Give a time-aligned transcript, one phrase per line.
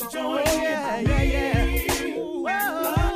[0.00, 0.46] Why don't you join in?
[0.46, 1.62] Oh, yeah, yeah,
[2.44, 3.07] yeah.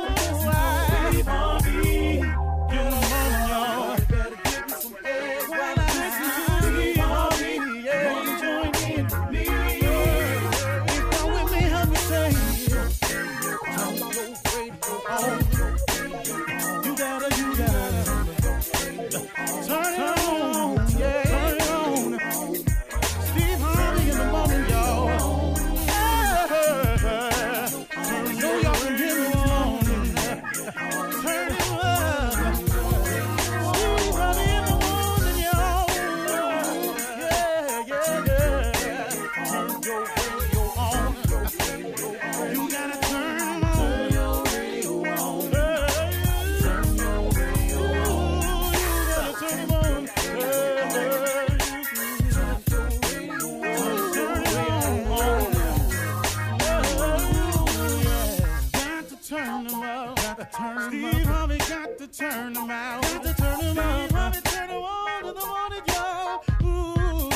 [62.33, 63.01] Turn 'em out.
[63.01, 63.99] Got to turn 'em up.
[63.99, 66.43] Steve Harvey turn 'em on in the morning, y'all.
[66.63, 67.29] Ooh,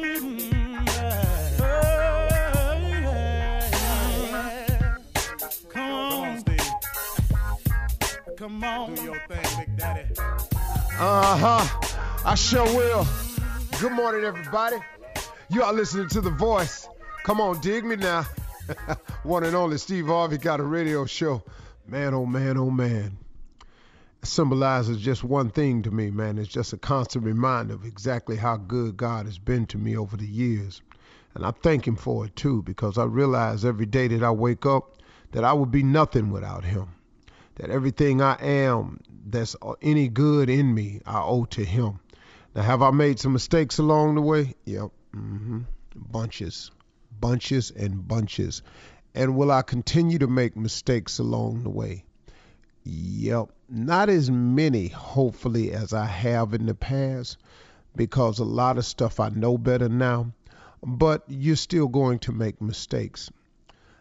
[0.00, 0.30] yeah.
[1.58, 2.78] Yeah,
[4.20, 4.96] yeah.
[5.68, 6.70] Come on, Steve.
[8.38, 8.94] Come on.
[8.94, 10.04] Do your thing, Big Daddy.
[10.98, 11.64] Uh huh.
[12.24, 13.06] I sure will.
[13.80, 14.76] Good morning, everybody.
[15.48, 16.88] You are listening to The Voice.
[17.24, 18.24] Come on, dig me now.
[19.24, 21.42] One and only Steve Harvey got a radio show.
[21.88, 23.18] Man, oh man, oh man.
[24.28, 26.38] Symbolizes just one thing to me, man.
[26.38, 30.16] It's just a constant reminder of exactly how good God has been to me over
[30.16, 30.82] the years.
[31.34, 34.66] And I thank Him for it too, because I realize every day that I wake
[34.66, 34.98] up
[35.32, 36.88] that I would be nothing without Him
[37.56, 42.00] that everything I am that's any good in me, I owe to Him.
[42.54, 44.54] Now, have I made some mistakes along the way?
[44.64, 44.90] Yep.
[45.12, 45.60] hmm
[45.94, 46.70] Bunches,
[47.18, 48.62] bunches, and bunches.
[49.14, 52.04] And will I continue to make mistakes along the way?
[52.84, 53.50] Yep.
[53.68, 57.36] Not as many, hopefully, as I have in the past,
[57.96, 60.32] because a lot of stuff I know better now.
[60.84, 63.28] But you're still going to make mistakes.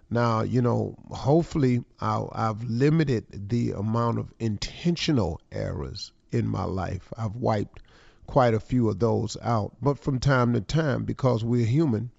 [0.09, 7.11] Now, you know, hopefully I'll, I've limited the amount of intentional errors in my life.
[7.17, 7.81] I've wiped
[8.27, 9.73] quite a few of those out.
[9.81, 12.11] But from time to time, because we're human,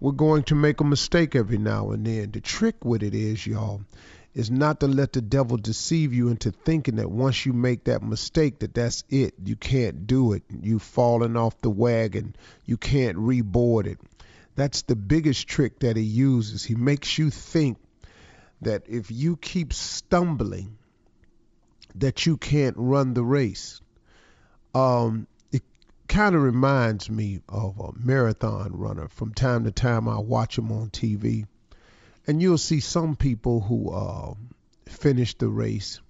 [0.00, 2.32] we're going to make a mistake every now and then.
[2.32, 3.82] The trick with it is, y'all,
[4.34, 8.02] is not to let the devil deceive you into thinking that once you make that
[8.02, 9.34] mistake that that's it.
[9.44, 10.42] You can't do it.
[10.50, 12.34] You've fallen off the wagon.
[12.66, 13.98] You can't reboard it.
[14.56, 16.64] That's the biggest trick that he uses.
[16.64, 17.78] He makes you think
[18.62, 20.78] that if you keep stumbling,
[21.96, 23.80] that you can't run the race.
[24.74, 25.62] Um, it
[26.08, 29.08] kind of reminds me of a marathon runner.
[29.08, 31.46] From time to time, I watch them on TV,
[32.26, 34.34] and you'll see some people who uh,
[34.86, 36.00] finish the race,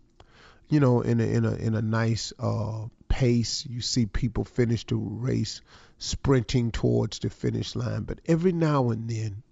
[0.69, 3.67] you know, in a in a in a nice uh, pace.
[3.67, 5.61] You see people finish the race
[5.99, 8.03] sprinting towards the finish line.
[8.03, 9.43] But every now and then,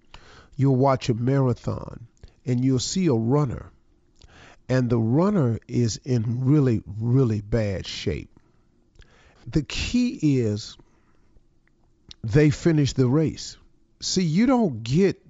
[0.57, 2.07] you'll watch a marathon
[2.45, 3.71] and you'll see a runner,
[4.69, 8.29] and the runner is in really, really bad shape.
[9.47, 10.77] The key is
[12.23, 13.57] they finish the race.
[14.01, 15.21] See, you don't get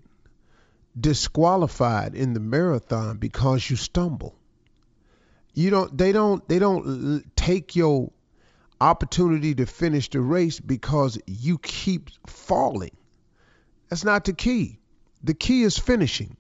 [0.99, 4.35] disqualified in the marathon because you stumble.
[5.55, 8.11] You don't they don't they don't take your
[8.81, 12.97] opportunity to finish the race because you keep falling.
[13.89, 14.79] That's not the key.
[15.23, 16.37] The key is finishing.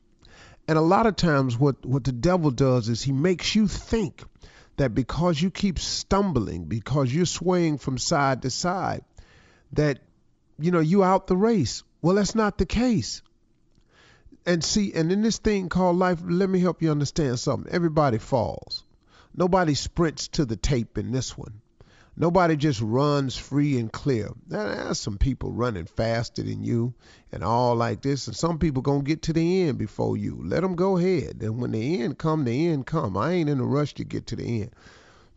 [0.66, 4.22] And a lot of times what what the devil does is he makes you think
[4.76, 9.04] that because you keep stumbling, because you're swaying from side to side,
[9.72, 9.98] that
[10.58, 11.82] you know you out the race.
[12.00, 13.22] Well, that's not the case.
[14.44, 17.72] And see, and in this thing called life, let me help you understand something.
[17.72, 18.82] Everybody falls.
[19.34, 21.60] Nobody sprints to the tape in this one.
[22.16, 24.30] Nobody just runs free and clear.
[24.48, 26.92] Now, There's some people running faster than you
[27.30, 30.38] and all like this, and some people gonna get to the end before you.
[30.44, 31.38] Let them go ahead.
[31.40, 33.16] And when the end come, the end come.
[33.16, 34.70] I ain't in a rush to get to the end.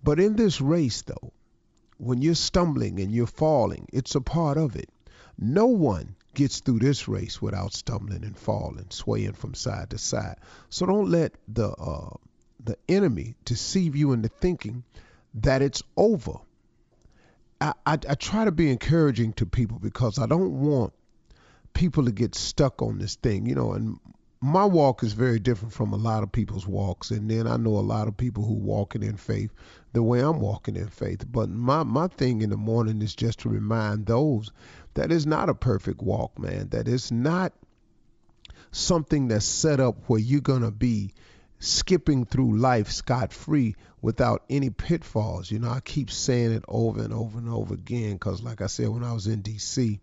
[0.03, 1.31] But in this race, though,
[1.97, 4.89] when you're stumbling and you're falling, it's a part of it.
[5.39, 10.37] No one gets through this race without stumbling and falling, swaying from side to side.
[10.69, 12.15] So don't let the uh,
[12.63, 14.83] the enemy deceive you into thinking
[15.35, 16.39] that it's over.
[17.61, 20.93] I, I, I try to be encouraging to people because I don't want
[21.73, 23.99] people to get stuck on this thing, you know, and
[24.45, 27.71] my walk is very different from a lot of people's walks and then i know
[27.71, 29.51] a lot of people who walking in faith
[29.95, 31.25] the way i'm walking in faith.
[31.31, 34.51] But my my thing in the morning is just to remind those
[34.93, 37.53] that is not a perfect walk man that is not
[38.71, 41.13] something that's set up where you're to be
[41.59, 45.49] skipping through life scot free without any pitfalls.
[45.49, 48.67] You know i keep saying it over and over and over again because like i
[48.67, 49.99] said when i was in dc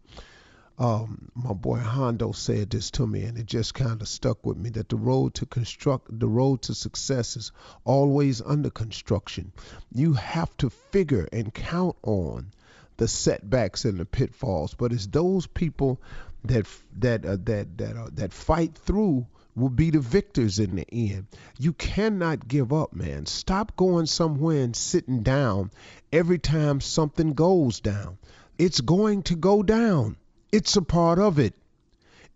[0.82, 4.56] um, my boy Hondo said this to me, and it just kind of stuck with
[4.56, 7.52] me that the road to construct, the road to success is
[7.84, 9.52] always under construction.
[9.94, 12.50] You have to figure and count on
[12.96, 16.00] the setbacks and the pitfalls, but it's those people
[16.46, 16.66] that
[16.98, 19.24] that uh, that that uh, that fight through
[19.54, 21.26] will be the victors in the end.
[21.60, 23.26] You cannot give up, man.
[23.26, 25.70] Stop going somewhere and sitting down
[26.12, 28.18] every time something goes down.
[28.58, 30.16] It's going to go down.
[30.52, 31.54] It's a part of it.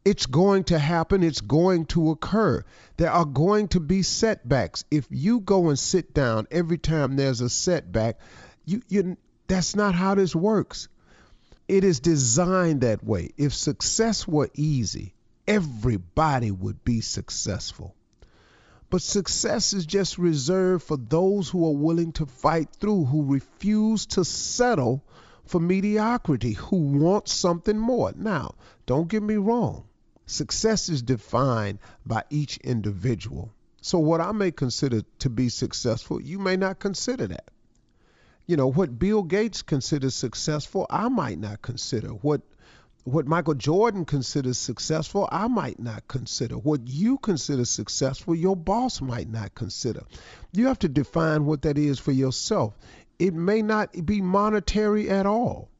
[0.02, 1.22] It's going to happen.
[1.22, 2.64] It's going to occur.
[2.96, 4.84] There are going to be setbacks.
[4.90, 8.18] If you go and sit down every time there's a setback,
[8.64, 9.18] you, you
[9.48, 10.88] that's not how this works.
[11.68, 13.32] It is designed that way.
[13.36, 15.14] If success were easy,
[15.46, 17.94] everybody would be successful.
[18.88, 24.06] But success is just reserved for those who are willing to fight through, who refuse
[24.06, 25.02] to settle
[25.46, 28.12] for mediocrity who want something more.
[28.16, 28.54] Now,
[28.84, 29.84] don't get me wrong.
[30.26, 33.52] Success is defined by each individual.
[33.80, 37.48] So, what I may consider to be successful, you may not consider that.
[38.46, 42.08] You know, what Bill Gates considers successful, I might not consider.
[42.08, 42.42] What
[43.04, 46.56] what Michael Jordan considers successful, I might not consider.
[46.56, 50.02] What you consider successful, your boss might not consider.
[50.50, 52.76] You have to define what that is for yourself
[53.18, 55.70] it may not be monetary at all.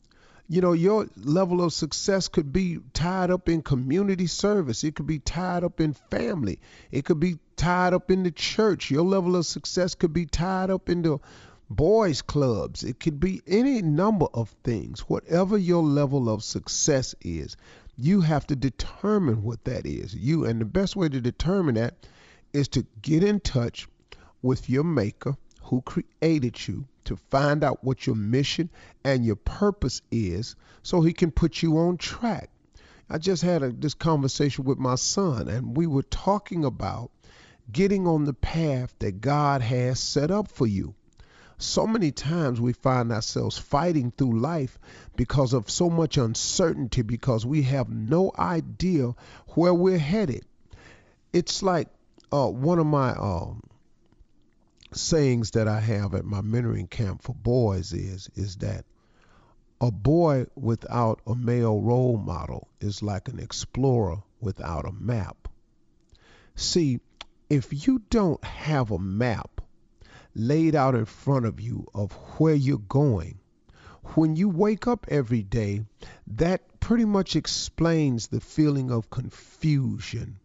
[0.49, 4.85] You know, your level of success could be tied up in community service.
[4.85, 6.61] It could be tied up in family.
[6.93, 8.91] It could be tied up in the church.
[8.91, 11.21] Your level of success could be tied up into
[11.69, 12.85] boys clubs.
[12.85, 15.01] It could be any number of things.
[15.01, 17.57] Whatever your level of success is,
[17.99, 20.15] you have to determine what that is.
[20.15, 21.95] You and the best way to determine that
[22.53, 23.89] is to get in touch
[24.43, 28.71] with your maker who created you to find out what your mission
[29.05, 32.51] and your purpose is so he can put you on track.
[33.09, 37.11] I just had a, this conversation with my son, and we were talking about
[37.73, 40.95] getting on the path that God has set up for you.
[41.59, 44.79] So many times we find ourselves fighting through life
[45.17, 49.15] because of so much uncertainty, because we have no idea
[49.55, 50.45] where we're headed.
[51.33, 51.89] It's like
[52.33, 53.63] uh, one of my um,
[54.97, 58.85] sayings that I have at my mentoring camp for boys is is that
[59.81, 65.49] a boy without a male role model is like an explorer without a map.
[66.55, 67.01] See,
[67.51, 69.61] if you don't have a map
[70.35, 73.39] laid out in front of you of where you're going,
[74.15, 75.85] when you wake up every day,
[76.27, 80.39] that pretty much explains the feeling of confusion,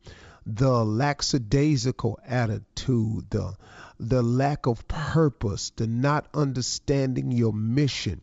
[0.45, 3.55] the lackadaisical attitude, the
[3.99, 8.21] the lack of purpose, the not understanding your mission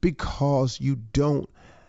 [0.00, 1.48] because you don't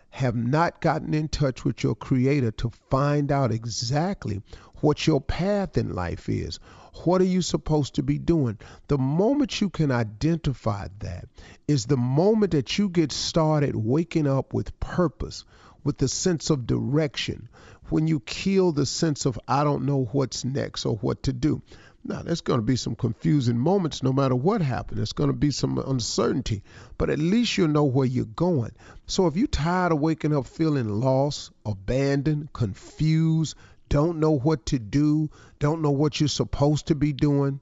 [0.10, 4.42] have not gotten in touch with your creator to find out exactly
[4.82, 6.60] what your path in life is.
[7.06, 8.58] What are you supposed to be doing?
[8.90, 11.30] The moment you can identify that
[11.68, 15.46] is the moment that you get started waking up with purpose,
[15.84, 17.50] with the sense of direction,
[17.90, 21.62] when you kill the sense of, I don't know what's next or what to do.
[22.04, 24.98] Now, there's going to be some confusing moments no matter what happens.
[24.98, 26.64] There's going to be some uncertainty,
[26.98, 28.72] but at least you'll know where you're going.
[29.06, 33.56] So if you're tired of waking up feeling lost, abandoned, confused,
[33.90, 37.60] don't know what to do, don't know what you're supposed to be doing,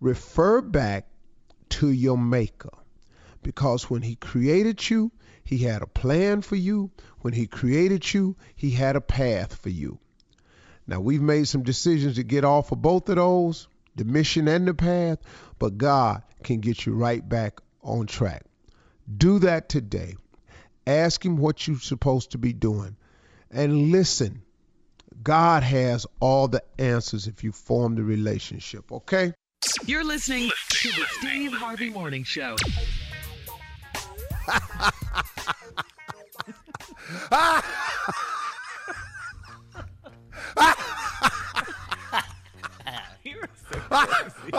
[0.00, 1.06] refer back
[1.68, 2.70] to your Maker.
[3.42, 5.12] Because when He created you,
[5.48, 6.90] He had a plan for you.
[7.20, 9.98] When He created you, He had a path for you.
[10.86, 14.68] Now, we've made some decisions to get off of both of those, the mission and
[14.68, 15.20] the path,
[15.58, 18.44] but God can get you right back on track.
[19.16, 20.16] Do that today.
[20.86, 22.96] Ask Him what you're supposed to be doing
[23.50, 24.42] and listen.
[25.22, 29.32] God has all the answers if you form the relationship, okay?
[29.86, 32.56] You're listening to the Steve Harvey Morning Show.
[43.24, 44.52] You're so crazy.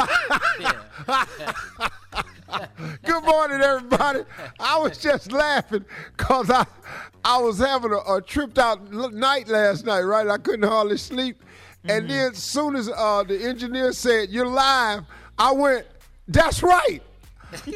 [3.04, 4.22] Good morning, everybody.
[4.60, 5.86] I was just laughing
[6.18, 6.66] because I,
[7.24, 10.28] I was having a, a tripped out night last night, right?
[10.28, 11.44] I couldn't hardly sleep.
[11.88, 15.04] And then as soon as uh, the engineer said, You're live,
[15.38, 15.88] I went,
[16.28, 17.02] That's right.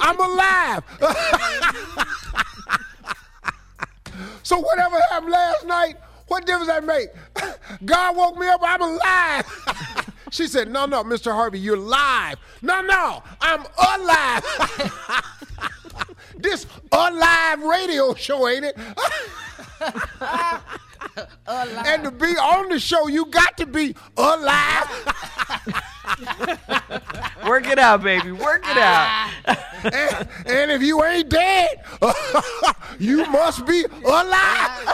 [0.02, 0.84] I'm alive.
[4.44, 5.96] so whatever happened last night,
[6.28, 7.10] what difference that make?
[7.86, 10.10] God woke me up, I'm alive.
[10.32, 11.32] she said, No, no, Mr.
[11.32, 12.38] Harvey, you're live.
[12.62, 14.44] No, no, I'm alive.
[16.38, 18.78] this alive radio show, ain't it?
[21.48, 24.90] And to be on the show, you got to be alive.
[27.46, 28.32] Work it out, baby.
[28.32, 29.32] Work it out.
[29.46, 29.82] Ah.
[29.84, 31.84] and, and if you ain't dead,
[33.00, 34.84] you must be alive.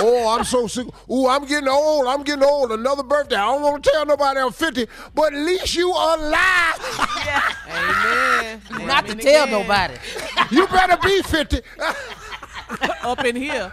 [0.00, 0.86] oh, I'm so sick.
[1.10, 2.06] Ooh, I'm getting old.
[2.06, 2.72] I'm getting old.
[2.72, 3.36] Another birthday.
[3.36, 7.56] I don't want to tell nobody I'm 50, but at least you alive.
[7.68, 8.62] Amen.
[8.86, 9.62] Not to tell again.
[9.62, 9.94] nobody.
[10.50, 11.60] you better be 50.
[13.02, 13.72] Up in here.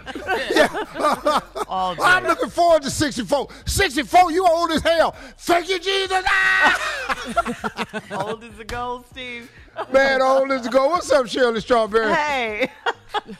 [1.68, 2.02] All day.
[2.02, 3.48] I'm looking forward to 64.
[3.66, 5.14] 64, you old as hell.
[5.38, 6.24] Thank you, Jesus.
[6.26, 7.86] Ah!
[8.12, 9.50] Old as a gold, Steve.
[9.92, 10.88] Man, oh, old as go.
[10.88, 12.12] What's up, Shirley Strawberry?
[12.12, 12.70] Hey.
[13.26, 13.36] Good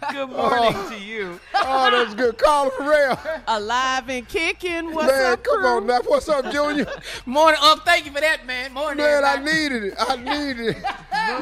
[0.00, 0.26] oh.
[0.26, 1.40] morning to you.
[1.54, 2.38] Oh, that's good.
[2.38, 3.18] Carla Ferrell.
[3.46, 4.94] Alive and kicking.
[4.94, 5.18] What's up?
[5.18, 5.68] Man, up, come crew?
[5.68, 6.00] on now.
[6.06, 6.86] What's up, Junior?
[7.26, 7.84] Morning up.
[7.84, 8.72] Thank you for that, man.
[8.72, 9.94] Morning, Man, I needed it.
[9.98, 10.84] I needed it.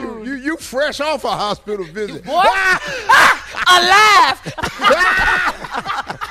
[0.00, 2.24] You, you, you fresh off a hospital visit.
[2.24, 2.80] Boy, ah!
[3.08, 3.42] ah!
[6.18, 6.28] alive.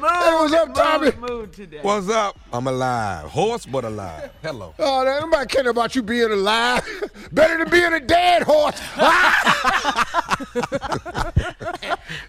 [0.00, 1.10] Mood, Hey, what's up, Tommy?
[1.12, 1.78] mood, mood today.
[1.82, 2.38] What's up?
[2.52, 3.28] I'm alive.
[3.30, 4.30] Horse, but alive.
[4.42, 4.74] Hello.
[4.78, 6.82] Oh, there- nobody caring about you being alive.
[7.32, 8.80] Better than being a dead horse.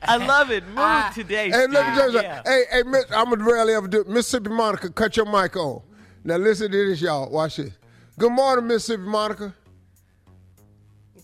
[0.04, 0.66] I love it.
[0.68, 1.12] Mood ah.
[1.14, 1.72] today, Hey, Steve.
[1.74, 2.36] let me tell you Yeah.
[2.38, 2.52] something.
[2.52, 4.08] Hey, hey, Miss, I'm gonna rarely ever do it.
[4.08, 5.82] Mississippi Monica, cut your mic on.
[6.24, 7.30] Now listen to this, y'all.
[7.30, 7.72] Watch this.
[8.18, 9.54] Good morning, Mississippi Monica.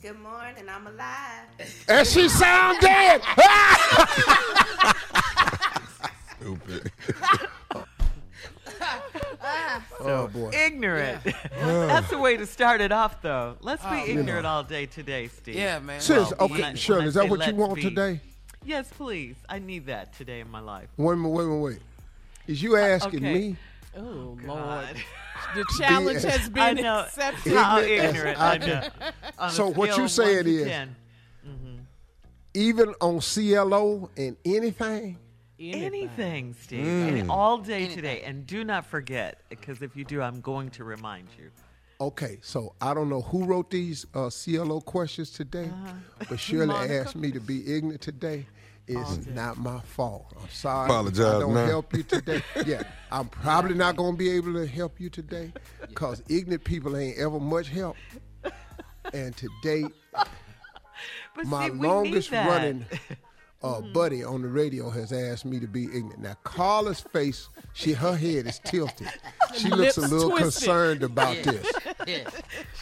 [0.01, 1.47] Good morning, I'm alive.
[1.89, 3.21] And she sound dead.
[6.45, 6.91] Stupid.
[9.99, 10.51] oh boy.
[10.53, 11.23] Ignorant.
[11.59, 13.57] That's the way to start it off, though.
[13.61, 15.55] Let's be oh, ignorant all day today, Steve.
[15.55, 15.99] Yeah, man.
[15.99, 17.75] Sis, Well, when I- okay, when Shirley, I is that say what you let's want
[17.75, 18.21] be- today?
[18.63, 19.35] Yes, please.
[19.49, 20.87] I need that today in my life.
[20.97, 21.79] Wait, wait, wait, wait, wait.
[22.45, 23.33] Is you asking okay.
[23.33, 23.55] me?
[23.97, 24.45] Oh, Lord.
[24.45, 24.95] God.
[25.55, 27.53] The challenge has I been know accepted.
[27.53, 28.39] how Ignorant as ignorant.
[28.39, 28.89] I I know.
[29.39, 30.95] On a So what scale you of saying one to is- 10.
[31.47, 31.75] Mm-hmm.
[32.53, 35.17] Even on CLO and anything?
[35.59, 38.21] Anything, Steve, and all day today.
[38.25, 41.51] And do not forget, because if you do, I'm going to remind you.
[42.01, 45.69] Okay, so I don't know who wrote these uh, CLO questions today,
[46.29, 46.93] but Shirley Monica.
[46.99, 48.45] asked me to be ignorant today.
[48.87, 50.31] It's not my fault.
[50.39, 50.85] I'm sorry.
[50.85, 51.65] Apologize I don't now.
[51.65, 52.43] help you today.
[52.67, 56.95] yeah, I'm probably not going to be able to help you today because ignorant people
[56.95, 57.95] ain't ever much help.
[59.13, 59.85] And today,
[61.35, 62.47] But my see, we longest that.
[62.49, 62.85] running
[63.65, 66.19] uh, buddy on the radio has asked me to be ignorant.
[66.19, 69.09] Now, Carla's face, she her head is tilted.
[69.55, 70.63] She looks a little twisted.
[70.67, 71.71] concerned about this.
[72.07, 72.29] Yeah.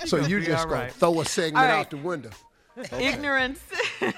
[0.05, 0.91] So you just all gonna right.
[0.91, 1.79] throw a segment All right.
[1.79, 2.31] out the window.
[2.99, 3.59] Ignorance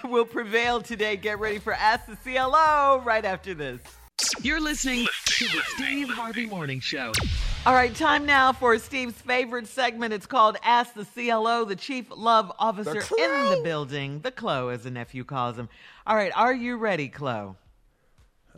[0.05, 1.15] will prevail today.
[1.17, 3.81] Get ready for Ask the CLO right after this.
[4.41, 7.11] You're listening to the Steve Harvey Morning Show.
[7.65, 10.13] All right, time now for Steve's favorite segment.
[10.13, 14.19] It's called Ask the CLO, the Chief Love Officer in the building.
[14.19, 15.67] The Clo, as the nephew calls him.
[16.05, 17.55] All right, are you ready, Clo?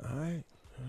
[0.09, 0.43] All right.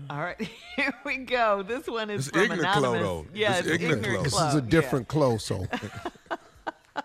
[0.09, 0.37] All right,
[0.75, 1.63] here we go.
[1.63, 3.01] This one is It's from ignorant Clo, anonymous.
[3.07, 3.25] though.
[3.33, 4.39] Yeah, It's it's, ignorant ignorant, Clo.
[4.43, 4.69] This is a yeah.
[4.69, 5.65] different close, so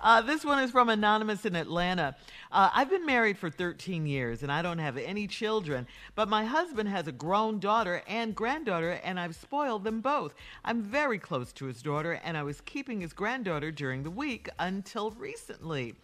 [0.00, 2.14] Uh, this one is from Anonymous in Atlanta.
[2.52, 6.44] Uh, I've been married for 13 years and I don't have any children, but my
[6.44, 10.34] husband has a grown daughter and granddaughter, and I've spoiled them both.
[10.64, 14.48] I'm very close to his daughter, and I was keeping his granddaughter during the week
[14.58, 15.94] until recently.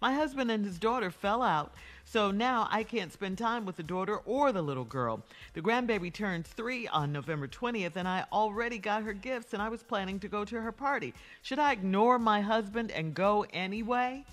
[0.00, 1.74] My husband and his daughter fell out,
[2.06, 5.22] so now I can't spend time with the daughter or the little girl.
[5.52, 9.68] The grandbaby turns three on November 20th, and I already got her gifts, and I
[9.68, 11.12] was planning to go to her party.
[11.42, 14.24] Should I ignore my husband and go anyway?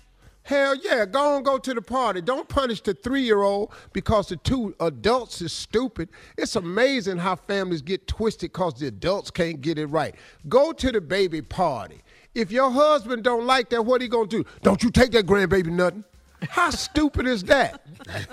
[0.48, 2.22] hell yeah, go and go to the party.
[2.22, 6.08] Don't punish the three year old because the two adults is stupid.
[6.38, 10.14] It's amazing how families get twisted because the adults can't get it right.
[10.48, 12.00] Go to the baby party.
[12.34, 14.44] If your husband don't like that, what he gonna do?
[14.62, 16.04] Don't you take that grandbaby nothing?
[16.48, 17.82] How stupid is that?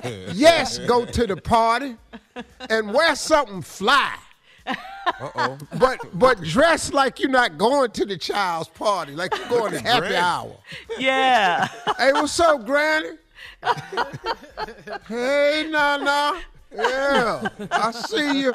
[0.33, 1.95] yes, go to the party
[2.69, 4.15] and wear something fly.
[4.67, 5.57] Uh-oh.
[5.79, 9.79] But but dress like you're not going to the child's party, like you're going to
[9.83, 10.23] happy Dress.
[10.23, 10.55] hour.
[10.99, 11.67] Yeah.
[11.97, 13.09] Hey, what's up, Granny?
[15.07, 16.41] hey, Nana.
[16.75, 18.53] Yeah, I see you.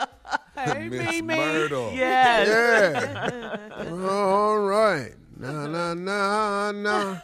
[0.55, 1.37] Hey, Miss me, me.
[1.37, 1.93] Myrtle.
[1.95, 2.49] yes.
[2.49, 4.09] Yeah.
[4.09, 5.13] All right.
[5.41, 7.23] Na na na na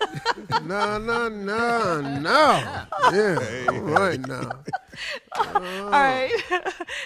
[0.65, 2.87] na na na na.
[3.13, 3.67] Yeah.
[3.69, 4.53] All right now.
[5.37, 6.33] All right.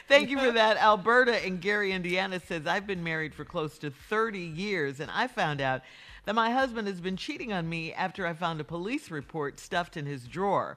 [0.06, 0.76] Thank you for that.
[0.76, 5.26] Alberta in Gary, Indiana says, I've been married for close to 30 years, and I
[5.26, 5.82] found out
[6.26, 9.96] that my husband has been cheating on me after I found a police report stuffed
[9.96, 10.76] in his drawer.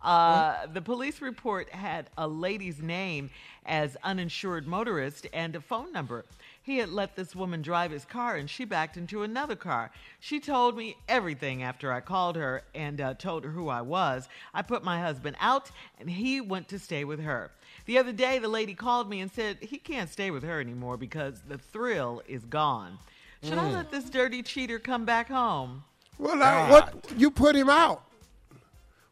[0.00, 3.30] Uh, the police report had a lady's name
[3.66, 6.24] as uninsured motorist and a phone number.
[6.64, 9.90] He had let this woman drive his car and she backed into another car.
[10.18, 14.30] She told me everything after I called her and uh, told her who I was.
[14.54, 17.50] I put my husband out and he went to stay with her.
[17.84, 20.96] The other day, the lady called me and said he can't stay with her anymore
[20.96, 22.98] because the thrill is gone.
[23.42, 25.84] Should I let this dirty cheater come back home?
[26.18, 28.04] Well, now, what you put him out?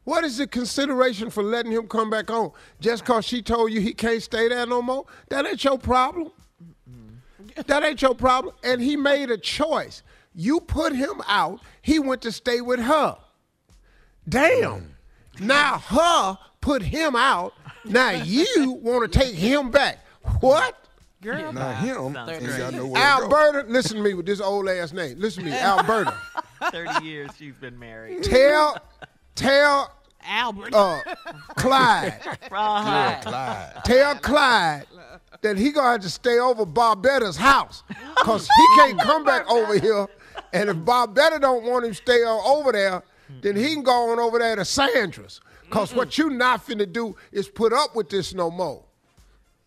[0.05, 2.53] What is the consideration for letting him come back on?
[2.81, 5.05] Just cause she told you he can't stay there no more?
[5.29, 6.33] That ain't your problem.
[7.67, 8.55] That ain't your problem.
[8.65, 10.03] And he made a choice.
[10.35, 11.61] You put him out.
[11.83, 13.17] He went to stay with her.
[14.29, 14.95] Damn.
[15.41, 17.55] Now her put him out.
[17.85, 19.99] Now you want to take him back.
[20.41, 20.79] What?
[21.21, 22.59] Girl, Now him, Sounds ain't great.
[22.59, 23.37] got nowhere to go.
[23.37, 25.19] Alberta, listen to me with this old ass name.
[25.21, 26.17] Listen to me, Alberta.
[26.73, 28.25] 30 years she's been married.
[28.25, 28.77] Tell,
[29.37, 29.93] tell
[30.27, 30.75] Albert.
[30.75, 31.01] uh,
[31.57, 32.21] Clyde.
[32.49, 33.73] Clyde.
[33.85, 34.87] Tell Clyde
[35.41, 37.83] that he gonna have to stay over Barbetta's house,
[38.19, 40.07] cause he can't come back over here.
[40.53, 43.03] And if Barbetta don't want him to stay over there,
[43.41, 45.41] then he can go on over there to Sandra's.
[45.71, 48.85] Cause what you not finna do is put up with this no more.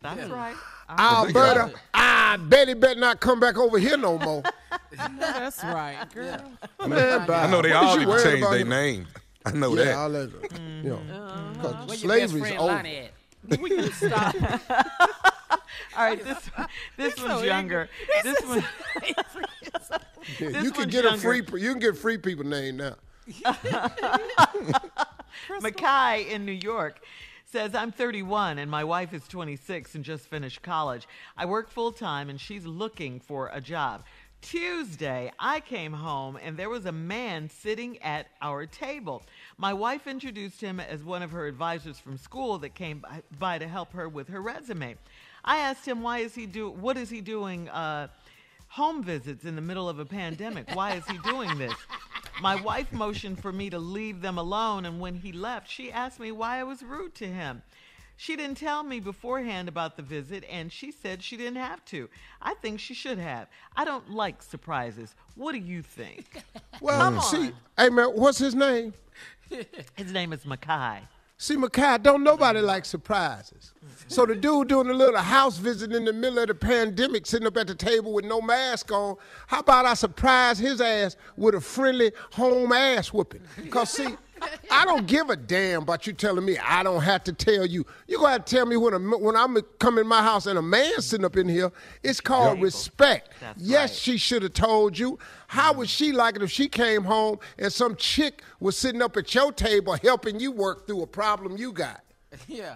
[0.01, 0.55] That's right.
[0.87, 4.43] Alberta, I bet he better not come back over here no more.
[5.19, 6.51] That's right, girl.
[6.87, 7.29] Man.
[7.29, 9.07] I know they all you need to change their name.
[9.45, 9.95] I know Yeah, that.
[9.95, 10.31] all that.
[10.49, 10.83] Mm.
[10.83, 11.13] You uh-huh.
[11.13, 12.73] know, 'cause Where your best slavery's friend over.
[12.73, 13.59] Lonnie at?
[13.61, 14.35] We can stop.
[15.97, 16.49] All right, this
[16.97, 17.89] this one's younger.
[18.23, 18.63] This one,
[20.39, 21.37] Yeah, This you can one's get a free.
[21.61, 22.95] You can get free people name now.
[25.61, 26.99] Mackay in New York
[27.45, 31.07] says, I'm 31 and my wife is 26 and just finished college.
[31.37, 34.03] I work full time and she's looking for a job.
[34.45, 39.23] Tuesday, I came home and there was a man sitting at our table.
[39.57, 43.03] My wife introduced him as one of her advisors from school that came
[43.39, 44.97] by, to help her with her resume.
[45.43, 48.09] I asked him, why is he do, what is he doing, uh,
[48.67, 50.69] home visits in the middle of a pandemic.
[50.75, 51.73] Why is he doing this?
[52.41, 56.19] My wife motioned for me to leave them alone, and when he left, she asked
[56.19, 57.61] me why I was rude to him.
[58.17, 62.09] She didn't tell me beforehand about the visit, and she said she didn't have to.
[62.41, 63.47] I think she should have.
[63.75, 65.15] I don't like surprises.
[65.35, 66.43] What do you think?
[66.81, 68.93] Well, Come see, hey man, what's his name?
[69.95, 70.99] His name is Mackay.
[71.37, 73.73] See, Makai, don't nobody like surprises.
[74.07, 77.45] So the dude doing a little house visit in the middle of the pandemic, sitting
[77.45, 81.55] up at the table with no mask on, how about I surprise his ass with
[81.55, 83.41] a friendly home ass whooping?
[83.69, 84.15] Cause see,
[84.71, 87.85] I don't give a damn about you telling me I don't have to tell you.
[88.07, 90.57] You gonna have to tell me when a, when I'm come in my house and
[90.57, 91.71] a man sitting up in here.
[92.03, 93.29] It's called respect.
[93.39, 93.97] That's yes, right.
[93.97, 95.17] she should have told you.
[95.47, 99.15] How would she like it if she came home and some chick was sitting up
[99.17, 102.01] at your table helping you work through a problem you got?
[102.47, 102.75] Yeah.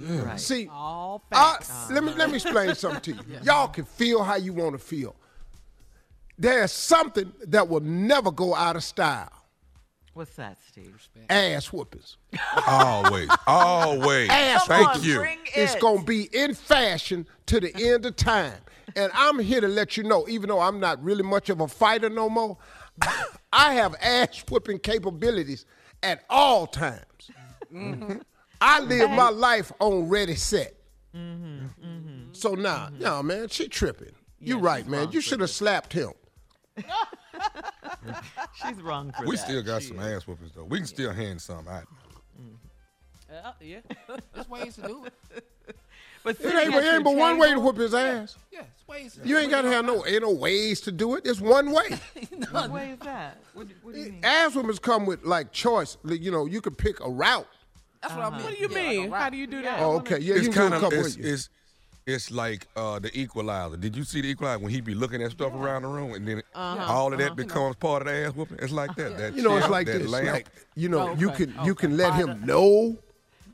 [0.00, 0.38] Right.
[0.38, 3.38] See, All uh, I- let me let me explain something to you.
[3.42, 5.16] Y'all can feel how you want to feel.
[6.38, 9.32] There's something that will never go out of style.
[10.18, 11.08] What's that, Steve?
[11.30, 12.16] Ass whoopings.
[12.66, 13.28] Always.
[13.46, 14.28] Always.
[14.28, 15.18] Ass Thank on, you.
[15.20, 15.80] bring It's it.
[15.80, 18.60] gonna be in fashion to the end of time.
[18.96, 21.68] And I'm here to let you know, even though I'm not really much of a
[21.68, 22.58] fighter no more,
[23.52, 25.66] I have ass whooping capabilities
[26.02, 27.30] at all times.
[28.60, 30.74] I live my life on ready set.
[31.14, 32.32] Mm-hmm, mm-hmm.
[32.32, 33.04] So now, mm-hmm.
[33.04, 34.16] nah, man, she tripping.
[34.40, 35.12] you Yeah, right, man.
[35.12, 36.10] You should have slapped him.
[38.66, 39.44] She's wrong for We that.
[39.44, 40.06] still got She some is.
[40.22, 40.64] ass whoopings though.
[40.64, 41.84] We can still hand some out.
[43.30, 43.80] Uh, yeah.
[44.34, 45.44] There's ways to do it.
[46.24, 48.36] But It sitting ain't, it ain't but one way to table- whoop his ass.
[48.50, 51.24] Yeah, it's ways to You ain't gotta have no ain't no ways to do it.
[51.26, 51.90] It's one way.
[52.50, 53.38] What way is that?
[53.54, 54.24] What, do- what do you mean?
[54.24, 55.96] Ass whoopings come with like choice.
[56.02, 57.46] Like, You know, you can pick a route.
[58.02, 58.42] That's what I mean.
[58.44, 59.10] What do you Yeah, mean?
[59.10, 59.20] rock.
[59.22, 59.80] How do you do that?
[59.80, 60.18] Oh, okay.
[60.18, 61.26] Yeah, it's you can kind do a of couple it's, ways.
[61.26, 61.48] it's
[62.08, 63.76] it's like uh, the equalizer.
[63.76, 66.26] Did you see the equalizer when he be looking at stuff around the room and
[66.26, 67.34] then it, all of that uh-huh.
[67.34, 68.58] becomes part of the ass whooping?
[68.62, 69.18] It's like that.
[69.18, 70.08] that You know, it's like that this.
[70.10, 70.28] lamp.
[70.28, 72.96] Like, you know, Oh, you okay, can you can let him know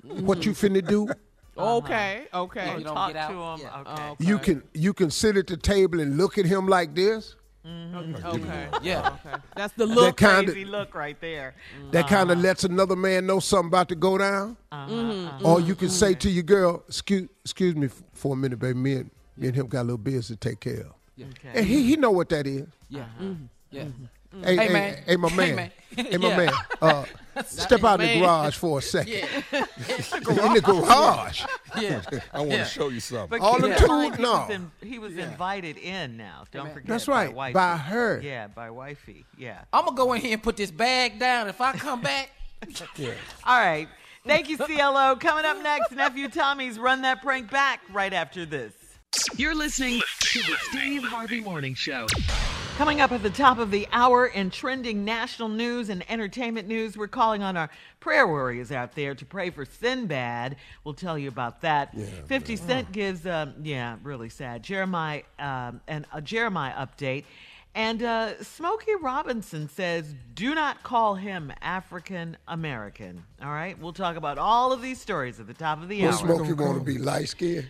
[0.03, 1.09] what you finna do,
[1.57, 1.77] uh-huh.
[1.79, 2.79] Okay, okay.
[2.79, 3.31] You don't Talk get out.
[3.31, 3.71] to him.
[3.73, 3.93] Yeah.
[3.93, 4.09] Okay.
[4.11, 4.25] Okay.
[4.25, 7.37] You can you can sit at the table and look at him like this.
[7.67, 8.27] Mm-hmm.
[8.27, 8.69] Okay.
[8.83, 9.17] Yeah.
[9.25, 9.37] Okay.
[9.57, 10.17] That's the look.
[10.17, 11.55] that kind Crazy of look right there.
[11.79, 11.91] Mm-hmm.
[11.93, 12.47] that kind of uh-huh.
[12.47, 14.57] lets another man know something about to go down.
[14.71, 15.49] Uh-huh, uh-huh.
[15.49, 15.95] Or you can mm-hmm.
[15.95, 18.79] say to your girl, "Excuse excuse me for a minute, baby.
[18.79, 21.51] Me and me and him got a little business to take care of." Okay.
[21.55, 22.67] And he he know what that is.
[22.89, 23.07] Yeah.
[23.71, 23.85] Yeah.
[24.43, 24.99] Hey, Hey, hey, man.
[25.07, 25.57] hey, my Hey, man.
[25.57, 25.71] man.
[26.07, 26.37] Hey, my Yeah.
[26.37, 26.51] man.
[26.83, 27.05] Uh,
[27.47, 29.15] step out in the garage for a second.
[29.15, 29.25] in
[30.55, 31.45] the garage.
[31.81, 32.03] Yeah.
[32.33, 32.65] I want Yeah.
[32.65, 33.29] to show you something.
[33.31, 34.33] But All keep them in two- mind, he no.
[34.47, 36.45] was, in, he was invited in now.
[36.53, 36.87] Don't forget.
[36.89, 37.53] That's by right, wifey.
[37.55, 38.21] by her.
[38.23, 39.25] Yeah, by wifey.
[39.37, 39.61] Yeah.
[39.73, 41.49] I'm gonna go in here and put this bag down.
[41.49, 42.31] If I come back,
[43.45, 43.89] All right.
[44.27, 45.17] Thank you, CLO.
[45.17, 48.73] Coming up next, nephew Tommy's run that prank back right after this.
[49.37, 52.07] You're listening to the Steve Harvey Morning Show.
[52.77, 56.97] Coming up at the top of the hour in trending national news and entertainment news,
[56.97, 60.57] we're calling on our prayer warriors out there to pray for Sinbad.
[60.83, 61.95] We'll tell you about that.
[62.27, 67.25] 50 Cent gives, um, yeah, really sad, Jeremih, um, and a Jeremih update.
[67.77, 73.23] And uh, Smokey Robinson says, do not call him African American.
[73.41, 73.79] All right?
[73.79, 76.37] We'll talk about all of these stories at the top of the What hour.
[76.37, 77.69] Smokey want to be light skinned?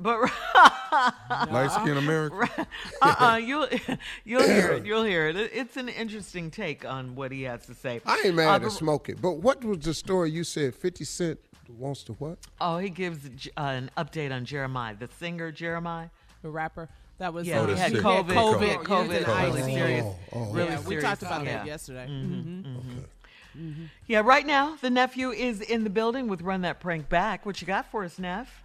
[0.00, 0.20] But
[1.50, 2.66] Light skin America.
[3.02, 3.68] uh-uh, you'll
[4.24, 4.86] you'll hear it.
[4.86, 5.36] You'll hear it.
[5.36, 8.00] It- It's an interesting take on what he has to say.
[8.06, 10.74] I ain't mad Uh, at but- Smokey, but what was the story you said?
[10.74, 11.40] Fifty Cent
[11.76, 12.38] wants to what?
[12.60, 16.10] Oh, he gives uh, an update on Jeremih, the singer Jeremih.
[16.42, 16.88] The rapper.
[17.18, 18.28] That was Yeah, Oh, he had sick- COVID.
[18.28, 18.62] COVID.
[18.62, 19.20] He had COVID.
[19.26, 20.04] Yeah, really serious.
[20.06, 20.52] Oh, oh.
[20.52, 21.58] Really yeah, we talked about yeah.
[21.58, 22.06] that yesterday.
[22.06, 22.62] hmm
[24.06, 27.44] Yeah, right now the nephew is in the building with Run That Prank Back.
[27.44, 28.62] What you got for us, Neff?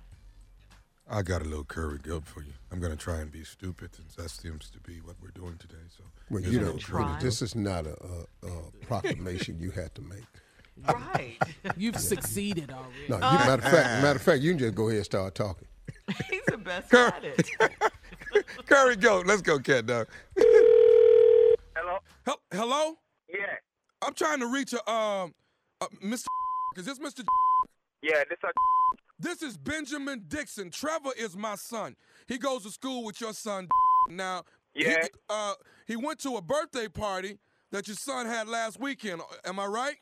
[1.13, 2.54] I got a little curry goat for you.
[2.71, 5.76] I'm gonna try and be stupid since that seems to be what we're doing today.
[5.95, 7.19] So Well, you a know, try.
[7.21, 7.95] this is not a,
[8.43, 10.23] a, a proclamation you had to make.
[10.88, 11.38] Right.
[11.78, 13.08] You've succeeded already.
[13.08, 15.36] No, you, matter of fact, matter of fact, you can just go ahead and start
[15.36, 15.67] talking.
[16.32, 17.47] He's the best at it.
[18.65, 19.28] curry goat.
[19.28, 20.08] Let's go, cat dog.
[20.36, 21.99] Hello?
[22.26, 22.95] Hel- Hello.
[23.30, 23.38] Yeah.
[24.02, 25.36] I'm trying to reach a um,
[25.80, 26.26] uh, Mr.
[26.76, 27.23] Is this Mr.
[28.02, 28.52] Yeah, this is a
[29.23, 30.69] This is Benjamin Dixon.
[30.69, 31.95] Trevor is my son.
[32.27, 33.69] He goes to school with your son.
[34.09, 34.43] Now,
[34.75, 34.97] Yeah.
[35.03, 35.53] he, uh,
[35.88, 37.38] he went to a birthday party
[37.71, 39.21] that your son had last weekend.
[39.45, 39.95] Am I right?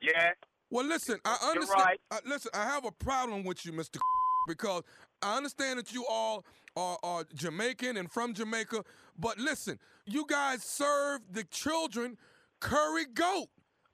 [0.00, 0.30] yeah.
[0.70, 1.80] Well, listen, I You're understand.
[1.86, 2.00] right.
[2.24, 3.98] listen, I have a problem with you, Mr.
[4.46, 4.84] because
[5.22, 6.44] I understand that you all
[6.76, 8.84] are, are Jamaican and from Jamaica,
[9.18, 12.16] but listen, you guys serve the children
[12.60, 13.48] curry goat.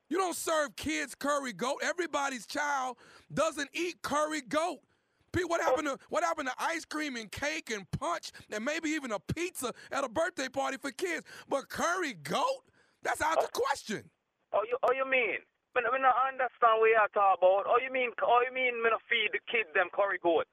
[0.08, 1.78] You don't serve kids curry goat.
[1.82, 2.96] Everybody's child
[3.32, 4.80] doesn't eat curry goat.
[5.32, 8.90] Pete, what happened to what happened to ice cream and cake and punch and maybe
[8.90, 11.26] even a pizza at a birthday party for kids?
[11.48, 12.62] But curry goat?
[13.02, 14.08] That's out the question.
[14.52, 15.42] Oh, you, oh, you mean?
[15.74, 17.66] Me, me not understand what you're talking about.
[17.66, 18.10] Oh, you mean?
[18.22, 20.46] Oh, you mean me not feed the kids them curry goat?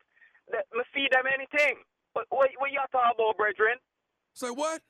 [0.52, 1.78] That, me feed them anything.
[2.14, 3.78] What, what, what you talking about, brethren?
[4.34, 4.82] Say what?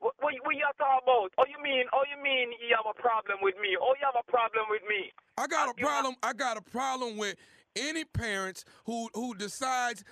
[0.00, 1.30] What, what, what you talk about?
[1.38, 1.84] Oh, you mean?
[1.92, 3.76] Oh, you mean you have a problem with me?
[3.80, 5.10] Oh, you have a problem with me?
[5.36, 6.14] I got a You know- problem.
[6.22, 7.36] I got a problem with
[7.76, 10.02] any parents who who decides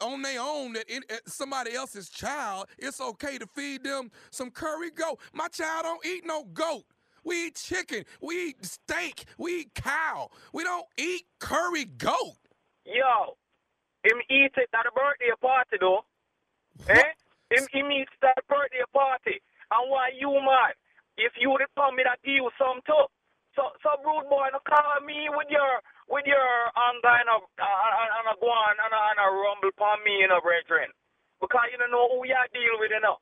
[0.00, 4.50] on their own that in, uh, somebody else's child it's okay to feed them some
[4.50, 5.18] curry goat.
[5.32, 6.84] My child don't eat no goat.
[7.24, 8.04] We eat chicken.
[8.20, 9.24] We eat steak.
[9.38, 10.30] We eat cow.
[10.52, 12.36] We don't eat curry goat.
[12.84, 13.36] Yo,
[14.04, 16.04] him eat it at a birthday party though.
[16.88, 17.02] Eh?
[17.50, 19.40] Him, him eat it at a birthday party.
[19.72, 20.76] And why you mad?
[21.16, 23.08] If you would tell me that you some too.
[23.58, 28.10] So, so rude boy, no call me with your with your anger and a and,
[28.22, 30.94] and a go on and a, and a rumble upon me, you know, brethren.
[31.42, 33.18] Because you don't know who you deal with, you know.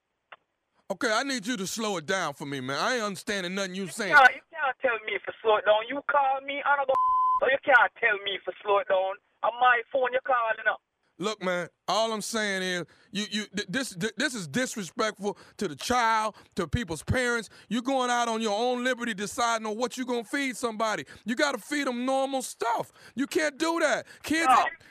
[0.92, 2.78] Okay, I need you to slow it down for me, man.
[2.78, 4.14] I ain't understanding nothing you saying.
[4.14, 5.88] Yeah, you can't tell me for slow it down.
[5.88, 6.94] You call me and I go.
[7.42, 9.16] So you can't tell me for slow it down.
[9.42, 10.84] On my phone, you calling up.
[11.18, 11.68] Look, man.
[11.88, 16.34] All I'm saying is, you, you, th- this, th- this is disrespectful to the child,
[16.56, 17.48] to people's parents.
[17.68, 21.04] You're going out on your own liberty, deciding on what you're gonna feed somebody.
[21.24, 22.92] You gotta feed them normal stuff.
[23.14, 24.04] You can't do that.
[24.24, 24.48] Kids,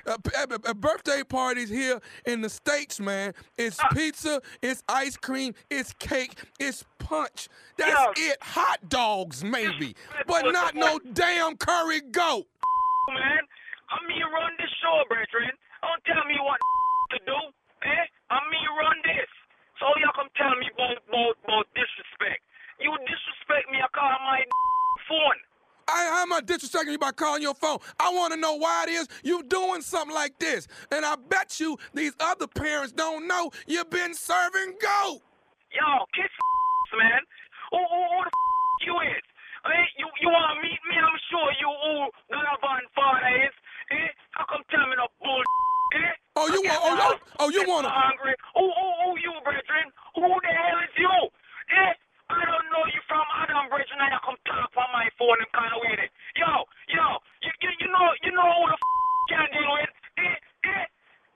[0.07, 5.17] uh, p- at, at birthday parties here in the states, man, it's pizza, it's ice
[5.17, 7.49] cream, it's cake, it's punch.
[7.77, 8.31] That's Yeah.
[8.31, 8.37] it.
[8.41, 12.47] Hot dogs, maybe, but not no damn curry goat.
[13.13, 13.39] man.
[13.91, 15.51] I'm me run this show, brethren.
[15.85, 16.57] Don't tell me what
[17.13, 17.37] to do,
[17.85, 18.05] eh?
[18.33, 19.29] I'm me run this.
[19.77, 22.41] So y'all come tell me about, about, about disrespect.
[22.81, 24.41] You disrespect me, I call my
[25.09, 25.39] phone.
[25.85, 27.77] I, am I disrespecting you by calling your phone?
[27.99, 30.67] I want to know why it is you doing something like this.
[30.89, 35.21] And I bet you these other parents don't know you've been serving goat.
[35.69, 35.85] Yo,
[36.17, 36.33] kiss
[36.97, 37.21] man.
[37.69, 38.31] Who, who, who the
[38.89, 39.21] you is?
[39.69, 39.85] Eh?
[40.01, 40.97] You, you want to meet me?
[40.97, 43.53] I'm sure you who Galavan father is.
[43.93, 44.09] Eh?
[44.31, 45.43] How come tell me no bull?
[46.01, 46.11] Eh?
[46.37, 46.97] Oh, you I get want?
[46.97, 47.91] Oh, so- you, oh, you want to?
[47.93, 48.33] hungry?
[48.57, 49.87] Who, who, who you, brethren?
[50.17, 51.15] Who the hell is you?
[51.69, 51.93] Eh?
[52.25, 54.01] I don't know you from Adam, brethren.
[54.01, 55.93] You come talk on my phone and kind of way.
[55.93, 56.09] there.
[56.41, 57.05] Yo, yo,
[57.45, 59.91] you, you, you know, you know who the f- can deal with?
[60.17, 60.37] Eh?
[60.65, 60.85] Eh?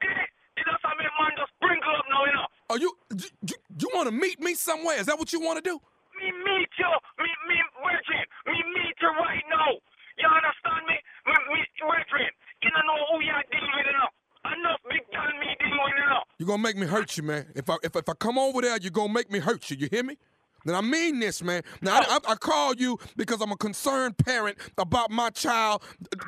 [0.09, 0.25] Eh?
[0.57, 2.47] You I mean, man, just sprinkle up now, you know.
[2.77, 4.97] You, you, you, you want to meet me somewhere?
[4.99, 5.77] Is that what you want to do?
[6.19, 6.91] Me meet you,
[7.21, 9.71] me, me, brethren, me meet you right now.
[10.19, 10.97] You understand me?
[11.25, 12.29] Me, me, brethren,
[12.61, 14.11] you don't know who you are dealing with, you know.
[14.51, 16.23] Enough big gun me dealing with, you know.
[16.38, 17.45] You're gonna make me hurt you, man.
[17.55, 19.77] If I if, if I come over there, you're gonna make me hurt you.
[19.77, 20.17] You hear me?
[20.65, 21.61] Then I mean this, man.
[21.79, 25.83] Now I, I, I call you because I'm a concerned parent about my child,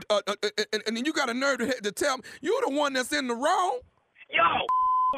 [0.10, 2.62] uh, uh, uh, and, and then you got a nerve to, to tell me you're
[2.62, 3.82] the one that's in the wrong.
[4.30, 4.46] Yo,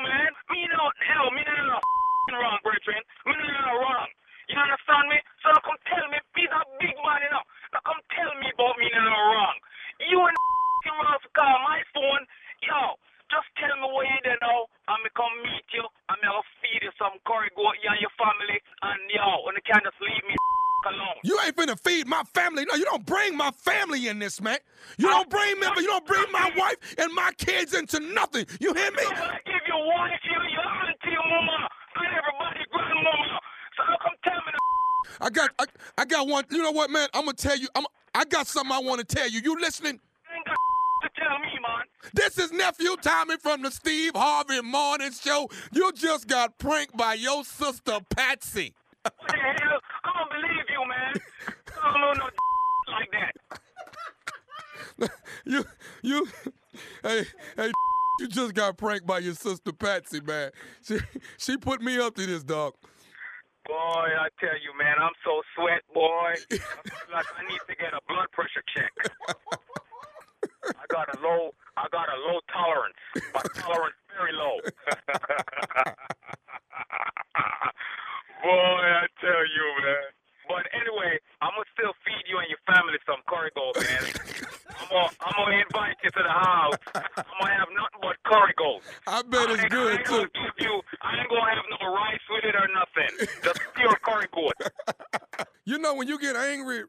[0.01, 3.03] man, me no, hell, me no, no, f***ing wrong, brethren.
[3.27, 4.07] Me no, no, wrong.
[4.47, 5.19] You understand me?
[5.43, 7.43] So now come tell me, he's a big man, you know.
[7.75, 9.57] Now come tell me about me no, no, wrong.
[9.99, 12.23] You and f***ing wrong to call my phone.
[12.65, 12.97] Yo,
[13.33, 16.45] just tell me where you there now, and me come meet you, and me will
[16.61, 19.97] feed you some curry goat, you and your family, and yo, and you can't just
[20.05, 20.35] leave me
[20.85, 21.17] alone.
[21.23, 22.65] You ain't finna feed my family.
[22.69, 24.57] No, you don't bring my family in this, man.
[24.97, 28.45] You don't bring me, you don't bring my wife and my kids into nothing.
[28.59, 29.03] You hear me?
[29.03, 33.39] I give your wife, you, your auntie, mama, and everybody, grandmama.
[33.75, 35.65] So now come tell me the I got, I,
[35.97, 36.45] I got one.
[36.49, 37.09] You know what, man?
[37.13, 37.67] I'm gonna tell you.
[37.75, 39.41] I'm, I got something I want to tell you.
[39.43, 39.99] You listening?
[40.33, 40.55] ain't got
[41.03, 41.85] to tell me, man.
[42.13, 45.49] This is nephew Tommy from the Steve Harvey Morning Show.
[45.73, 48.73] You just got pranked by your sister Patsy.
[49.01, 49.79] What the hell?
[50.03, 51.13] I don't believe you, man.
[51.83, 52.29] I don't know no
[52.93, 53.59] like that.
[55.45, 55.65] you,
[56.01, 56.27] you,
[57.03, 57.25] hey,
[57.57, 57.71] hey,
[58.19, 60.51] you just got pranked by your sister Patsy, man.
[60.81, 60.99] She,
[61.37, 62.73] she put me up to this, dog.
[63.65, 66.33] Boy, I tell you, man, I'm so sweat, boy.
[66.51, 68.91] I like I need to get a blood pressure check.
[70.65, 72.97] I got a low, I got a low tolerance.
[73.33, 74.59] My tolerance very low.
[78.43, 80.22] boy, I tell you, man.
[80.47, 84.03] But anyway, I'm gonna still feed you and your family some curry goat, man.
[84.79, 86.77] I'm gonna, I'm gonna invite you to the house.
[86.95, 88.81] I'm gonna have nothing but curry goat.
[89.07, 90.39] I bet I it's ain't- I good ain't gonna too.
[90.39, 93.11] give you, I ain't gonna have no rice with it or nothing.
[93.43, 94.53] Just pure curry goat.
[95.65, 96.83] You know when you get angry,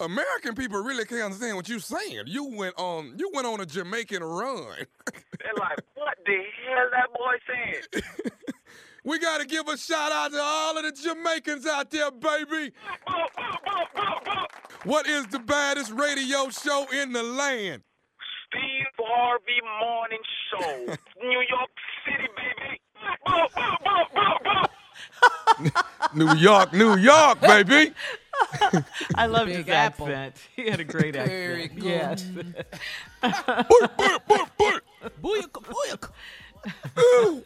[0.00, 2.22] American people really can't understand what you're saying.
[2.26, 4.64] You went on, you went on a Jamaican run.
[5.40, 8.04] They're like, what the hell that boy saying?
[9.04, 12.72] we got to give a shout out to all of the Jamaicans out there, baby.
[14.84, 17.82] What is the baddest radio show in the land?
[18.48, 20.18] Steve Harvey Morning
[20.50, 20.86] Show,
[21.22, 21.70] New York
[22.06, 22.80] City, baby.
[26.14, 27.92] New York, New York, baby.
[29.14, 30.06] I loved Big his Apple.
[30.08, 30.36] accent.
[30.56, 31.80] He had a great Very accent.
[31.80, 31.84] good.
[31.84, 32.24] Yes.
[35.22, 36.10] Booyaka, booyaka.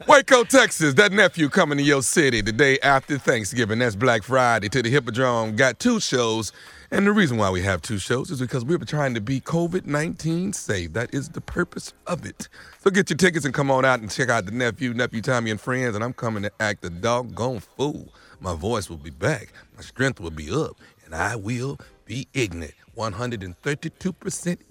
[0.06, 0.94] Waco, Texas.
[0.94, 3.78] That nephew coming to your city the day after Thanksgiving.
[3.78, 5.56] That's Black Friday to the Hippodrome.
[5.56, 6.52] Got two shows.
[6.90, 9.84] And the reason why we have two shows is because we're trying to be COVID
[9.84, 10.92] 19 safe.
[10.94, 12.48] That is the purpose of it.
[12.78, 15.50] So get your tickets and come on out and check out the nephew, nephew Tommy
[15.50, 15.94] and friends.
[15.94, 18.08] And I'm coming to act a doggone fool.
[18.40, 22.74] My voice will be back, my strength will be up, and I will be ignorant.
[22.96, 23.54] 132%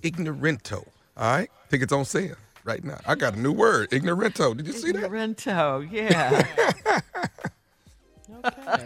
[0.02, 0.74] ignorento.
[0.76, 1.50] All right?
[1.70, 2.36] Tickets on sale
[2.67, 2.99] right now.
[3.06, 4.56] I got a new word, ignorento.
[4.56, 5.10] Did you see that?
[5.10, 6.45] Rento, yeah.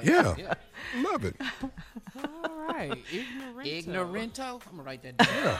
[0.03, 0.53] Yeah.
[0.97, 1.35] Love it.
[2.23, 2.91] All right.
[3.11, 3.67] Ignorant.
[3.67, 4.61] Ignorento.
[4.69, 5.57] I'm gonna write that down.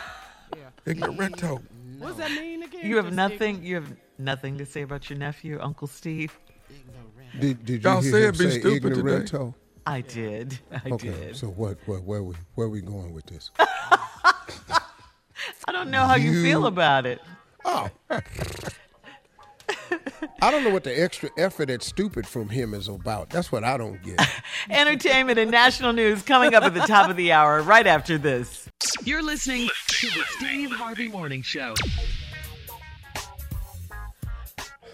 [0.56, 0.94] Yeah.
[0.94, 1.62] Ignorento.
[2.00, 2.86] What does that mean again?
[2.86, 3.64] You have Just nothing.
[3.64, 6.38] You have nothing to say about your nephew, Uncle Steve.
[7.40, 9.02] Did, did you Y'all hear said him be say stupid today.
[9.02, 9.54] ignorento?
[9.86, 10.60] I did.
[10.72, 11.36] I Okay, did.
[11.36, 13.52] so what, what, where we, where we going with this?
[15.68, 17.20] I don't know how you, feel about it.
[17.66, 17.90] Oh.
[20.42, 23.30] I don't know what the extra effort at stupid from him is about.
[23.30, 24.20] That's what I don't get.
[24.70, 28.68] Entertainment and national news coming up at the top of the hour, right after this.
[29.04, 31.74] You're listening to the Steve Harvey Morning Show.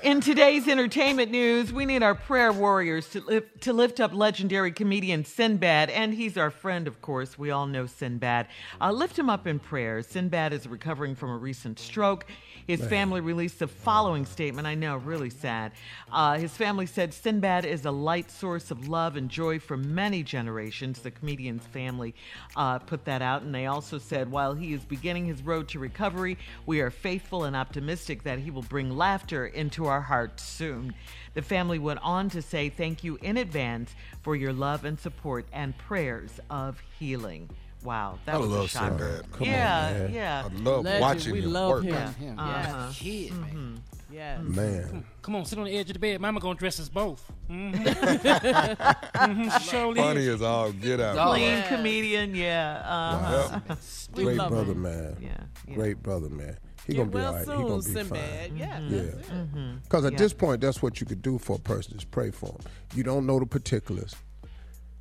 [0.04, 4.72] In today's entertainment news, we need our prayer warriors to lift, to lift up legendary
[4.72, 7.38] comedian Sinbad, and he's our friend, of course.
[7.38, 8.48] We all know Sinbad.
[8.80, 10.04] Uh, lift him up in prayer.
[10.04, 12.28] Sinbad is recovering from a recent stroke.
[12.68, 14.68] His family released the following statement.
[14.68, 15.72] I know, really sad.
[16.12, 20.22] Uh, his family said Sinbad is a light source of love and joy for many
[20.22, 21.00] generations.
[21.00, 22.14] The comedian's family
[22.58, 25.80] uh, put that out, and they also said while he is beginning his road to
[25.80, 30.94] recovery, we are faithful and optimistic that he will bring laughter into our hearts soon.
[31.36, 35.46] The family went on to say thank you in advance for your love and support
[35.54, 37.50] and prayers of healing.
[37.84, 38.98] Wow, that I was a love shocker.
[38.98, 39.32] Sinbad.
[39.32, 40.14] Come on, yeah, man.
[40.14, 40.44] yeah.
[40.50, 41.84] I love Legend, watching we him love work.
[41.84, 41.94] him.
[41.94, 42.14] Yeah.
[42.14, 42.40] Him.
[42.40, 42.52] Uh-huh.
[42.58, 42.92] Yeah.
[42.94, 43.84] Kid, man.
[44.12, 44.40] Yes.
[44.42, 45.06] Man.
[45.22, 46.20] Come on, sit on the edge of the bed.
[46.22, 47.30] Mama gonna dress us both.
[47.50, 47.84] Mm-hmm.
[47.84, 49.58] mm-hmm.
[49.70, 49.96] Surely.
[50.02, 51.30] Funny as all get out.
[51.32, 51.68] Clean Yeah.
[51.68, 52.82] comedian, yeah.
[52.86, 53.60] Uh-huh.
[53.70, 53.80] Yep.
[54.14, 54.82] Great brother, him.
[54.82, 55.18] man.
[55.22, 55.30] Yeah,
[55.68, 55.76] yeah.
[55.76, 56.58] Great brother, man.
[56.86, 57.42] He Get gonna be well all right.
[57.42, 58.50] He gonna be Sinbad.
[58.50, 58.58] fine.
[58.58, 58.80] Yeah.
[58.80, 59.02] Yeah.
[59.02, 59.84] that's it.
[59.84, 60.18] Because at Yeah.
[60.20, 62.60] this point, that's what you could do for a person is pray for him.
[62.96, 64.16] You don't know the particulars.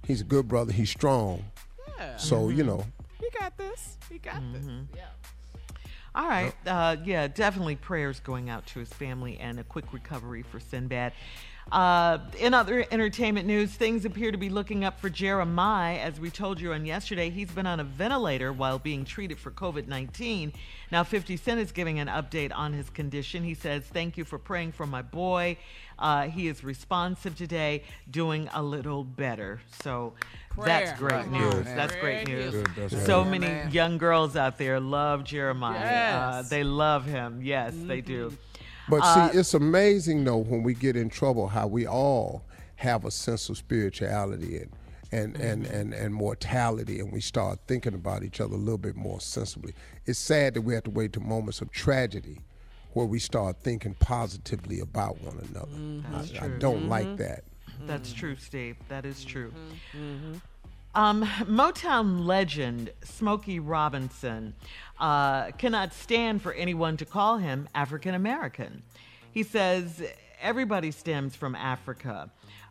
[0.04, 0.72] He's a good brother.
[0.72, 1.44] He's strong.
[2.16, 2.22] Yeah.
[2.22, 2.84] So you know,
[3.20, 3.98] He got this.
[4.10, 4.64] He got this.
[4.94, 5.02] Yeah.
[6.14, 6.54] All right.
[6.66, 11.12] Uh, yeah, definitely prayers going out to his family and a quick recovery for Sinbad.
[11.70, 15.98] Uh, in other entertainment news, things appear to be looking up for Jeremih.
[15.98, 19.50] As we told you on yesterday, he's been on a ventilator while being treated for
[19.50, 20.52] COVID 19.
[20.92, 23.42] Now, 50 Cent is giving an update on his condition.
[23.42, 25.58] He says, Thank you for praying for my boy.
[25.98, 29.60] Uh, he is responsive today, doing a little better.
[29.82, 30.12] So
[30.64, 31.30] that's great Right.
[31.30, 31.54] news.
[31.54, 31.66] Good.
[31.66, 32.52] That's great news.
[32.52, 33.30] Good, that's So good.
[33.30, 33.70] many man.
[33.70, 35.74] young girls out there love Jeremih.
[35.80, 37.40] Uh, they love him.
[37.42, 38.36] Yes, they do.
[38.88, 42.42] but Uh, see, it's amazing though when we get in trouble how we all
[42.76, 44.70] have a sense of spirituality and.
[45.12, 45.74] And, and, Mm-hmm.
[45.74, 49.72] and, and mortality, and we start thinking about each other a little bit more sensibly.
[50.04, 52.40] It's sad that we have to wait to moments of tragedy
[52.96, 55.66] where we start thinking positively about one another.
[55.66, 56.42] Mm-hmm.
[56.42, 57.44] I, I don't like that.
[57.86, 58.78] That's true, Steve.
[58.88, 59.52] That is true.
[60.94, 64.54] Um, Motown legend Smokey Robinson
[64.98, 68.82] uh, cannot stand for anyone to call him African American.
[69.30, 70.02] He says
[70.40, 72.30] everybody stems from Africa.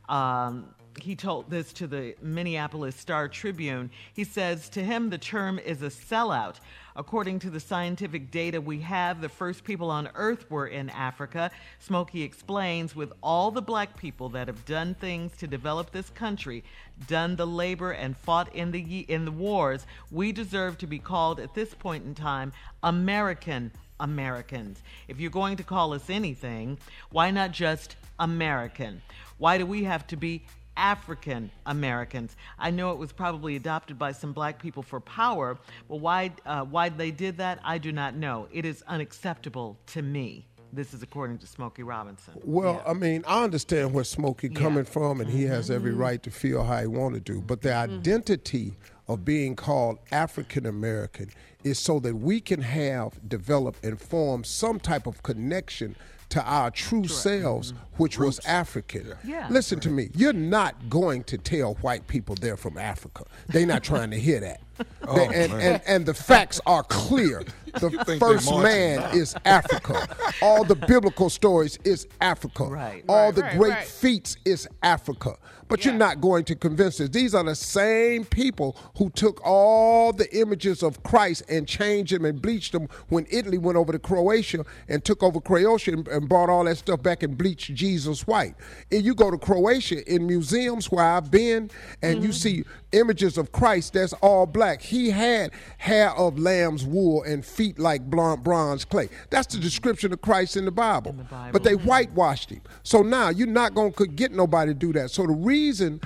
[0.09, 3.89] Um, he told this to the Minneapolis Star Tribune.
[4.13, 6.55] He says to him the term is a sellout.
[6.95, 11.51] According to the scientific data we have, the first people on Earth were in Africa.
[11.79, 16.63] Smokey explains with all the black people that have done things to develop this country,
[17.07, 21.39] done the labor and fought in the in the wars, we deserve to be called
[21.39, 22.53] at this point in time
[22.83, 24.81] American Americans.
[25.07, 26.77] If you're going to call us anything,
[27.11, 29.01] why not just American?
[29.37, 30.43] Why do we have to be
[30.77, 32.35] African Americans.
[32.59, 35.57] I know it was probably adopted by some black people for power,
[35.87, 38.47] but why uh, why they did that, I do not know.
[38.51, 40.45] It is unacceptable to me.
[40.73, 42.33] This is according to Smokey Robinson.
[42.43, 46.31] Well, I mean, I understand where Smokey coming from, and he has every right to
[46.31, 47.41] feel how he want to do.
[47.41, 48.75] But the identity
[49.07, 51.29] of being called African American
[51.63, 55.95] is so that we can have, develop, and form some type of connection
[56.29, 57.83] to our true selves, mm-hmm.
[57.97, 59.13] which was African.
[59.23, 59.47] Yeah.
[59.49, 60.09] Listen to me.
[60.15, 63.25] You're not going to tell white people they're from Africa.
[63.47, 64.61] They're not trying to hear that.
[64.77, 65.61] They- and, man.
[65.61, 67.43] and, and the facts are clear.
[67.75, 69.09] The first man now.
[69.11, 70.07] is Africa.
[70.41, 72.63] All the biblical stories is Africa.
[72.63, 73.03] Right.
[73.09, 73.85] All Right, the right, great right.
[73.85, 75.35] feats is Africa.
[75.67, 77.09] But you're not going to convince us.
[77.09, 82.23] These are the same people who took all the images of Christ and changed them
[82.23, 86.29] and bleached them when Italy went over to Croatia and took over Croatia and, and
[86.29, 88.55] brought all that stuff back and bleached Jesus white.
[88.89, 91.69] And you go to Croatia in museums where I've been
[92.01, 92.25] and Mm-hmm.
[92.25, 92.63] you see
[92.95, 94.81] images of Christ that's all black.
[94.81, 99.09] He had hair of lamb's wool and feet like blonde bronze clay.
[99.29, 101.13] That's the description of Christ in the Bible.
[101.13, 101.51] the Bible.
[101.51, 102.61] But they whitewashed him.
[102.83, 105.11] So now you're not going to get nobody to do that.
[105.11, 106.01] So the reason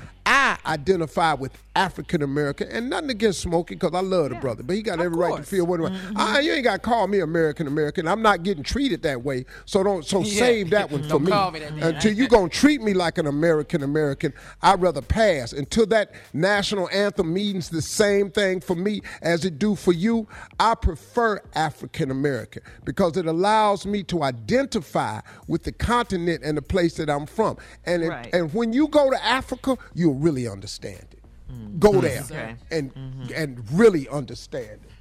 [0.73, 4.81] identify with African American, and nothing against Smokey, because I love the brother, but he
[4.81, 5.79] got every right to feel what.
[5.79, 6.13] Mm-hmm.
[6.17, 8.07] Ah, you ain't got to call me American American.
[8.07, 9.45] I'm not getting treated that way.
[9.65, 10.05] So don't.
[10.05, 11.31] So save that one for me.
[11.31, 11.73] call me that.
[11.73, 15.53] Until you gonna treat me like an American American, I'd rather pass.
[15.53, 20.27] Until that national anthem means the same thing for me as it do for you,
[20.59, 26.61] I prefer African American because it allows me to identify with the continent and the
[26.61, 27.57] place that I'm from.
[27.85, 28.29] And it- Right.
[28.33, 31.19] and when you go to Africa, you'll really understand it.
[31.51, 31.79] Mm.
[31.79, 32.01] Go mm-hmm.
[32.01, 32.55] there Okay.
[32.71, 33.33] and mm-hmm.
[33.35, 34.91] and really understand it.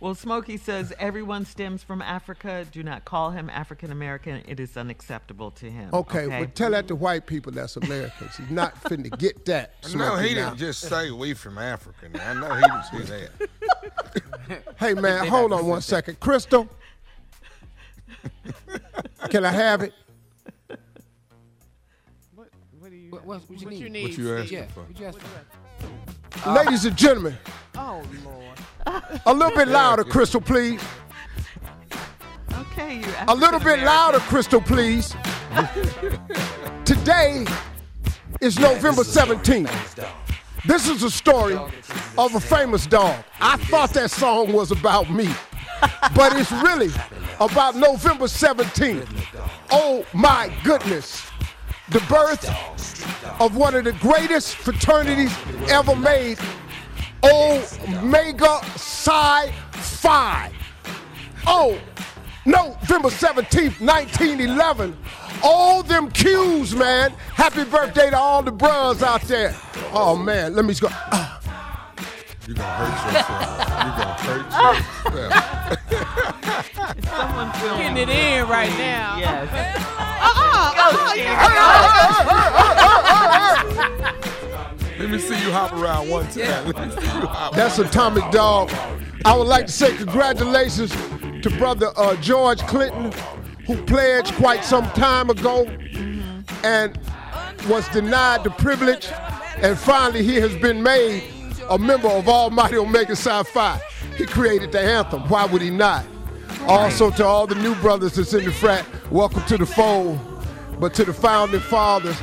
[0.00, 2.66] Well, Smokey says everyone stems from Africa.
[2.70, 4.42] Do not call him African American.
[4.46, 5.88] It is unacceptable to him.
[5.94, 8.36] Okay, well tell that to white people that's Americans.
[8.36, 9.74] He's not finna get that.
[9.94, 10.50] No, he now.
[10.50, 12.08] didn't just say we from Africa.
[12.08, 13.48] Now, I know he didn't say that.
[14.76, 16.20] Hey man, hold on one second.
[16.20, 16.68] Crystal.
[19.30, 19.94] Can I have it?
[23.22, 23.80] What do you What, what, what you need?
[23.80, 24.02] you need?
[24.08, 24.66] What you asking Yeah.
[24.66, 24.80] for?
[24.82, 25.22] What you asking
[26.42, 26.48] for?
[26.48, 27.36] Uh, Ladies and gentlemen,
[27.76, 29.02] Oh Lord.
[29.26, 30.80] a little bit louder, Crystal, please.
[32.52, 33.06] Okay, you.
[33.28, 35.14] A little bit louder, Crystal, please.
[36.84, 37.44] Today
[38.40, 39.70] is November 17th.
[40.66, 41.54] This is a story
[42.18, 43.22] of a famous dog.
[43.40, 45.28] I thought that song was about me,
[46.16, 46.90] but it's really
[47.40, 49.06] about November 17th.
[49.70, 51.26] Oh my goodness.
[51.90, 52.48] The birth
[53.40, 55.36] of one of the greatest fraternities
[55.68, 56.38] ever made
[57.22, 60.52] Omega Psi Phi.
[61.46, 61.78] Oh,
[62.46, 64.96] November 17th, 1911.
[65.42, 67.10] All them Ques, man.
[67.34, 69.54] Happy birthday to all the bros out there.
[69.92, 70.88] Oh, man, let me go.
[70.90, 71.43] Ah.
[72.46, 73.40] You're gonna hurt yourself.
[73.80, 75.44] You're gonna hurt yourself.
[77.04, 79.16] Someone film Getting it in right now.
[79.18, 79.48] Yes.
[84.98, 86.66] Let me see you hop around one time.
[86.66, 87.54] Let me see you hop.
[87.54, 88.70] That's Atomic Dog.
[89.24, 90.92] I would like to say congratulations
[91.40, 93.10] to brother uh, George Clinton,
[93.66, 95.66] who pledged quite some time ago
[96.62, 96.98] and
[97.70, 99.08] was denied the privilege,
[99.62, 101.22] and finally he has been made
[101.70, 103.80] a member of Almighty Omega Psi Phi.
[104.16, 105.22] He created the anthem.
[105.28, 106.04] Why would he not?
[106.66, 110.18] Also to all the new brothers that's in the frat, welcome to the fold.
[110.80, 112.16] But to the founding fathers,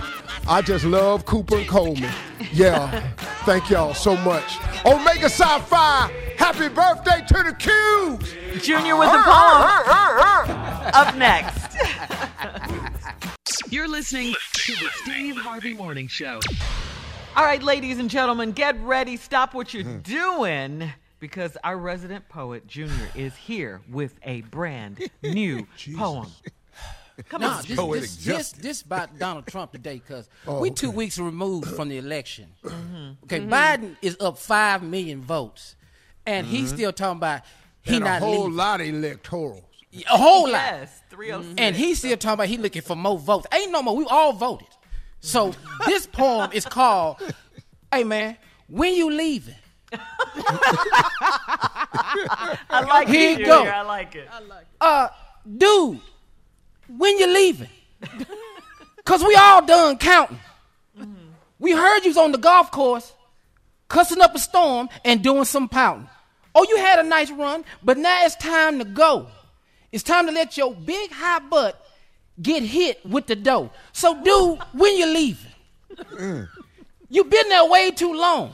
[0.48, 2.12] I just love Cooper and Coleman.
[2.52, 3.14] Yeah,
[3.46, 4.58] thank y'all so much.
[4.86, 8.34] Omega Psi Phi, happy birthday to the Cubes!
[8.66, 10.52] Junior with the poem.
[10.94, 11.78] Up next.
[13.70, 16.42] You're listening to the Steve Harvey Morning Show.
[17.36, 19.16] All right, ladies and gentlemen, get ready.
[19.18, 19.78] Stop what Hmm.
[19.78, 25.66] you're doing because our resident poet, Junior, is here with a brand new
[25.96, 26.28] poem.
[27.30, 27.64] Come Nah, on.
[27.66, 30.76] this, Poetic this, this, this about Donald Trump today because Oh, we okay.
[30.76, 32.48] two weeks removed from the election.
[32.64, 33.12] Mm-hmm.
[33.26, 35.76] Okay, Biden is up five million votes,
[36.26, 37.42] and he's still talking about
[37.84, 38.56] he and a whole leaving.
[38.58, 39.64] lot of electorals.
[39.94, 41.56] a whole lot, Yes, 306.
[41.62, 43.48] and he's still talking about he looking for more votes.
[43.54, 43.96] Ain't no more.
[43.96, 44.68] We all voted.
[45.22, 45.54] So
[45.86, 47.18] this poem is called,
[47.92, 49.56] "Hey man, when you leaving?"
[52.70, 53.64] I like Here it, you go.
[53.64, 54.28] I like it.
[54.80, 55.08] uh,
[55.58, 56.00] dude,
[56.98, 57.70] when you leaving?
[59.06, 60.40] Cause we all done counting.
[61.60, 63.14] We heard you was on the golf course,
[63.88, 66.08] cussing up a storm and doing some pouting.
[66.56, 69.28] Oh, you had a nice run, but now it's time to go.
[69.92, 71.80] It's time to let your big high butt
[72.40, 73.72] get hit with the dough.
[73.94, 76.48] So, dude, when you leaving?
[77.10, 78.54] You been there way too long.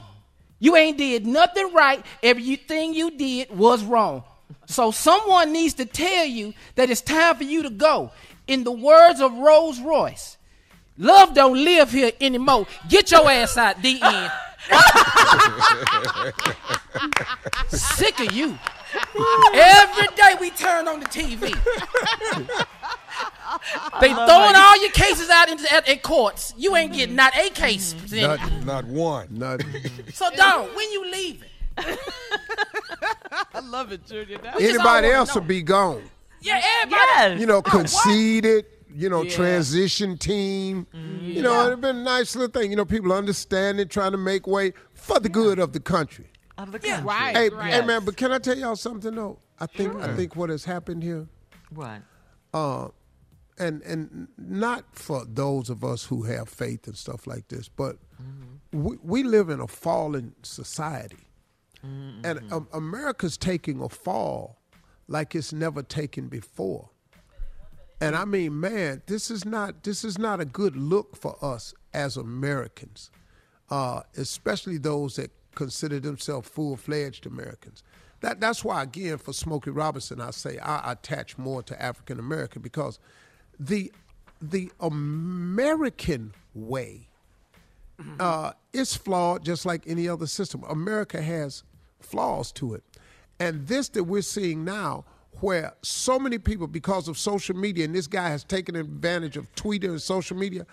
[0.60, 2.04] You ain't did nothing right.
[2.24, 4.24] Everything you did was wrong.
[4.66, 8.12] So someone needs to tell you that it's time for you to go.
[8.48, 10.38] In the words of Rose Royce,
[10.98, 12.66] love don't live here anymore.
[12.90, 14.32] Get your ass out, DN.
[17.70, 18.58] Sick of you.
[19.54, 21.54] Every day we turn on the TV.
[24.02, 26.54] They throwing all your cases out into at, at courts.
[26.58, 27.96] You ain't getting not a case.
[28.12, 29.28] Not, not one.
[29.32, 29.62] Not,
[30.14, 31.50] So, dog, when you leaving?
[31.78, 34.38] I love it, Junior.
[34.40, 35.42] That- just anybody wanna else know.
[35.42, 36.04] will be gone.
[36.42, 37.02] Yeah, everybody.
[37.16, 37.40] Yes.
[37.40, 39.36] You know, conceded, you know, Yeah.
[39.36, 40.86] transition team.
[41.22, 42.70] You know, it'd been a nice little thing.
[42.72, 46.28] You know, people understanding, trying to make way for the good of the country.
[46.58, 47.08] Of the Yeah, country.
[47.08, 47.36] right.
[47.36, 47.74] Hey, right.
[47.74, 49.40] hey, man, but can I tell y'all something though?
[49.60, 51.28] I think I think what has happened here,
[51.74, 52.02] What?
[52.54, 52.90] uh,
[53.60, 57.98] and and not for those of us who have faith and stuff like this, but
[58.72, 61.28] we, we live in a fallen society,
[62.24, 64.60] and um, America's taking a fall
[65.08, 66.90] like it's never taken before.
[68.00, 71.74] And I mean, man, this is not this is not a good look for us
[71.94, 73.10] as Americans,
[73.70, 77.82] uh, especially those that consider themselves full-fledged Americans.
[78.22, 82.62] That that's why, again, for Smokey Robinson, I say I attach more to African American
[82.62, 83.00] because
[83.60, 83.92] the
[84.42, 87.08] the American way
[88.20, 90.64] uh, is flawed, just like any other system.
[90.70, 91.64] America has
[92.00, 92.84] flaws to it,
[93.40, 95.06] and this that we're seeing now,
[95.40, 99.54] where so many people, because of social media, and this guy has taken advantage of
[99.56, 100.66] Twitter and social media,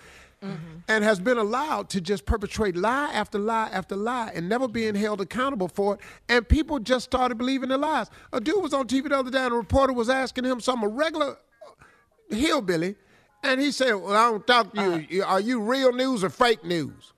[0.89, 4.95] and has been allowed to just perpetrate lie after lie after lie, and never being
[4.95, 8.11] held accountable for it, and people just started believing the lies.
[8.35, 10.83] A dude was on TV the other day, and a reporter was asking him some
[10.83, 11.39] a regular
[12.31, 12.97] hillbilly,
[13.43, 15.23] and he said, "Well, I don't talk to you.
[15.23, 15.27] Uh.
[15.27, 17.13] Are you real news or fake news?"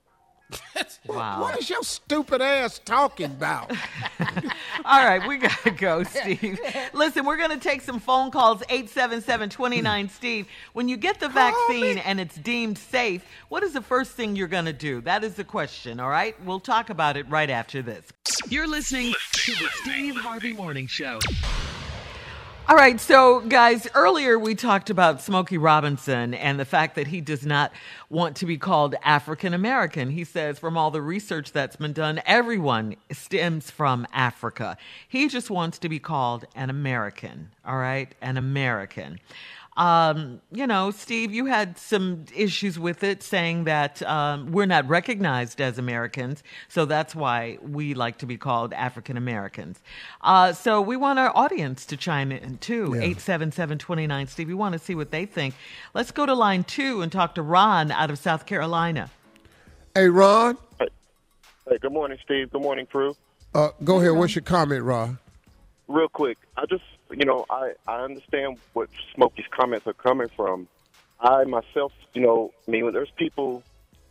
[1.07, 1.41] Wow.
[1.41, 3.71] What is your stupid ass talking about?
[4.85, 6.59] All right, we gotta go, Steve.
[6.93, 8.63] Listen, we're gonna take some phone calls.
[8.63, 10.47] 877-29 Steve.
[10.73, 14.49] When you get the vaccine and it's deemed safe, what is the first thing you're
[14.49, 15.01] gonna do?
[15.01, 16.01] That is the question.
[16.01, 18.07] All right, we'll talk about it right after this.
[18.49, 21.19] You're listening to the Steve Harvey Morning Show.
[22.69, 27.21] All right, so guys, earlier we talked about Smokey Robinson and the fact that he
[27.21, 27.71] does not
[28.11, 30.11] want to be called African American.
[30.11, 34.77] He says from all the research that's been done, everyone stems from Africa.
[35.09, 38.13] He just wants to be called an American, all right?
[38.21, 39.21] An American.
[39.77, 44.89] Um, you know, Steve, you had some issues with it, saying that um, we're not
[44.89, 49.81] recognized as Americans, so that's why we like to be called African Americans.
[50.23, 52.95] Uh, so we want our audience to chime in too.
[52.97, 53.03] Yeah.
[53.03, 54.27] Eight seven seven twenty nine.
[54.29, 55.55] Steve, we want to see what they think.
[55.93, 59.11] Let's go to line two and talk to Ron out of South Carolina.
[59.95, 60.57] Hey, Ron,
[61.69, 62.51] Hey, good morning, Steve.
[62.53, 63.17] Good morning, crew.
[63.55, 64.13] uh, go ahead.
[64.13, 65.19] What's your comment, Ron?
[65.89, 70.69] Real quick, I just, you know, I, I understand what Smokey's comments are coming from.
[71.21, 73.63] I myself, you know, I mean, there's people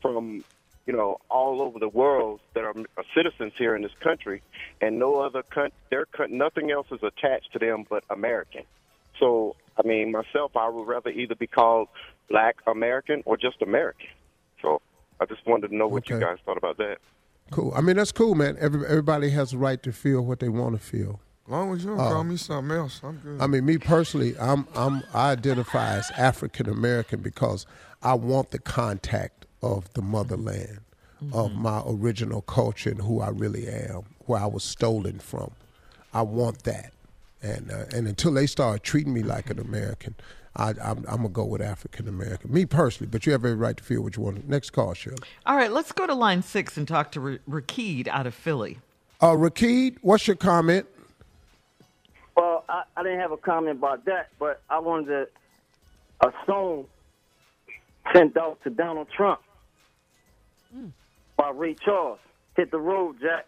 [0.01, 0.43] from,
[0.85, 4.41] you know, all over the world that are, are citizens here in this country,
[4.81, 8.63] and no other country, their nothing else is attached to them but American.
[9.19, 11.89] So, I mean, myself, I would rather either be called
[12.29, 14.07] Black American or just American.
[14.61, 14.81] So,
[15.19, 16.97] I just wanted to know what you guys thought about that.
[17.51, 17.71] Cool.
[17.75, 18.57] I mean, that's cool, man.
[18.59, 21.19] Every, everybody has a right to feel what they want to feel.
[21.47, 23.39] As long as you don't Uh, call me something else, I'm good.
[23.39, 27.67] I mean, me personally, I'm I'm I identify as African American because
[28.01, 30.79] I want the contact of the motherland,
[31.33, 35.51] of my original culture and who I really am, where I was stolen from.
[36.13, 36.93] I want that,
[37.43, 40.15] and uh, and until they start treating me like an American,
[40.55, 42.51] I, I'm, I'm gonna go with African American.
[42.51, 44.47] Me personally, but you have every right to feel what you want.
[44.49, 45.17] Next call, Shirley.
[45.45, 48.79] All right, let's go to line six and talk to Ra- Rakid out of Philly.
[49.21, 50.87] Uh, Rakid, what's your comment?
[52.35, 56.85] Well, I, I didn't have a comment about that, but I wanted to, a song
[58.13, 59.39] sent out to Donald Trump
[61.37, 62.19] by Ray Charles.
[62.55, 63.47] Hit the road, Jack.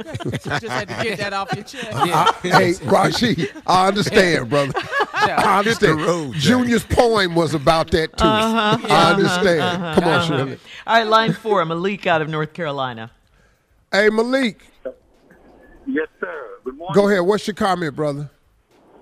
[0.00, 1.88] Okay, Just had to get that off your chest.
[1.92, 4.72] Uh, uh, I- hey, Rashi, I understand, brother.
[5.12, 6.00] I understand.
[6.00, 8.24] road, Junior's poem was about that too.
[8.24, 9.14] Uh-huh, I uh-huh, uh-huh.
[9.14, 9.94] understand.
[9.96, 10.58] Come on, Shirley.
[10.86, 13.10] All right, line four, Malik out of North Carolina.
[13.92, 14.62] Hey, Malik,
[15.86, 16.49] Yes, sir.
[16.80, 16.94] Morning.
[16.94, 17.20] go ahead.
[17.20, 18.30] What's your comment, brother?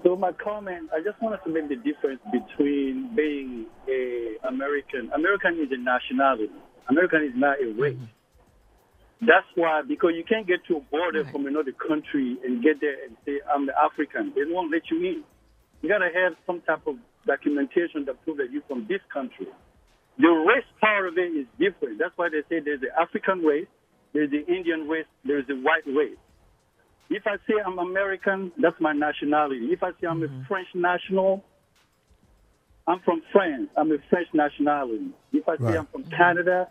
[0.03, 5.15] So my comment, I just wanted to make the difference between being a American.
[5.15, 6.51] American is a nationality.
[6.91, 7.95] American is not a race.
[7.95, 9.27] Mm-hmm.
[9.31, 12.99] That's why, because you can't get to a border from another country and get there
[13.07, 14.33] and say, I'm the African.
[14.35, 15.23] They won't let you in.
[15.83, 19.47] You got to have some type of documentation that proves that you're from this country.
[20.19, 22.03] The race part of it is different.
[22.03, 23.71] That's why they say there's the African race,
[24.15, 26.19] there's the Indian race, there's the white race.
[27.11, 29.69] If I say I'm American, that's my nationality.
[29.73, 30.43] If I say I'm a mm-hmm.
[30.45, 31.43] French national,
[32.87, 33.69] I'm from France.
[33.77, 35.11] I'm a French nationality.
[35.33, 35.79] If I say Right.
[35.79, 36.69] I'm from Canada,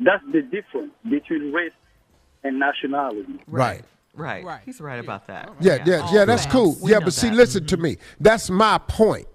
[0.00, 1.72] that's the difference between race
[2.44, 3.40] and nationality.
[3.46, 3.84] Right.
[4.14, 4.44] Right.
[4.44, 4.62] Right.
[4.64, 5.52] He's right about that.
[5.60, 6.24] Yeah, yeah, yeah.
[6.24, 6.52] That's right.
[6.52, 6.76] cool.
[6.82, 7.36] We Yeah, know but see, that.
[7.36, 7.84] listen to mm-hmm.
[7.84, 7.96] me.
[8.20, 9.26] That's my point.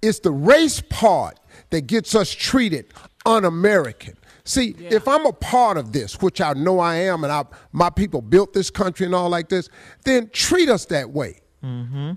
[0.00, 1.38] It's the race part
[1.70, 2.92] that gets us treated
[3.24, 4.14] un-American.
[4.44, 7.90] See, if I'm a part of this, which I know I am, and I, my
[7.90, 9.68] people built this country and all like this,
[10.04, 11.40] then treat us that way.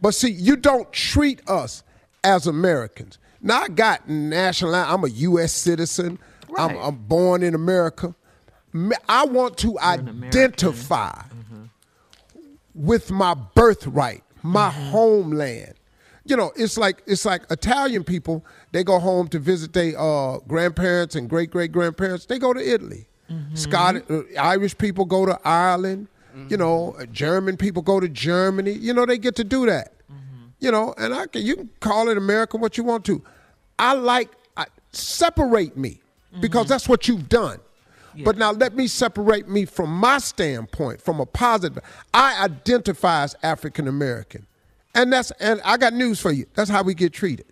[0.01, 1.83] But see, you don't treat us
[2.23, 3.19] as Americans.
[3.41, 4.73] Now I got national.
[4.73, 5.53] I'm a U.S.
[5.53, 6.17] citizen.
[6.57, 6.85] I'm, Right.
[6.87, 8.15] I'm born in America.
[9.07, 11.21] I want to identify
[12.73, 15.75] with my birthright, my homeland.
[16.25, 18.43] You know, it's like it's like Italian people.
[18.75, 22.25] They go home to visit their uh, grandparents and great great grandparents.
[22.25, 23.07] They go to Italy.
[23.53, 26.09] Scottish, uh, Irish people go to Ireland.
[26.49, 28.73] You know, uh, German people go to Germany.
[28.73, 29.93] You know, they get to do that.
[30.59, 33.23] You know, and I can you can call it America what you want to.
[33.79, 36.01] I like I, separate me
[36.41, 37.61] because that's what you've done.
[38.25, 41.81] But now let me separate me from my standpoint, from a positive.
[42.13, 44.45] I identify as African American,
[44.93, 46.45] and that's and I got news for you.
[46.55, 47.45] That's how we get treated.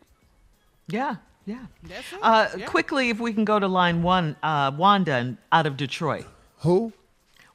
[0.87, 1.15] Yeah,
[1.45, 1.65] yeah.
[1.83, 2.19] That's it.
[2.21, 2.65] Uh, Yeah.
[2.67, 6.25] Quickly, if we can go to line one, uh, Wanda out of Detroit.
[6.59, 6.93] Who?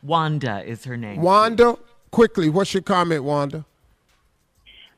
[0.02, 1.20] Wanda is her name.
[1.22, 1.76] Wanda,
[2.10, 3.64] quickly, what's your comment, Wanda?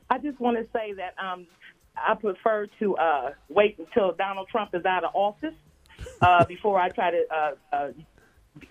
[0.09, 1.47] I just want to say that um,
[1.95, 5.53] I prefer to uh, wait until Donald Trump is out of office
[6.21, 7.23] uh, before I try to.
[7.33, 7.91] Uh, uh,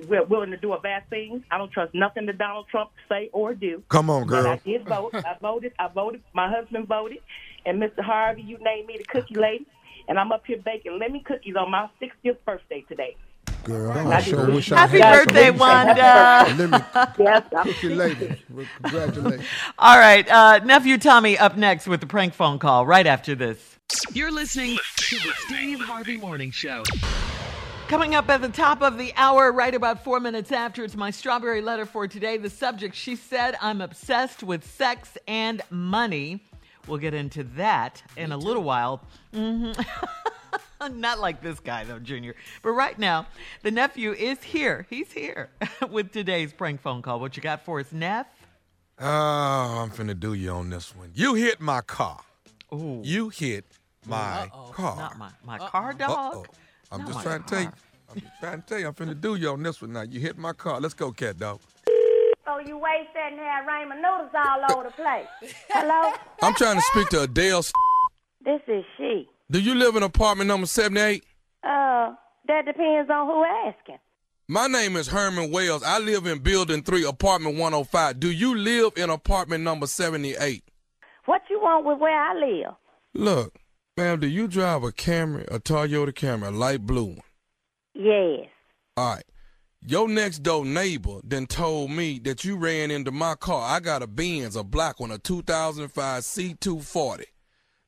[0.07, 1.43] we're willing to do a vaccine.
[1.51, 3.83] I don't trust nothing that Donald Trump say or do.
[3.89, 5.15] Come on, But I did vote.
[5.15, 5.73] I voted.
[5.79, 6.23] I voted.
[6.35, 7.19] My husband voted,
[7.67, 8.01] and Mr.
[8.01, 9.67] Harvey, you named me the cookie lady,
[10.09, 13.17] and I'm up here baking lemon cookies on my 60th birthday today.
[13.65, 15.59] Girl, I I sure wish I Happy had birthday, some.
[15.59, 16.55] Wanda.
[16.57, 16.79] Let me
[17.25, 18.43] Yes, I'm cookie lady.
[18.51, 19.47] Well, Congratulations.
[19.79, 23.77] All right, uh, nephew Tommy up next with the prank phone call right after this.
[24.13, 26.85] You're listening to the Steve Harvey Morning Show.
[27.89, 31.11] Coming up at the top of the hour, right about four minutes after, it's my
[31.11, 32.37] strawberry letter for today.
[32.39, 36.41] The subject, she said, I'm obsessed with sex and money.
[36.91, 39.03] We'll get into that in a little while.
[39.33, 39.71] hmm
[40.91, 42.35] Not like this guy, though, Junior.
[42.63, 43.29] But right now,
[43.63, 44.87] the nephew is here.
[44.91, 45.51] He's here
[45.91, 47.21] with today's prank phone call.
[47.21, 48.27] What you got for us, Neff?
[48.99, 51.13] Oh, I'm finna do you on this one.
[51.15, 52.23] You hit my car.
[52.73, 53.01] Ooh.
[53.05, 53.67] You hit
[54.05, 54.97] my car.
[54.97, 56.11] Not my, my car dog.
[56.11, 56.45] Uh-oh.
[56.91, 57.73] I'm Not just my trying to tell you.
[58.11, 58.87] I'm just trying to tell you.
[58.89, 60.03] I'm finna do you on this one now.
[60.03, 60.81] You hit my car.
[60.81, 61.61] Let's go, cat dog.
[62.51, 65.55] So you waste that and have ramen noodles all over the place.
[65.71, 66.13] Hello?
[66.43, 67.63] I'm trying to speak to Adele.
[68.45, 69.29] This is she.
[69.51, 71.23] Do you live in apartment number 78?
[71.63, 72.15] Uh,
[72.49, 73.99] that depends on who asking.
[74.49, 75.85] My name is Herman Wells.
[75.85, 78.19] I live in building 3, apartment 105.
[78.19, 80.65] Do you live in apartment number 78?
[81.27, 82.75] What you want with where I live?
[83.15, 83.55] Look,
[83.97, 87.21] ma'am, do you drive a Camry, a Toyota Camry, a light blue one?
[87.95, 88.49] Yes.
[88.97, 89.25] All right.
[89.87, 93.63] Your next door neighbor then told me that you ran into my car.
[93.75, 97.25] I got a Benz, a black one, a 2005 C240.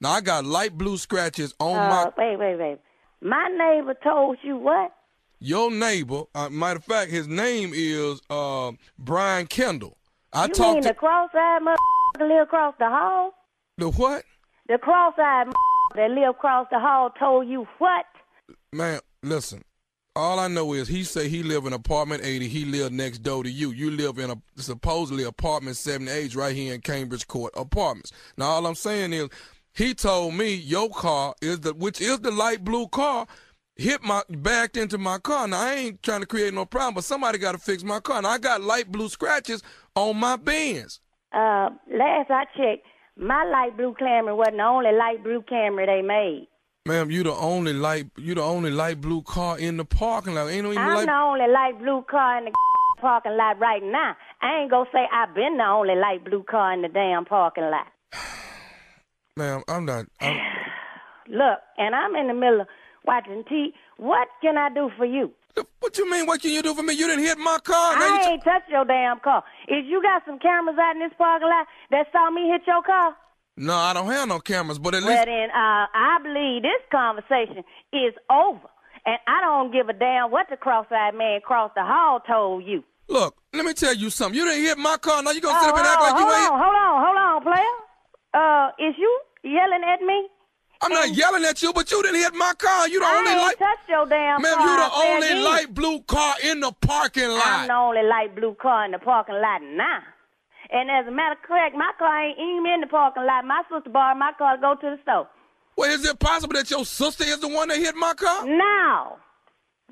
[0.01, 2.13] Now I got light blue scratches on Uh, my.
[2.17, 2.79] wait, wait, wait.
[3.21, 4.93] My neighbor told you what?
[5.39, 9.99] Your neighbor, uh, matter of fact, his name is uh, Brian Kendall.
[10.33, 13.33] I you mean talked the to cross-eyed motherfucker live across the hall?
[13.77, 14.25] the what?
[14.69, 18.07] The cross-eyed motherfucker that live across the hall told you what?
[18.73, 19.63] Man, listen.
[20.15, 22.47] All I know is he say he live in apartment 80.
[22.47, 23.71] He live next door to you.
[23.71, 28.13] You live in a supposedly apartment 78 right here in Cambridge Court Apartments.
[28.37, 29.31] Now all I'm saying is
[29.73, 33.27] he told me your car is the which is the light blue car
[33.77, 35.49] hit my backed into my car.
[35.49, 38.21] Now I ain't trying to create no problem, but somebody got to fix my car.
[38.21, 39.63] Now I got light blue scratches
[39.95, 41.01] on my Benz.
[41.33, 42.87] Uh, last I checked,
[43.17, 46.49] my light blue Camry wasn't the only light blue Camry they made.
[46.85, 50.49] Ma'am, you the only light you the only light blue car in the parking lot.
[50.49, 52.53] Ain't no even I'm light the only light blue car in the
[53.01, 54.17] parking lot right now.
[54.41, 57.71] I ain't gonna say I've been the only light blue car in the damn parking
[57.71, 57.87] lot.
[59.37, 60.37] Ma'am, I'm not I'm,
[61.29, 62.67] Look, and I'm in the middle of
[63.07, 63.75] watching T.
[63.99, 65.31] What can I do for you?
[65.79, 66.27] What you mean?
[66.27, 66.95] What can you do for me?
[66.95, 67.95] You didn't hit my car.
[67.97, 69.45] Now you I ain't touched your damn car.
[69.69, 72.83] If you got some cameras out in this parking lot that saw me hit your
[72.83, 73.15] car,
[73.57, 76.83] No, I don't have no cameras, but at well least then uh, I believe this
[76.91, 78.69] conversation is over.
[79.05, 82.85] And I don't give a damn what the cross-eyed man across the hall told you.
[83.09, 83.37] look.
[83.55, 84.39] Let me tell you something.
[84.39, 85.23] You didn't hit my car.
[85.23, 86.53] Now you gonna Oh, sit up and act like you hold ain't.
[86.53, 87.77] on, hold on, hold on, player.
[88.33, 90.29] Uh, is you yelling at me?
[90.81, 92.89] I'm not yelling at you, but you didn't hit my car.
[92.89, 93.59] You the I only light.
[93.59, 94.91] touched your damn Ma'am, you the
[95.35, 97.43] only light blue car in the parking lot.
[97.45, 99.99] I'm the only light blue car in the parking lot now.
[100.73, 103.45] And as a matter of fact, my car ain't even in the parking lot.
[103.45, 105.29] My sister borrowed my car to go to the store.
[105.77, 108.47] Well, is it possible that your sister is the one that hit my car?
[108.47, 109.17] Now,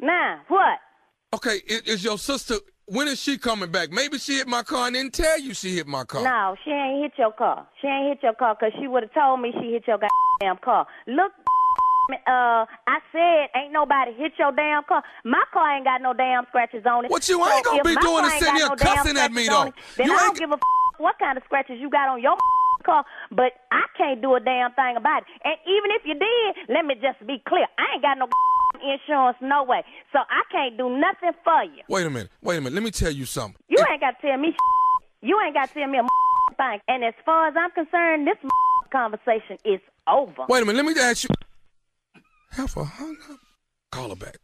[0.00, 0.78] now, what?
[1.34, 2.56] Okay, is, is your sister?
[2.86, 3.92] When is she coming back?
[3.92, 6.22] Maybe she hit my car and didn't tell you she hit my car.
[6.24, 7.66] No, she ain't hit your car.
[7.80, 10.56] She ain't hit your car 'cause she would have told me she hit your goddamn
[10.64, 10.86] car.
[11.06, 11.32] Look,
[12.14, 15.02] uh, I said ain't nobody hit your damn car.
[15.24, 17.10] My car ain't got no damn scratches on it.
[17.10, 19.48] What you ain't So gonna if be doing is sitting here no cussing at me,
[19.48, 19.64] though.
[19.64, 20.58] it, Then You I don't give a
[20.98, 22.36] what kind of scratches you got on your
[22.84, 25.28] car, but I can't do a damn thing about it.
[25.44, 28.28] And even if you did, let me just be clear, I ain't got no
[28.84, 29.82] insurance no way,
[30.12, 31.82] so I can't do nothing for you.
[31.88, 32.30] Wait a minute.
[32.42, 32.74] Wait a minute.
[32.74, 33.56] Let me tell you something.
[33.68, 34.54] You ain't got to tell me.
[35.22, 36.80] You ain't got to tell me a thing.
[36.88, 38.36] And as far as I'm concerned, this
[38.92, 40.46] conversation is over.
[40.48, 40.84] Wait a minute.
[40.84, 41.30] Let me ask you.
[42.50, 43.38] Heifer hung up.
[43.92, 44.38] Call her back.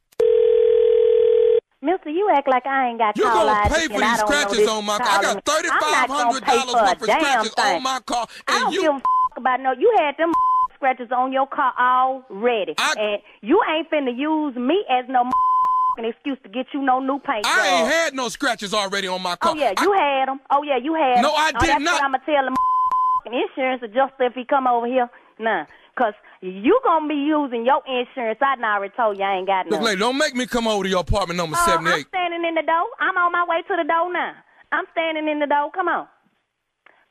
[1.82, 4.84] Mister, you act like I ain't got You call gonna pay for these scratches on
[4.84, 5.06] my car?
[5.08, 7.76] I got thirty I'm not gonna pay for a worth of scratches thing.
[7.76, 8.80] on my car, I and don't you.
[8.82, 9.02] give a f-
[9.36, 9.72] about no.
[9.72, 10.32] You had them
[10.74, 15.30] scratches on your car already, and you ain't finna use me as no
[15.98, 17.46] excuse to get you no new paint.
[17.46, 19.52] I ain't had no scratches already on my oh, car.
[19.52, 20.40] Oh yeah, you had them.
[20.50, 21.22] Oh yeah, you had.
[21.22, 21.92] No, I oh, did that's not.
[21.94, 22.44] What I'm gonna tell
[23.26, 25.10] the insurance adjuster if he come over here.
[25.38, 25.66] Nah,
[25.98, 28.38] cause you gonna be using your insurance.
[28.42, 29.76] I already told you I ain't got no.
[29.76, 32.54] Look, lady, don't make me come over to your apartment number Oh, I'm standing in
[32.54, 32.86] the door.
[33.00, 34.32] I'm on my way to the door now.
[34.72, 35.70] I'm standing in the door.
[35.74, 36.06] Come on.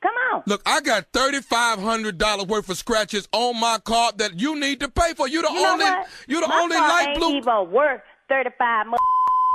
[0.02, 0.42] Come on.
[0.46, 4.80] Look, I got thirty-five hundred dollars worth of scratches on my car that you need
[4.80, 5.26] to pay for.
[5.26, 6.06] You the You know only, what?
[6.28, 7.36] you the My only car light ain't blue.
[7.36, 8.86] even worth thirty five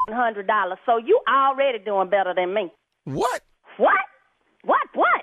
[0.09, 0.79] hundred dollars.
[0.85, 2.71] So you already doing better than me.
[3.05, 3.41] What?
[3.77, 3.93] What?
[4.65, 4.87] What?
[4.93, 5.21] What?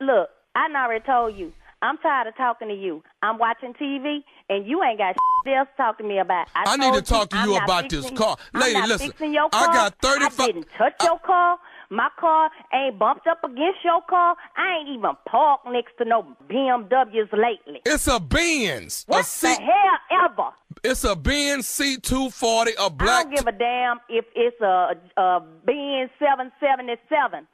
[0.00, 1.52] Look, I already told you.
[1.80, 3.02] I'm tired of talking to you.
[3.22, 4.18] I'm watching TV,
[4.48, 5.16] and you ain't got
[5.46, 6.48] else to talk to me about.
[6.54, 8.36] I, I need to talk to you not about this car.
[8.52, 10.40] Lady, listen, Fixing your I got thirty-five.
[10.40, 11.58] I didn't touch your car.
[11.90, 14.36] My car ain't bumped up against your car.
[14.56, 17.80] I ain't even parked next to no BMWs lately.
[17.86, 19.04] It's a Benz.
[19.06, 20.50] What C- the hell ever?
[20.84, 23.08] it's a Benz C240, a I black.
[23.08, 27.46] I don't give a damn if it's a, a Benz 777.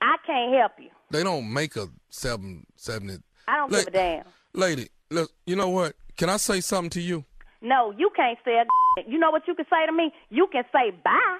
[0.00, 0.90] I can't help you.
[1.10, 3.22] They don't make a 770.
[3.48, 4.24] I don't La- give a damn.
[4.54, 5.94] Lady, look, you know what?
[6.16, 7.24] Can I say something to you?
[7.60, 8.64] No, you can't say a
[9.08, 10.12] You know what you can say to me?
[10.30, 11.38] You can say bye.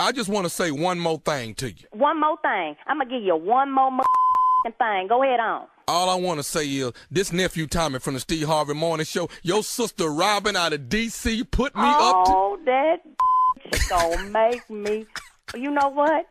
[0.00, 1.86] I just want to say one more thing to you.
[1.92, 2.76] One more thing.
[2.86, 3.90] I'm going to give you one more
[4.78, 5.06] thing.
[5.08, 5.66] Go ahead on.
[5.86, 9.30] All I want to say is this nephew Tommy from the Steve Harvey Morning Show,
[9.42, 11.44] your sister Robin out of D.C.
[11.44, 12.32] put me up to.
[12.34, 13.00] Oh, that
[13.88, 15.06] gonna make me.
[15.54, 16.26] You know what?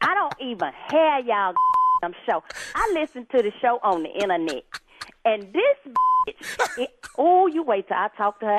[0.00, 1.54] I don't even hear y'all
[2.26, 2.42] show.
[2.74, 4.64] I listen to the show on the internet,
[5.24, 5.94] and this
[6.26, 6.78] bitch.
[6.78, 8.58] It, oh, you wait till I talk to her.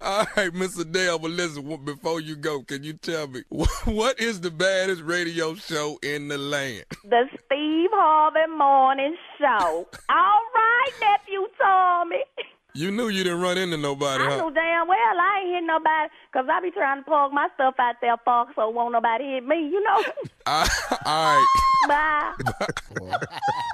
[0.00, 0.90] All right, Mr.
[0.90, 3.42] Dale, but listen, before you go, can you tell me
[3.84, 6.84] what is the baddest radio show in the land?
[7.04, 9.88] The Steve Harvey Morning Show.
[10.08, 12.24] All right, nephew Tommy.
[12.74, 14.36] You knew you didn't run into nobody, I huh?
[14.36, 17.74] knew damn well I ain't hit nobody because I be trying to plug my stuff
[17.78, 20.04] out there, folks, so won't nobody hit me, you know?
[20.46, 20.64] All
[21.06, 21.46] right.
[21.88, 22.32] Bye.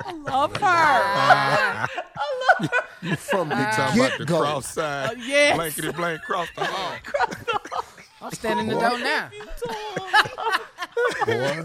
[0.07, 1.87] I love her.
[3.03, 4.41] You from the You talking about the get-go.
[4.41, 5.57] cross side, Uh, yes.
[5.57, 6.97] blankety blank cross the hall.
[8.23, 9.29] I'm standing in the door now.
[11.27, 11.65] Boy.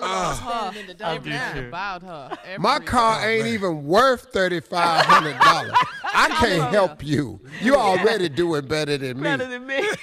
[0.00, 0.50] Her.
[0.50, 1.30] Uh, in the I do
[1.60, 1.68] too.
[1.68, 2.38] About her.
[2.58, 3.38] My car day.
[3.38, 5.72] ain't even worth thirty-five hundred dollars.
[6.04, 7.40] I can't help you.
[7.60, 9.22] You already doing better than me.
[9.22, 9.88] Better than me.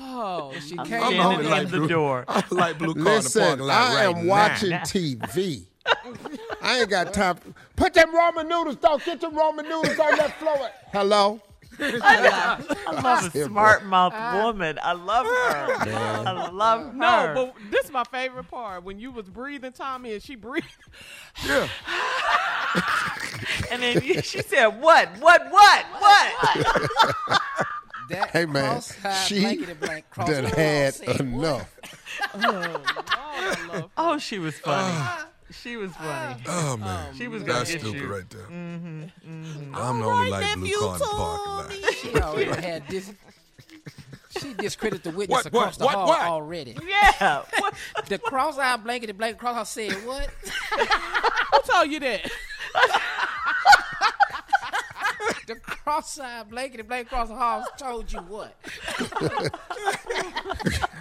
[0.00, 1.88] Oh, she I'm came standing only in like the blue.
[1.88, 2.24] door.
[2.28, 4.30] I like blue car in the Listen, I right am now.
[4.32, 5.66] watching TV.
[6.62, 7.36] I ain't got time.
[7.36, 9.02] For, put them Roman noodles, dog.
[9.04, 10.70] Get them Roman noodles on that floor.
[10.92, 11.40] Hello.
[11.80, 14.42] I love a smart mouth ah.
[14.44, 14.78] woman.
[14.82, 15.90] I love her.
[15.90, 16.92] I love her.
[16.92, 18.84] No, but this is my favorite part.
[18.84, 20.66] When you was breathing, Tommy, and she breathed.
[21.46, 21.68] Yeah.
[23.70, 25.08] and then you- she said, "What?
[25.18, 25.50] What?
[25.50, 25.86] What?
[25.98, 27.40] What?"
[28.08, 31.78] That Hey man, cross-eyed she blankety blank cross done had enough.
[32.32, 34.96] Oh, Lord, I love Oh, she was funny.
[34.96, 36.42] Uh, she was funny.
[36.46, 38.06] Oh man, She was gonna that's stupid you.
[38.06, 38.42] right there.
[38.42, 39.74] Mm-hmm, mm-hmm.
[39.74, 41.94] I'm the only like blue car in the parking lot.
[41.94, 43.12] She already had this.
[44.40, 46.20] She discredited the witness What, across what, the what, hall what?
[46.22, 46.76] already.
[46.86, 47.42] Yeah.
[47.58, 47.74] What?
[48.08, 50.28] The cross-eyed blankety blank cross eyed said what?
[50.78, 52.30] Who told you that?
[55.46, 58.54] The cross-eyed blankety blank cross hall told you what?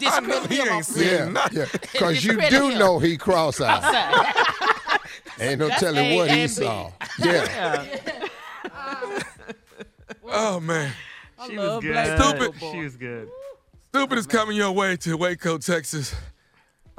[0.05, 1.57] I know he ain't seen Yeah, nothing.
[1.59, 1.65] yeah.
[1.91, 2.79] Because you do him.
[2.79, 3.83] know he cross-eyed.
[5.39, 6.47] Ain't no That's telling A what he B.
[6.47, 6.91] saw.
[7.19, 7.85] Yeah.
[10.29, 10.91] Oh man,
[11.39, 12.19] I She was good.
[12.19, 12.53] Stupid.
[12.59, 13.29] She was good.
[13.89, 16.13] stupid is coming your way to Waco, Texas.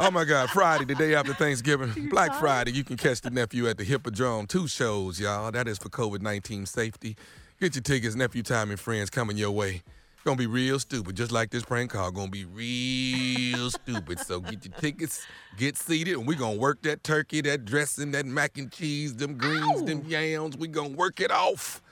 [0.01, 3.67] Oh my God, Friday, the day after Thanksgiving, Black Friday, you can catch the nephew
[3.69, 4.47] at the Hippodrome.
[4.47, 5.51] Two shows, y'all.
[5.51, 7.17] That is for COVID 19 safety.
[7.61, 9.83] Get your tickets, nephew time and friends coming your way.
[10.25, 12.13] Gonna be real stupid, just like this prank call.
[12.13, 14.21] Gonna be real stupid.
[14.21, 15.27] So get your tickets,
[15.57, 19.37] get seated, and we gonna work that turkey, that dressing, that mac and cheese, them
[19.37, 20.57] greens, them yams.
[20.57, 21.83] We gonna work it off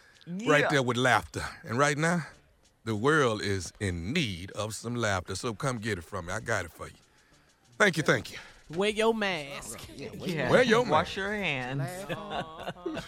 [0.46, 1.42] right there with laughter.
[1.66, 2.24] And right now,
[2.84, 5.34] the world is in need of some laughter.
[5.34, 6.34] So come get it from me.
[6.34, 6.94] I got it for you.
[7.78, 8.38] Thank you, thank you.
[8.74, 9.80] Wear your mask.
[9.96, 10.50] Yeah.
[10.50, 10.90] Wear your mask.
[10.90, 11.88] Wash your hands.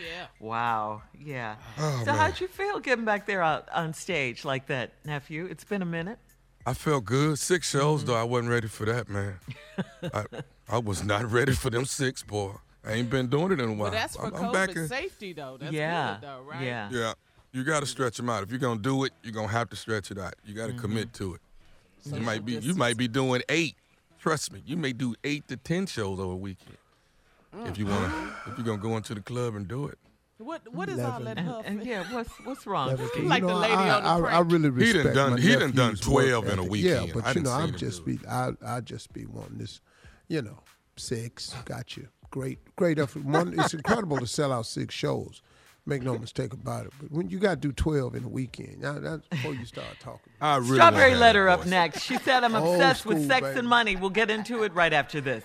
[0.00, 0.26] Yeah.
[0.40, 1.02] Wow.
[1.18, 1.56] Yeah.
[1.78, 2.16] Oh, so man.
[2.16, 5.46] how'd you feel getting back there out on stage like that, nephew?
[5.46, 6.18] It's been a minute.
[6.66, 7.38] I felt good.
[7.38, 7.78] Six mm-hmm.
[7.78, 8.14] shows, though.
[8.14, 9.34] I wasn't ready for that, man.
[10.14, 10.24] I,
[10.68, 12.52] I was not ready for them six, boy.
[12.84, 13.90] I ain't been doing it in a while.
[13.90, 14.88] But that's for I'm, I'm back in.
[14.88, 15.56] safety, though.
[15.60, 16.14] That's yeah.
[16.14, 16.62] good, though, right?
[16.62, 16.88] Yeah.
[16.90, 17.12] Yeah,
[17.52, 18.42] you got to stretch them out.
[18.42, 20.34] If you're gonna do it, you're gonna have to stretch it out.
[20.44, 20.80] You got to mm-hmm.
[20.80, 21.40] commit to it.
[22.06, 23.76] you might be you might be doing eight.
[24.22, 26.76] Trust me, you may do eight to ten shows over a weekend.
[27.56, 27.68] Mm.
[27.68, 29.98] If you wanna, if you're gonna go into the club and do it.
[30.38, 31.62] What What is all that And, huff?
[31.66, 32.88] and yeah, what's what's wrong?
[32.88, 33.24] Level Steve?
[33.26, 34.52] Like you the lady I, on the I, I prank.
[34.52, 36.70] really He done respect done- my he done done nephew's 12 in a ethic.
[36.70, 37.06] weekend.
[37.08, 39.80] Yeah, but I you know, I'm just be I I just be wanting this,
[40.28, 40.60] you know,
[40.96, 41.54] six.
[41.64, 42.06] Got you.
[42.30, 43.24] Great, great effort.
[43.24, 45.42] One, it's incredible to sell out six shows.
[45.84, 46.92] Make no mistake about it.
[47.00, 49.88] But when you got to do twelve in a weekend, now that's before you start
[50.00, 50.32] talking.
[50.40, 52.02] I really Strawberry letter up next.
[52.02, 53.58] She said, I'm Old obsessed with sex baby.
[53.58, 53.96] and money.
[53.96, 55.44] We'll get into it right after this.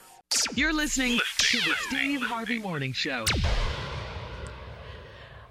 [0.53, 3.25] You're listening to the Steve Harvey Morning Show.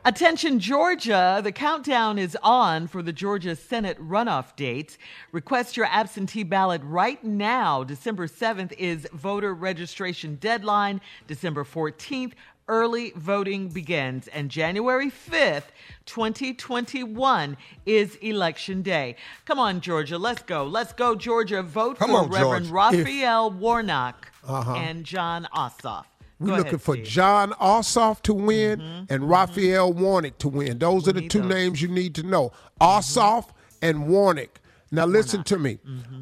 [0.04, 1.40] Attention, Georgia.
[1.42, 4.98] The countdown is on for the Georgia Senate runoff dates.
[5.32, 7.82] Request your absentee ballot right now.
[7.82, 11.00] December 7th is voter registration deadline.
[11.26, 12.34] December 14th,
[12.68, 14.28] early voting begins.
[14.28, 15.64] And January 5th,
[16.06, 19.16] 2021 is election day.
[19.44, 20.18] Come on, Georgia.
[20.18, 20.64] Let's go.
[20.64, 21.62] Let's go, Georgia.
[21.62, 22.98] Vote Come for on, Reverend Georgia.
[22.98, 24.74] Raphael Warnock Uh-huh.
[24.74, 26.04] and Jon Ossoff.
[26.38, 27.06] We're Go looking ahead, for Steve.
[27.06, 29.12] Jon Ossoff to win mm-hmm.
[29.12, 30.02] and Raphael mm-hmm.
[30.02, 30.78] Warnock to win.
[30.78, 31.48] Those We are the two those.
[31.48, 32.52] names you need to know.
[32.80, 33.52] Ossoff mm-hmm.
[33.82, 34.60] and Warnock.
[34.90, 35.78] Now listen to me.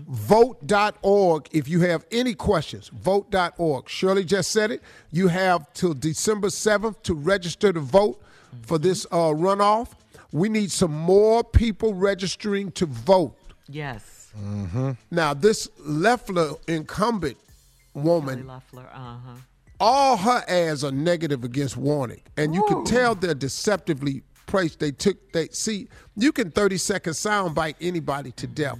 [0.08, 2.88] Vote.org if you have any questions.
[2.88, 3.88] Vote.org.
[3.88, 4.82] Shirley just said it.
[5.10, 8.22] You have till December 7th to register to vote
[8.62, 9.88] for this uh, runoff.
[10.32, 13.36] We need some more people registering to vote.
[13.68, 14.32] Yes.
[15.10, 17.36] Now, this Loeffler incumbent
[17.94, 18.88] woman Loeffler.
[18.92, 19.34] Uh huh.
[19.78, 24.80] all her ads are negative against Warnock, and you can tell they're deceptively placed.
[24.80, 28.78] They took they see you can thirty second soundbite anybody to death.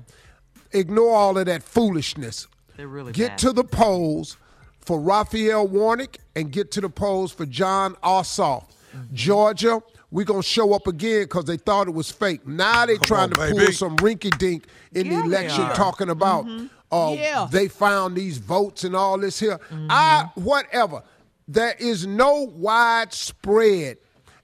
[0.73, 2.47] Ignore all of that foolishness.
[2.77, 3.39] They're really Get bad.
[3.39, 4.37] to the polls
[4.81, 8.65] for Raphael Warnock and get to the polls for Jon Ossoff.
[8.95, 9.15] Mm-hmm.
[9.15, 9.81] Georgia,
[10.11, 12.47] we're gonna show up again because they thought it was fake.
[12.47, 13.59] Now they're trying on, to baby.
[13.67, 16.47] pull some rinky dink in Yeah, the election talking about
[16.93, 17.49] uh, Yeah.
[17.51, 19.59] they found these votes and all this here.
[19.71, 19.87] Mm-hmm.
[19.91, 21.03] I whatever.
[21.47, 23.99] There is no widespread,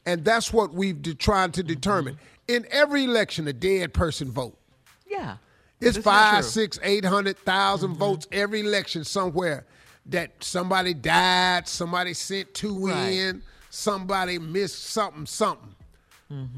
[0.06, 2.18] and that's what we've de- trying to determine.
[2.48, 4.58] In every election, a dead person vote.
[5.06, 5.36] Yeah.
[5.80, 6.38] It's That's not five, true.
[6.40, 6.48] Mm-hmm.
[6.50, 9.66] six, eight hundred thousand votes every election somewhere
[10.06, 13.08] that somebody died, somebody sent two Right.
[13.08, 15.74] in, somebody missed something, something.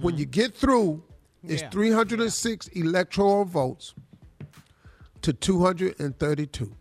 [0.01, 1.03] When you get through,
[1.47, 1.71] it's Yeah.
[1.71, 3.95] 306 electoral votes
[5.23, 6.75] to 232.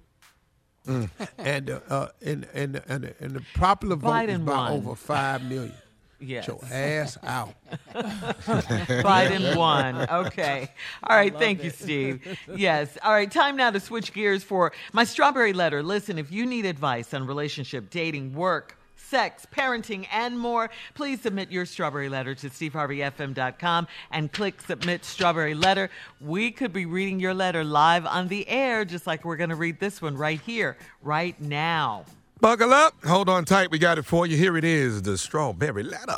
[1.38, 4.72] and, uh, uh, and, and, and, and the popular vote is Biden by won.
[4.74, 5.74] over 5 million.
[6.22, 6.46] Yes.
[6.46, 7.54] Get your ass out.
[7.94, 10.08] Biden won.
[10.10, 10.70] Okay.
[11.04, 11.36] All right.
[11.38, 12.38] Thank you, Steve.
[12.56, 12.98] Yes.
[13.04, 13.30] All right.
[13.30, 15.82] Time now to switch gears for my strawberry letter.
[15.82, 21.52] Listen, if you need advice on relationship, dating, work, sex, parenting, and more, please submit
[21.52, 25.90] your strawberry letter to steveharveyfm.com and click submit strawberry letter.
[26.22, 29.56] We could be reading your letter live on the air, just like we're going to
[29.56, 32.06] read this one right here, right now.
[32.42, 32.96] Buckle up.
[33.06, 33.70] Hold on tight.
[33.70, 34.36] We got it for you.
[34.36, 36.18] Here it is the strawberry letter.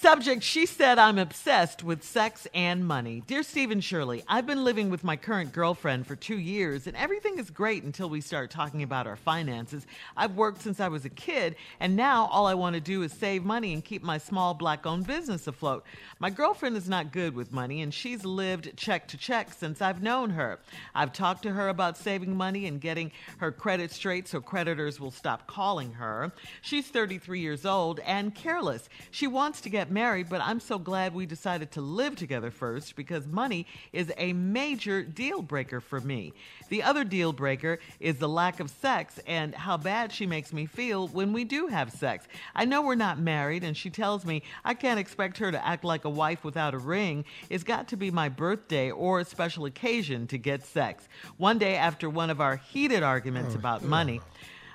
[0.00, 3.22] Subject, she said, I'm obsessed with sex and money.
[3.26, 7.38] Dear Stephen Shirley, I've been living with my current girlfriend for two years, and everything
[7.38, 9.86] is great until we start talking about our finances.
[10.16, 13.12] I've worked since I was a kid, and now all I want to do is
[13.12, 15.84] save money and keep my small black owned business afloat.
[16.18, 20.02] My girlfriend is not good with money, and she's lived check to check since I've
[20.02, 20.60] known her.
[20.94, 25.10] I've talked to her about saving money and getting her credit straight so creditors will
[25.10, 26.32] stop calling her.
[26.62, 28.88] She's 33 years old and careless.
[29.10, 32.96] She wants to get married, but I'm so glad we decided to live together first
[32.96, 36.32] because money is a major deal breaker for me.
[36.68, 40.66] The other deal breaker is the lack of sex and how bad she makes me
[40.66, 42.26] feel when we do have sex.
[42.54, 45.84] I know we're not married, and she tells me I can't expect her to act
[45.84, 47.24] like a wife without a ring.
[47.48, 51.08] It's got to be my birthday or a special occasion to get sex.
[51.36, 54.20] One day after one of our heated arguments oh, about money,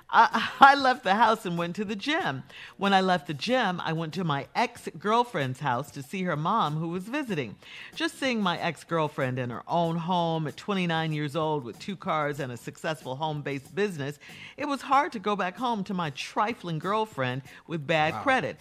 [0.10, 2.44] I, I left the house and went to the gym.
[2.78, 6.36] When I left the gym, I went to my ex girlfriend's house to see her
[6.36, 7.56] mom, who was visiting.
[7.96, 11.96] Just seeing my ex girlfriend in her own home at 29 years old with two
[11.96, 14.20] cars and a successful home based business,
[14.58, 18.58] it was hard to go back home to my trifling girlfriend with bad credit.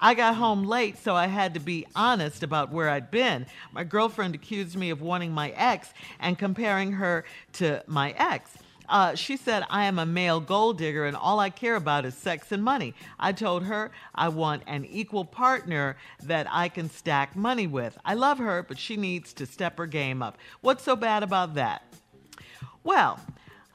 [0.00, 3.46] I got home late, so I had to be honest about where I'd been.
[3.72, 7.24] My girlfriend accused me of wanting my ex and comparing her
[7.54, 8.50] to my ex.
[8.88, 12.14] Uh, she said, I am a male gold digger and all I care about is
[12.14, 12.94] sex and money.
[13.18, 17.98] I told her I want an equal partner that I can stack money with.
[18.04, 20.38] I love her, but she needs to step her game up.
[20.60, 21.82] What's so bad about that?
[22.82, 23.20] Well,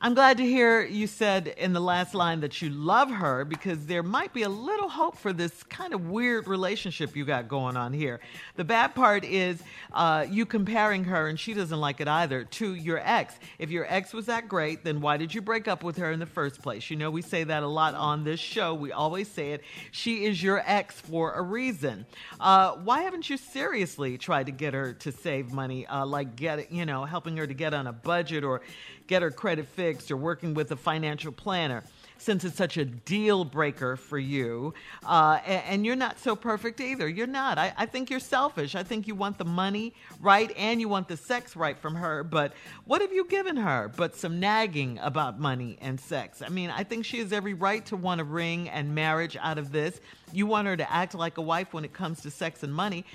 [0.05, 3.85] I'm glad to hear you said in the last line that you love her because
[3.85, 7.77] there might be a little hope for this kind of weird relationship you got going
[7.77, 8.19] on here.
[8.57, 12.75] The bad part is uh, you comparing her, and she doesn't like it either, to
[12.75, 13.35] your ex.
[13.59, 16.19] If your ex was that great, then why did you break up with her in
[16.19, 16.89] the first place?
[16.89, 18.73] You know, we say that a lot on this show.
[18.73, 19.63] We always say it.
[19.91, 22.05] She is your ex for a reason.
[22.41, 26.73] Uh, why haven't you seriously tried to get her to save money, uh, like get
[26.73, 28.63] you know, helping her to get on a budget or
[29.07, 31.83] get her credit fixed or working with a financial planner?
[32.19, 34.73] Since it's such a deal breaker for you,
[35.05, 37.09] uh, a- and, you're not so perfect either.
[37.09, 37.57] You're not.
[37.57, 38.75] I, I think you're selfish.
[38.75, 42.23] I think you want the money right and you want the sex right from her.
[42.23, 42.53] But
[42.85, 46.41] what have you given her but some nagging about money and sex?
[46.41, 49.57] I mean, I think she has every right to want a ring and marriage out
[49.57, 49.99] of this.
[50.33, 53.05] You want her to act like a wife when it comes to sex and money.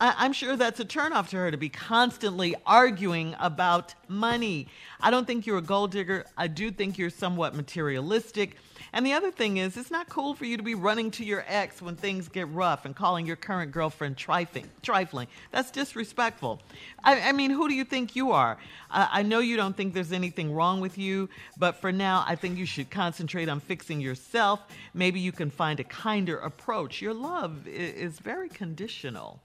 [0.00, 4.68] I- I'm sure that's a turnoff to her to be constantly arguing about money.
[5.00, 6.24] I don't think you're a gold digger.
[6.36, 8.56] I do think you're somewhat materialistic.
[8.98, 11.44] And the other thing is, it's not cool for you to be running to your
[11.46, 14.68] ex when things get rough and calling your current girlfriend trifling.
[14.82, 15.28] Trifling.
[15.52, 16.60] That's disrespectful.
[17.04, 18.58] I, I mean, who do you think you are?
[18.90, 22.34] Uh, I know you don't think there's anything wrong with you, but for now, I
[22.34, 24.62] think you should concentrate on fixing yourself.
[24.94, 27.00] Maybe you can find a kinder approach.
[27.00, 29.40] Your love i- is very conditional.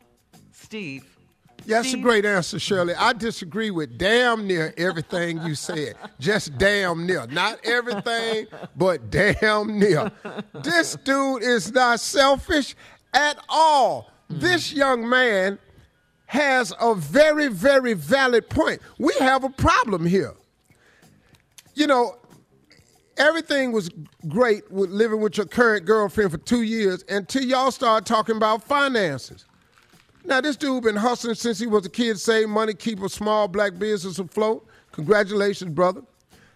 [0.52, 1.06] Steve.
[1.66, 2.94] Yeah, that's a great answer, Shirley.
[2.94, 5.96] I disagree with damn near everything you said.
[6.20, 7.26] Just damn near.
[7.28, 10.12] Not everything, but damn near.
[10.54, 12.76] This dude is not selfish
[13.14, 14.12] at all.
[14.30, 15.58] This young man
[16.26, 18.82] has a very, very valid point.
[18.98, 20.34] We have a problem here.
[21.76, 22.18] You know,
[23.18, 23.90] everything was
[24.28, 28.64] great with living with your current girlfriend for two years until y'all started talking about
[28.64, 29.46] finances.
[30.26, 33.48] Now, this dude been hustling since he was a kid, save money, keep a small
[33.48, 34.66] black business afloat.
[34.94, 36.02] Congratulations, brother.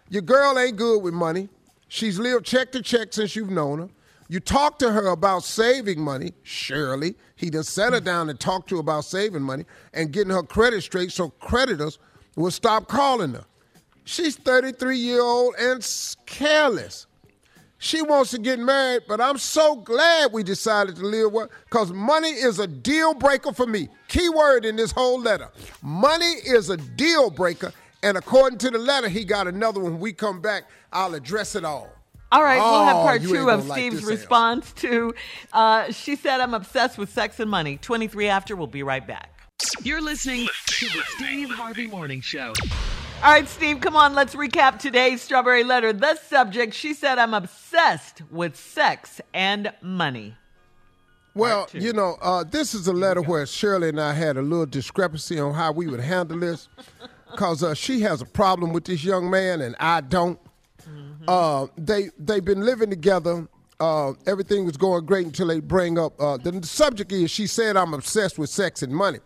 [0.10, 1.50] Your girl ain't good with money.
[1.90, 3.90] She's lived check to check since you've known her.
[4.30, 7.16] You talk to her about saving money, surely.
[7.36, 10.44] He done set her down and talked to her about saving money and getting her
[10.44, 12.00] credit straight so creditors
[12.36, 13.46] will stop calling her.
[14.04, 15.86] She's 33 year old and
[16.26, 17.08] careless.
[17.80, 21.92] She wants to get married, but I'm so glad we decided to live with because
[21.94, 23.88] money is a deal breaker for me.
[24.08, 25.50] Key word in this whole letter.
[25.84, 27.72] Money is a deal breaker.
[28.04, 29.94] And according to the letter, he got another one.
[29.94, 31.90] When we come back, I'll address it all.
[32.32, 34.16] All right, we'll have Oh, part two of gonna like Steve's this answer.
[34.16, 35.14] response to.
[35.54, 38.56] Uh, she said, "I'm obsessed with sex and money." Twenty-three after.
[38.56, 39.32] We'll be right back.
[39.82, 42.54] You're listening to the Steve Harvey Morning Show.
[43.24, 44.14] All right, Steve, come on.
[44.14, 45.92] Let's recap today's strawberry letter.
[45.92, 50.36] The subject: She said, "I'm obsessed with sex and money."
[51.34, 54.68] Well, you know, uh, this is a letter where Shirley and I had a little
[54.68, 56.70] discrepancy on how we would handle this
[57.32, 60.40] because uh, she has a problem with this young man and I don't.
[61.28, 63.48] Uh, they they've been living together.
[63.80, 67.78] Uh, everything was going great until they bring up uh, the subject is she said
[67.78, 69.20] I'm obsessed with sex and money.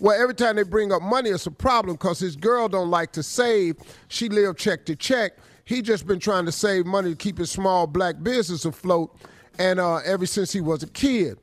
[0.00, 3.12] Well, every time they bring up money, it's a problem because his girl don't like
[3.12, 3.76] to save.
[4.08, 5.34] She live check to check.
[5.64, 9.16] He just been trying to save money to keep his small black business afloat,
[9.58, 11.38] and uh, ever since he was a kid,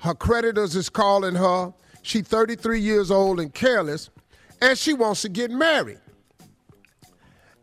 [0.00, 1.74] her creditors is calling her.
[2.02, 4.08] She 33 years old and careless,
[4.62, 5.98] and she wants to get married.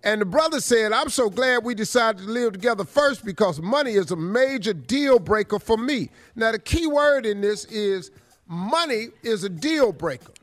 [0.03, 3.93] And the brother said, I'm so glad we decided to live together first because money
[3.93, 6.09] is a major deal breaker for me.
[6.35, 8.11] Now, the key word in this is
[8.47, 10.33] money is a deal breaker.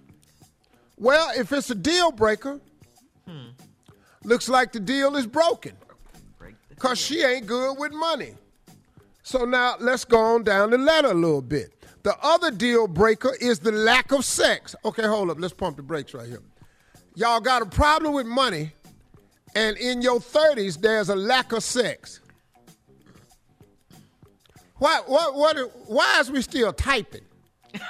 [0.96, 2.60] Well, if it's a deal breaker,
[3.26, 3.48] hmm,
[4.22, 5.72] looks like the deal is broken
[6.68, 8.34] because she ain't good with money.
[9.22, 11.74] So now let's go on down the ladder a little bit.
[12.02, 14.76] The other deal breaker is the lack of sex.
[14.84, 15.40] Okay, hold up.
[15.40, 16.42] Let's pump the brakes right here.
[17.14, 18.72] Y'all got a problem with money,
[19.54, 22.20] and in your 30s, there's a lack of sex.
[24.76, 27.24] Why, what, what, why is we still typing?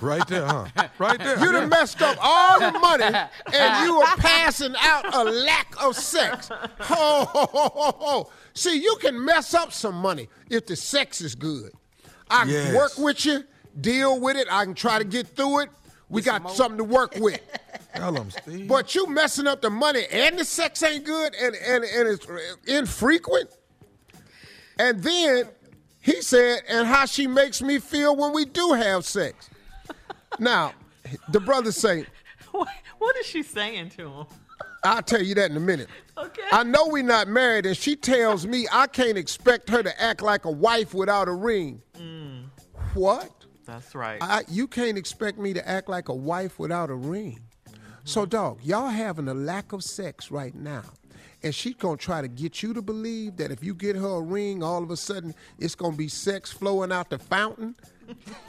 [0.00, 0.66] Right there, huh?
[0.98, 1.38] Right there.
[1.38, 5.94] You done messed up all the money, and you are passing out a lack of
[5.96, 6.48] sex.
[6.48, 8.30] Ho, ho, ho, ho, ho.
[8.54, 11.72] See, you can mess up some money if the sex is good.
[12.30, 12.74] I can Yes.
[12.74, 13.44] work with you,
[13.80, 14.46] deal with it.
[14.50, 15.70] I can try to get through it.
[16.08, 17.40] We got something to work with.
[17.94, 18.68] Tell 'em, Steve.
[18.68, 22.26] But you messing up the money and the sex ain't good and, and, and it's
[22.66, 23.50] infrequent.
[24.78, 25.48] And then
[26.04, 29.48] he said, and how she makes me feel when we do have sex.
[30.38, 30.72] Now,
[31.30, 32.04] the brother say,
[32.52, 34.26] What, what is she saying to him?
[34.84, 35.88] I'll tell you that in a minute.
[36.18, 36.42] Okay.
[36.52, 40.20] I know we're not married, and she tells me I can't expect her to act
[40.20, 41.80] like a wife without a ring.
[41.96, 42.44] Mm.
[42.92, 43.30] What?
[43.64, 44.18] That's right.
[44.20, 47.40] I, you can't expect me to act like a wife without a ring.
[48.04, 50.82] So, dog, y'all having a lack of sex right now.
[51.44, 54.20] And she's gonna try to get you to believe that if you get her a
[54.20, 57.74] ring, all of a sudden it's gonna be sex flowing out the fountain.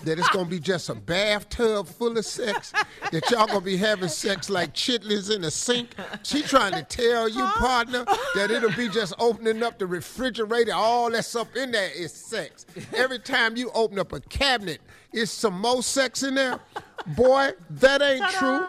[0.06, 2.72] That it's gonna be just a bathtub full of sex.
[3.12, 5.96] That y'all gonna be having sex like chitlins in a sink.
[6.24, 10.74] She trying to tell you, partner, that it'll be just opening up the refrigerator.
[10.74, 12.66] All that's up in there is sex.
[12.94, 14.80] Every time you open up a cabinet,
[15.12, 16.60] it's some more sex in there.
[17.08, 18.68] Boy, that ain't true.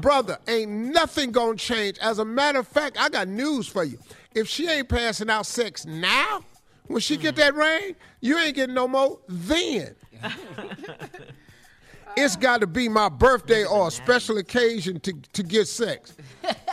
[0.00, 1.98] Brother, ain't nothing gonna change.
[1.98, 3.98] As a matter of fact, I got news for you.
[4.34, 6.44] If she ain't passing out sex now,
[6.86, 9.94] when she get that ring, you ain't getting no more then.
[12.16, 16.14] it's got to be my birthday or a special occasion to, to get sex.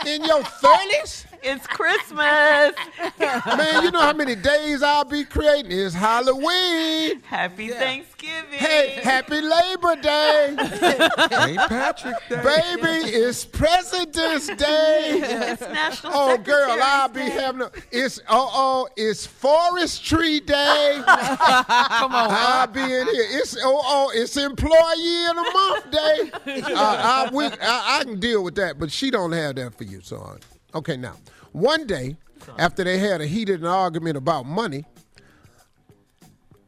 [0.06, 1.26] In your 30s?
[1.46, 2.74] It's Christmas.
[3.20, 5.72] Man, you know how many days I'll be creating?
[5.72, 7.20] It's Halloween.
[7.20, 8.58] Happy Thanksgiving.
[8.58, 10.56] Hey, happy Labor Day.
[11.28, 11.58] St.
[11.68, 12.42] Patrick's Day.
[12.42, 15.20] Baby, it's President's Day.
[15.22, 17.30] It's National Oh, girl, I'll be Day.
[17.30, 21.02] having a, it's uh oh, it's Forestry Day.
[21.04, 23.26] Come on, I'll be in here.
[23.32, 26.62] It's oh oh, it's Employee of the Month Day.
[26.74, 29.84] Uh, I, we, I, I can deal with that, but she don't have that for
[29.84, 30.00] you.
[30.02, 31.16] So, uh, okay, now
[31.54, 32.16] one day
[32.58, 34.84] after they had a heated argument about money,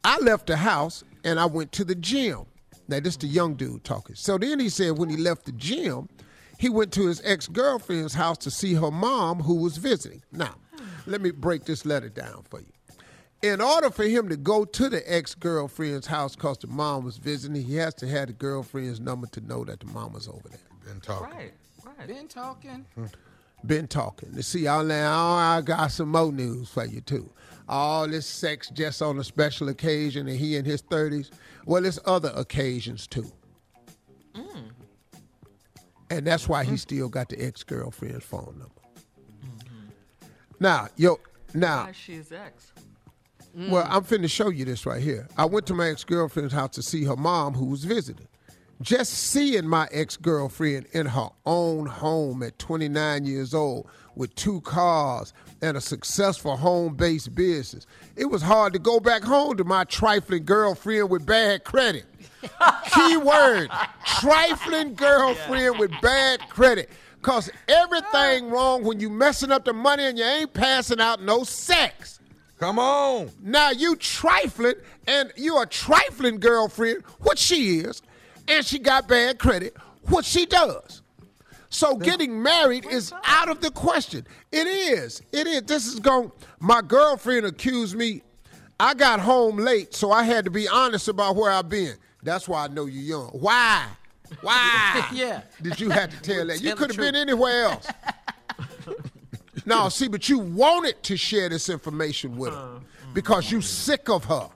[0.05, 2.47] I left the house and I went to the gym.
[2.87, 4.15] Now, this the young dude talking.
[4.15, 6.09] So then he said when he left the gym,
[6.59, 10.23] he went to his ex girlfriend's house to see her mom who was visiting.
[10.31, 10.55] Now,
[11.05, 12.73] let me break this letter down for you.
[13.43, 17.17] In order for him to go to the ex girlfriend's house because the mom was
[17.17, 20.49] visiting, he has to have the girlfriend's number to know that the mom was over
[20.49, 20.61] there.
[20.85, 21.37] Been talking.
[21.37, 21.53] Right,
[21.85, 22.07] right.
[22.07, 22.87] Been talking.
[22.95, 23.07] Hmm.
[23.67, 24.35] Been talking.
[24.35, 27.31] To see, all now oh, I got some more news for you too.
[27.69, 31.31] All this sex just on a special occasion, and he in his thirties.
[31.65, 33.31] Well, there's other occasions too,
[34.35, 34.71] mm.
[36.11, 36.79] and that's why he mm.
[36.79, 38.71] still got the ex girlfriend's phone number.
[39.45, 39.87] Mm-hmm.
[40.61, 41.19] Now, yo,
[41.55, 42.73] now Why she's ex.
[43.55, 43.91] well, mm.
[43.91, 45.27] I'm finna show you this right here.
[45.37, 48.29] I went to my ex girlfriend's house to see her mom, who was visiting.
[48.83, 54.61] Just seeing my ex girlfriend in her own home at 29 years old with two
[54.63, 59.65] cars and a successful home based business, it was hard to go back home to
[59.65, 62.05] my trifling girlfriend with bad credit.
[62.95, 63.71] Key word
[64.05, 66.91] trifling girlfriend with bad credit.
[67.23, 71.45] Cause everything wrong when you messing up the money and you ain't passing out no
[71.45, 72.21] sex.
[72.61, 73.31] Come on.
[73.43, 74.75] Now you trifling
[75.07, 78.03] and you a trifling girlfriend, what she is,
[78.49, 81.03] and she got bad credit, what she does.
[81.69, 84.27] So getting married is out of the question.
[84.53, 85.21] It is.
[85.33, 85.63] It is.
[85.63, 86.31] This is going
[86.61, 88.23] my girlfriend accused me
[88.79, 91.97] I got home late, so I had to be honest about where I've been.
[92.23, 93.29] That's why I know you're young.
[93.31, 93.87] Why?
[94.41, 95.09] Why?
[95.13, 95.43] Yeah.
[95.63, 96.61] Did you have to tell that?
[96.61, 97.87] You Tell could have been anywhere else.
[99.67, 102.81] no, see, but you wanted to share this information with her
[103.15, 104.49] because you sick of her.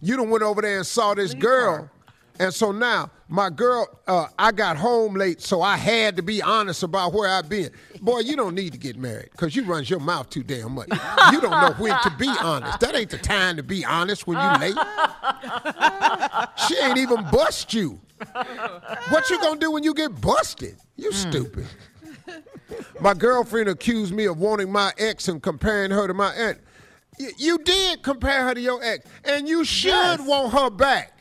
[0.00, 1.90] You done went over there and saw this girl,
[2.42, 6.42] and so now my girl, uh, I got home late, so I had to be
[6.42, 7.70] honest about where I've been.
[8.02, 10.88] Boy, you don't need to get married because you runs your mouth too damn much.
[11.32, 12.80] You don't know when to be honest.
[12.80, 14.76] That ain't the time to be honest when you late.
[16.68, 18.00] She ain't even bust you.
[19.08, 20.76] What you gonna do when you get busted?
[20.96, 21.66] You stupid.
[23.00, 26.60] My girlfriend accused me of wanting my ex and comparing her to my aunt.
[27.18, 31.18] Y- You did compare her to your ex, and you should want her back.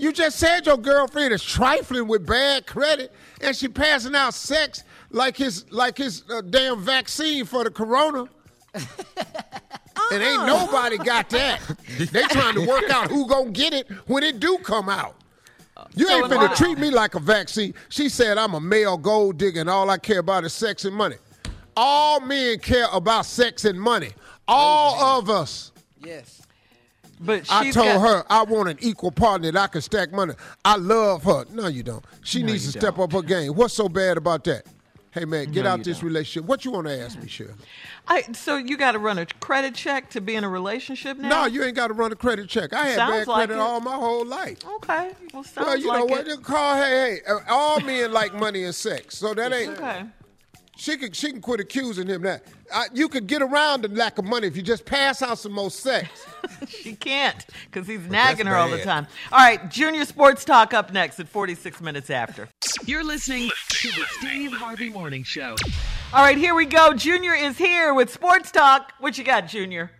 [0.00, 4.82] You just said your girlfriend is trifling with bad credit, and she passing out sex
[5.10, 8.26] like his like his uh, damn vaccine for the corona.
[10.12, 11.60] And ain't nobody got that.
[11.98, 15.14] They trying to work out who gonna get it when it do come out.
[15.94, 17.74] You So ain't finna treat me like a vaccine.
[17.90, 20.96] She said I'm a male gold digger and all I care about is sex and
[20.96, 21.16] money.
[21.76, 24.10] All men care about sex and money.
[24.48, 25.70] All of us.
[26.04, 26.39] Yes.
[27.20, 30.34] But I told got- her I want an equal partner that I can stack money.
[30.64, 31.44] I love her.
[31.52, 32.04] No, you don't.
[32.24, 33.52] She No, needs to step up her game.
[33.54, 34.64] What's so bad about that?
[35.12, 36.06] Hey man, get No, out this don't.
[36.08, 36.48] relationship.
[36.48, 37.52] What you want to ask me, Shirley?
[38.06, 41.28] I, so you got to run a credit check to be in a relationship now?
[41.28, 42.72] No, you ain't got to run a credit check.
[42.72, 43.58] I had Sounds bad like credit it.
[43.60, 44.58] all my whole life.
[44.76, 45.10] Okay.
[45.34, 46.42] Well, sounds Well, you like know what?
[46.44, 47.32] call hey, hey.
[47.48, 49.72] All men like money and sex, so that ain't.
[49.76, 50.04] Okay.
[50.80, 52.42] She can she can quit accusing him that.
[52.72, 55.52] I, you could get around the lack of money if you just pass out some
[55.52, 56.08] more sex.
[56.68, 59.06] she can't because he's nagging her all the time.
[59.30, 62.48] All right, Junior Sports Talk up next at 46 minutes after.
[62.86, 65.54] You're listening to the Steve Harvey Morning Show.
[66.14, 66.94] All right, here we go.
[66.94, 68.94] Junior is here with Sports Talk.
[69.00, 69.90] What you got, Junior?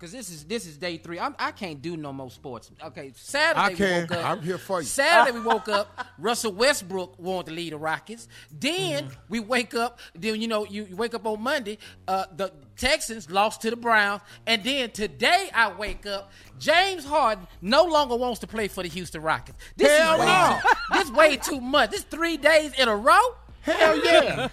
[0.00, 1.18] Cause this is this is day three.
[1.18, 2.70] I'm, I can't do no more sports.
[2.84, 4.24] Okay, Saturday I we woke up.
[4.24, 4.86] I'm here for you.
[4.86, 6.06] Saturday we woke up.
[6.18, 8.28] Russell Westbrook wanted to lead the Rockets.
[8.52, 9.14] Then Mm-hmm.
[9.28, 9.98] we wake up.
[10.14, 11.78] Then you know you, you wake up on Monday.
[12.06, 16.30] Uh, the Texans lost to the Browns, and then today I wake up.
[16.60, 19.58] James Harden no longer wants to play for the Houston Rockets.
[19.76, 20.58] This Hell is way no.
[20.62, 21.90] too, this way too much.
[21.90, 23.18] This three days in a row.
[23.62, 24.48] Hell yeah.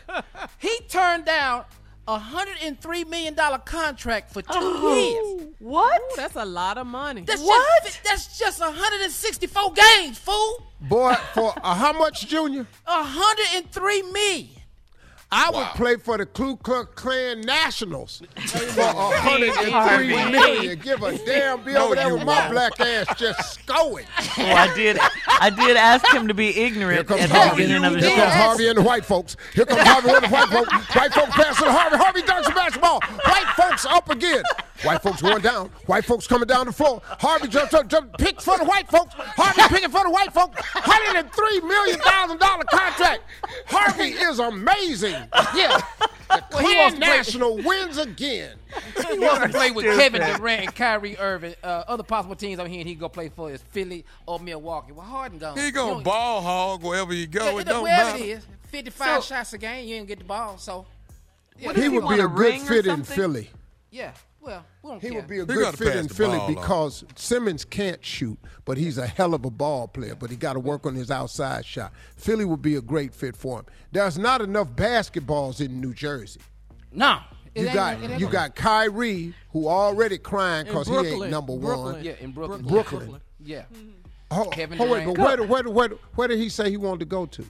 [0.58, 1.66] he turned down
[2.08, 5.48] a hundred and three million dollar contract for two years.
[5.60, 6.02] What?
[6.16, 7.22] That's a lot of money.
[7.22, 7.42] That's
[7.84, 10.64] Just, that's just 164 games, fool.
[10.82, 12.68] Boy, for uh, how much, Junior?
[12.86, 14.50] A 103 million.
[15.32, 20.80] I would play for the Ku Klux Klan Nationals for a hundred and three million.
[20.80, 22.52] Give a damn be No, over there with my won't.
[22.52, 24.06] black ass just scoing.
[24.38, 24.98] Oh, I did.
[25.42, 27.64] I did ask him to be ignorant Here at comes the Harvey.
[27.64, 29.36] beginning of the Here comes Harvey and the white folks.
[29.54, 30.72] Here comes Harvey and the white folks.
[30.96, 31.98] White folks passing to Harvey.
[31.98, 33.00] Harvey dunks the basketball.
[33.02, 34.44] White folks up again.
[34.84, 35.70] White folks going down.
[35.88, 37.02] White folks coming down the floor.
[37.06, 39.14] Harvey jumps up, jump, picks for the white folks.
[39.18, 40.62] Harvey picking for the white folks.
[40.64, 43.22] Hundred and three million thousand dollar contract.
[43.68, 45.15] Harvey is amazing.
[45.56, 45.82] Yeah.
[46.28, 48.58] The Well, he wants to play National wins again.
[49.10, 51.54] He wants to play with Kevin Durant and Kyrie Irving.
[51.64, 54.92] Uh, other possible teams I'm hearing he go play for is Philly or Milwaukee.
[54.92, 55.58] Well, Harden gone.
[55.58, 57.46] He You gonna ball hog wherever you go.
[57.56, 58.24] yeah, it don't wherever matter.
[58.24, 60.58] it is, 55 So- shots a game, you ain't get the ball.
[60.58, 60.86] So,
[61.58, 63.04] yeah, What He if you would be a a good fit in?
[63.04, 63.50] Philly.
[63.92, 64.12] yeah.
[64.46, 65.18] Well, we don't He care.
[65.20, 66.54] would be a He good fit in Philly ball, though.
[66.54, 70.14] because Simmons can't shoot, but he's a hell of a ball player.
[70.16, 71.92] But he got to work on his outside shot.
[72.16, 73.66] Philly would be a great fit for him.
[73.92, 76.42] There's not enough basketballs in New Jersey.
[76.92, 77.20] no.
[77.58, 81.94] You got it ain't- you got Kyrie who already crying because he ain't number Brooklyn.
[81.96, 82.04] one.
[82.04, 82.64] Yeah, in Brooklyn.
[82.64, 83.22] Brooklyn.
[83.40, 83.64] Yeah.
[84.30, 87.06] Oh, Kevin oh, wait, but where, where, where, where did he say he wanted to
[87.06, 87.46] go to?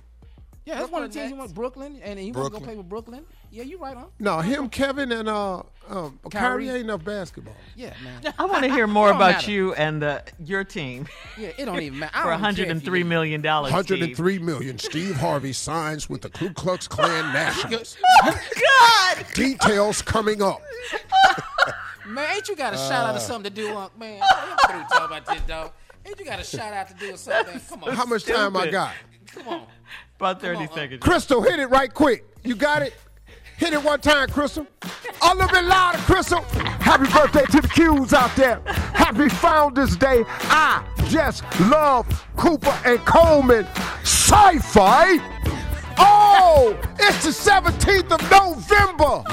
[0.64, 2.50] Yeah, that's one of the Brooklyn teams he went Brooklyn, and he want to go
[2.50, 2.64] Brooklyn.
[2.66, 3.26] play with Brooklyn.
[3.50, 4.06] Yeah, you right on.
[4.20, 6.66] No, him, Kevin, and uh, um, Kyrie.
[6.66, 6.70] Kyrie.
[6.70, 7.56] ain't enough basketball.
[7.76, 8.34] Yeah, man.
[8.38, 9.52] I want to hear more about matter.
[9.52, 11.08] you and the, your team.
[11.38, 12.14] Yeah, it don't even matter.
[12.18, 13.72] For don't even care if you 103 million dollars.
[13.72, 14.78] Hundred and three million.
[14.80, 17.98] Steve Harvey signs with the Ku Klux Klan Nationals.
[18.24, 19.26] God!
[19.34, 20.62] Details coming up.
[22.08, 23.18] Man, ain't you got a shout out Uh.
[23.18, 23.98] or something to do, Unc?
[23.98, 25.72] Man, I'm through talking about this, dog.
[26.06, 27.60] Ain't you got a shout out to do or something?
[27.68, 27.96] Come on.
[27.96, 28.94] How much time I got?
[29.34, 29.62] Come on.
[30.18, 31.02] About 30 seconds.
[31.02, 32.24] Crystal, hit it right quick.
[32.44, 32.94] You got it?
[33.58, 34.68] Hit it one time, Crystal.
[35.22, 36.42] A little bit louder, Crystal.
[36.42, 38.62] Happy birthday to the Ques out there.
[38.94, 40.26] Happy Founders Day.
[40.28, 42.06] I just love
[42.36, 43.66] Cooper and Coleman.
[44.04, 45.20] Psi Phi.
[45.98, 49.24] Oh, it's the 17th of November.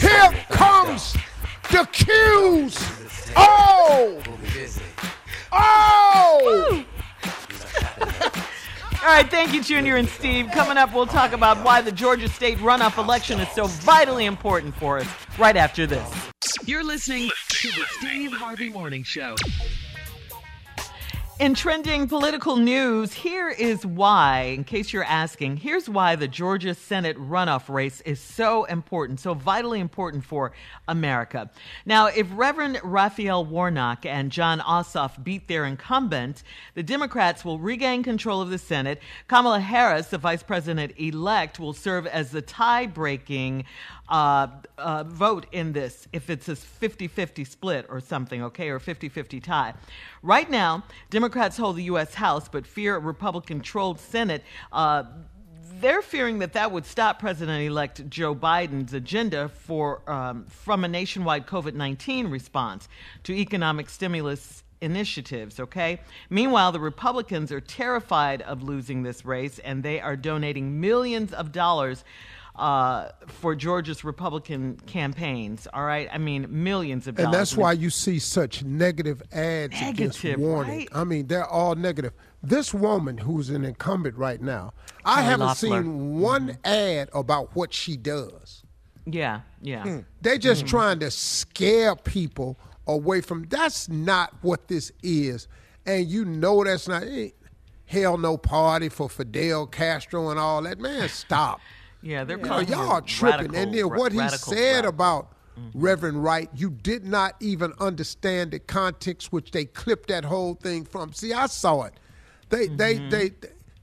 [0.00, 1.12] Here comes
[1.70, 3.32] the Ques.
[3.36, 4.22] Oh.
[5.52, 6.84] Oh.
[9.00, 10.50] All right, thank you, Junior and Steve.
[10.50, 14.74] Coming up, we'll talk about why the Georgia State runoff election is so vitally important
[14.74, 15.06] for us
[15.38, 16.12] right after this.
[16.64, 19.36] You're listening to the Steve Harvey Morning Show.
[21.40, 26.74] In trending political news, here is why, in case you're asking, here's why the Georgia
[26.74, 30.50] Senate runoff race is so important, so vitally important for
[30.88, 31.48] America.
[31.86, 36.42] Now, if Reverend Raphael Warnock and Jon Ossoff beat their incumbent,
[36.74, 39.00] the Democrats will regain control of the Senate.
[39.28, 43.64] Kamala Harris, the vice president elect, will serve as the tie breaking
[44.08, 44.46] uh,
[44.78, 49.08] uh, vote in this if it's a 50 50 split or something, okay, or 50
[49.08, 49.74] 50 tie.
[50.22, 52.14] Right now, Democrats hold the U.S.
[52.14, 54.44] House, but fear a Republican controlled Senate.
[54.72, 55.02] Uh,
[55.80, 61.46] they're fearing that that would stop President-elect Joe Biden's agenda for um, from a nationwide
[61.46, 62.88] COVID-19 response
[63.24, 66.00] to economic stimulus initiatives, okay?
[66.30, 71.52] Meanwhile, the Republicans are terrified of losing this race and they are donating millions of
[71.52, 72.04] dollars
[72.58, 76.08] uh, for Georgia's Republican campaigns, all right?
[76.12, 77.26] I mean, millions of dollars.
[77.26, 80.78] And that's why you see such negative ads against Negative, warning.
[80.78, 80.88] right?
[80.92, 82.12] I mean, they're all negative.
[82.42, 84.72] This woman who's an incumbent right now,
[85.04, 88.64] I haven't seen one ad about what she does.
[89.06, 90.00] Yeah, yeah.
[90.20, 90.68] They're just Mhm.
[90.68, 93.44] trying to scare people away from.
[93.48, 95.48] That's not what this is,
[95.86, 97.04] and you know that's not.
[97.04, 97.30] eh,
[97.86, 100.78] Hell, no party for Fidel Castro and all that.
[100.78, 101.58] Man, stop.
[102.02, 103.38] Yeah, they're You know, calling y'all him tripping.
[103.52, 104.94] radical- and then what he radical said rap.
[104.94, 105.32] about
[105.74, 110.84] Reverend Wright, you did not even understand the context which they clipped that whole thing
[110.84, 111.12] from.
[111.12, 111.94] See, I saw it.
[112.48, 113.32] They they they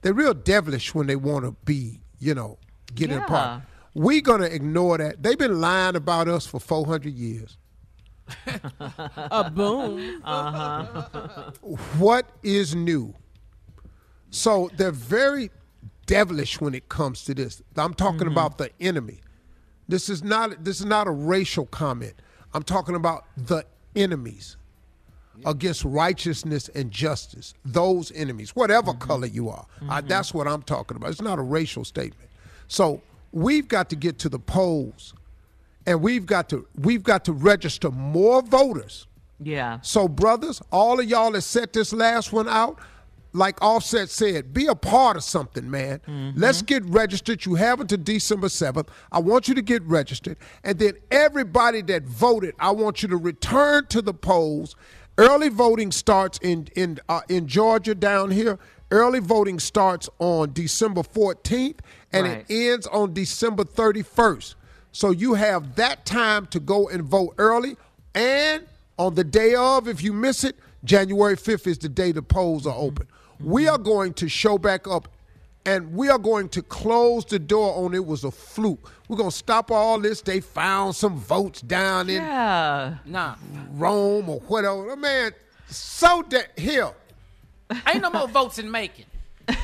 [0.00, 2.58] they're real devilish when they want to be, you know,
[2.94, 3.62] get it apart.
[3.92, 5.22] We gonna ignore that.
[5.22, 7.58] They've been lying about us for four hundred years.
[9.30, 10.20] A boom.
[10.24, 11.50] Uh-huh.
[11.98, 13.14] What is new?
[14.30, 15.50] So they're very
[16.06, 17.62] devilish when it comes to this.
[17.76, 19.20] I'm talking about the enemy.
[19.88, 22.14] This is not this is not a racial comment.
[22.54, 23.64] I'm talking about the
[23.94, 24.56] enemies
[25.44, 27.54] against righteousness and justice.
[27.64, 29.66] Those enemies, whatever color you are.
[29.88, 31.10] Uh, that's what I'm talking about.
[31.10, 32.30] It's not a racial statement.
[32.68, 33.02] So
[33.32, 35.14] we've got to get to the polls,
[35.86, 39.06] and we've got to we've got to register more voters.
[39.38, 39.80] Yeah.
[39.82, 42.78] So, brothers, all of y'all that set this last one out,
[43.36, 46.00] like Offset said, be a part of something, man.
[46.36, 47.44] Let's get registered.
[47.44, 48.88] You have until December 7th.
[49.12, 50.36] I want you to get registered.
[50.64, 54.74] And then everybody that voted, I want you to return to the polls.
[55.18, 58.58] Early voting starts in in uh, in Georgia down here.
[58.90, 61.78] Early voting starts on December 14th
[62.12, 62.44] and Right.
[62.48, 64.54] it ends on December 31st.
[64.92, 67.76] So you have that time to go and vote early.
[68.14, 68.64] And
[68.98, 72.66] on the day of, if you miss it, January 5th is the day the polls
[72.66, 73.08] are open.
[73.40, 75.08] We are going to show back up
[75.64, 78.92] and we are going to close the door on it was a fluke.
[79.08, 80.20] We're going to stop all this.
[80.20, 82.98] They found some votes down in Yeah.
[83.04, 83.34] Nah.
[83.72, 84.94] Rome or whatever.
[84.96, 85.32] Man,
[85.68, 86.92] so that here.
[87.88, 89.04] Ain't no more votes in Macon.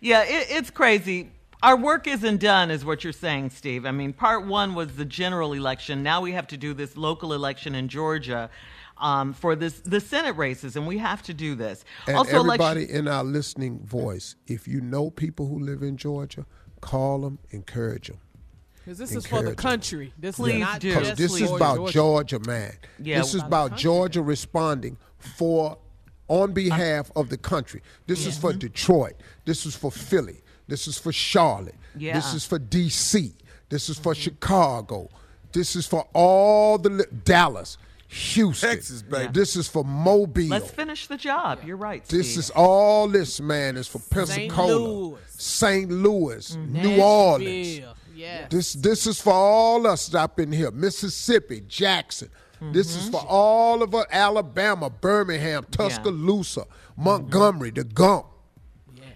[0.00, 1.30] Yeah, it, it's crazy.
[1.62, 3.84] Our work isn't done, is what you're saying, Steve.
[3.84, 6.02] I mean, part one was the general election.
[6.02, 8.48] Now we have to do this local election in Georgia
[9.00, 11.84] um, for this the Senate races, and we have to do this.
[12.06, 12.96] And also, everybody election.
[12.96, 16.46] in our listening voice, if you know people who live in Georgia,
[16.80, 18.18] call them, encourage them.
[18.84, 20.12] Because this is for the country.
[20.18, 20.88] This Please is not do.
[20.88, 22.72] Because just this is about Georgia, man.
[22.98, 25.78] Yeah, this is about about Georgia responding for
[26.28, 27.82] on behalf of the country.
[28.06, 29.14] This is for Detroit.
[29.44, 30.40] This is for Philly.
[30.68, 31.74] This is for Charlotte.
[31.96, 32.14] Yeah.
[32.14, 33.32] This is for DC.
[33.68, 35.08] This is for Chicago.
[35.52, 37.76] This is for all the li- Dallas.
[38.10, 38.70] Houston.
[38.70, 39.30] Texas, baby.
[39.32, 40.48] This is for Mobile.
[40.48, 41.60] Let's finish the job.
[41.64, 42.04] You're right.
[42.06, 42.38] This Steve.
[42.40, 45.20] is all this, man, is for Pensacola, Louis.
[45.28, 45.90] St.
[45.90, 46.72] Louis, mm-hmm.
[46.72, 47.04] New Nashville.
[47.04, 47.80] Orleans.
[48.16, 48.50] Yes.
[48.50, 50.72] This this is for all us up in here.
[50.72, 52.30] Mississippi, Jackson.
[52.72, 53.12] This is mm-hmm.
[53.12, 54.04] for all of us.
[54.10, 56.66] Alabama, Birmingham, Tuscaloosa,
[56.96, 58.26] Montgomery, the Gump.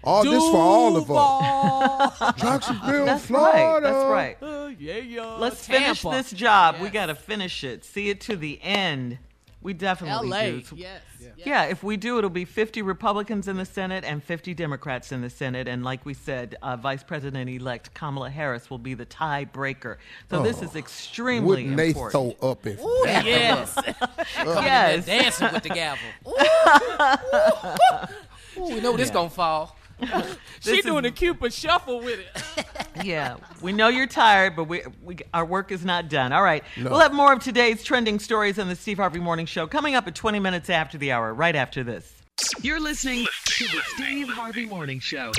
[0.05, 2.35] All this for all of us.
[2.39, 3.91] Jacksonville, That's Florida.
[3.91, 4.39] right.
[4.39, 4.65] That's right.
[4.65, 5.35] Uh, yeah, yeah.
[5.37, 6.77] Let's finish this job.
[6.81, 7.85] We got to finish it.
[7.85, 9.17] See it to the end.
[9.61, 10.41] We definitely LA.
[10.41, 10.61] do.
[10.75, 11.01] Yes.
[11.43, 15.21] Yeah, if we do, it'll be 50 Republicans in the Senate and 50 Democrats in
[15.21, 15.67] the Senate.
[15.67, 19.97] And like we said, uh, Vice President elect Kamala Harris will be the tiebreaker.
[20.29, 23.73] So this is extremely Wouldn't they throw up if Ooh, that yes.
[23.73, 23.95] happened?
[24.65, 25.05] Yes.
[25.07, 26.07] dancing with the gavel.
[26.27, 26.31] Ooh,
[28.61, 29.13] Ooh, we know this Yeah.
[29.15, 29.75] gonna fall.
[30.61, 32.65] She doing is- a Cupid shuffle with it.
[33.03, 36.31] Yeah, we know you're tired, but we, we our work is not done.
[36.31, 36.91] All right, No.
[36.91, 40.07] we'll have more of today's trending stories on the Steve Harvey Morning Show coming up
[40.07, 42.13] at 20 minutes after the hour, right after this.
[42.61, 45.33] You're listening to the Steve Harvey Morning Show.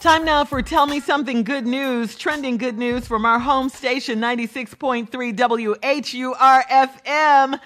[0.00, 4.20] Time now for Tell Me Something Good News, trending good news from our home station,
[4.20, 7.60] 96.3 WHUR FM.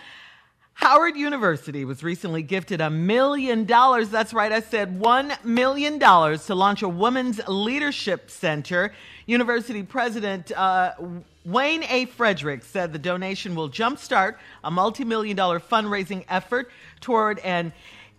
[0.78, 4.10] Howard University was recently gifted a million dollars.
[4.10, 8.92] That's right, I said one million dollars to launch a women's leadership center.
[9.26, 10.92] University President uh,
[11.44, 12.04] Wayne A.
[12.04, 17.72] Frederick said the donation will jumpstart a multi million dollar fundraising effort toward an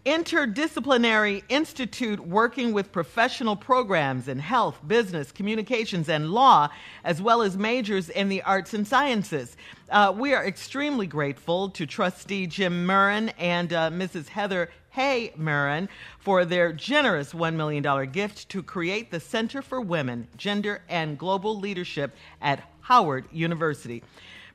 [0.06, 6.70] interdisciplinary institute working with professional programs in health, business, communications, and law,
[7.04, 9.58] as well as majors in the arts and sciences.
[9.90, 14.30] Uh, we are extremely grateful to trustee Jim Murren and uh, Mrs.
[14.30, 20.28] Heather Hay Murren for their generous $1 million gift to create the Center for Women,
[20.38, 24.04] Gender, and Global Leadership at Howard University.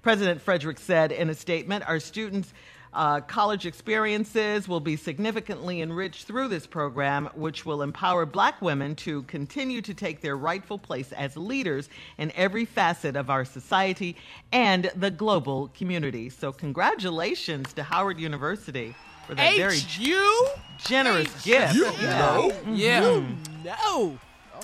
[0.02, 2.52] President Frederick said in a statement, Our students'
[2.94, 8.94] uh, college experiences will be significantly enriched through this program, which will empower black women
[8.96, 11.88] to continue to take their rightful place as leaders
[12.18, 14.16] in every facet of our society
[14.52, 16.30] and the global community.
[16.30, 18.94] So, congratulations to Howard University
[19.26, 20.48] for that very you
[20.78, 21.74] generous gift.
[21.74, 22.18] You Yeah.
[22.18, 22.52] know.
[22.72, 23.00] Yeah.
[23.02, 23.64] Mhm.
[23.64, 24.18] No.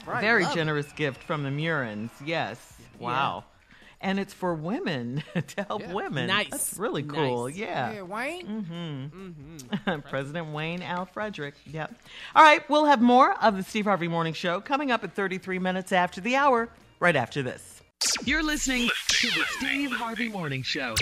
[0.07, 0.55] right, Very love it.
[0.55, 2.11] generous gift from the Murrens.
[2.25, 2.59] Yes.
[2.99, 3.45] Wow.
[4.03, 5.93] And it's for women to help Yeah.
[5.93, 6.27] women.
[6.29, 6.49] Nice.
[6.51, 7.49] That's really cool.
[7.49, 7.57] Nice.
[7.57, 7.93] Yeah.
[7.93, 8.47] Yeah, Wayne.
[9.77, 10.01] Mm-hmm.
[10.09, 11.55] President Wayne Al Frederick.
[11.67, 11.95] Yep.
[12.35, 15.59] All right, we'll have more of the Steve Harvey Morning Show coming up at 33
[15.59, 17.83] minutes after the hour, right after this.
[18.25, 20.95] You're listening to the Steve Harvey Morning Show.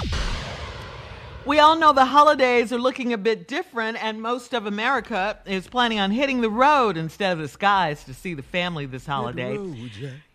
[1.47, 5.67] We all know the holidays are looking a bit different, and most of America is
[5.69, 9.57] planning on hitting the road instead of the skies to see the family this holiday.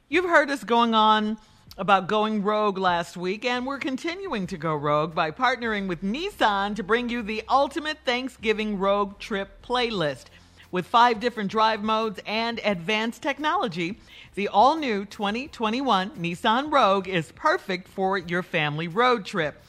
[0.10, 1.38] You've heard us going on
[1.78, 6.76] about going rogue last week, and we're continuing to go rogue by partnering with Nissan
[6.76, 10.26] to bring you the ultimate Thanksgiving rogue trip playlist.
[10.72, 13.98] With five different drive modes and advanced technology,
[14.36, 19.60] the all new 2021 Nissan Rogue is perfect for your family road trip.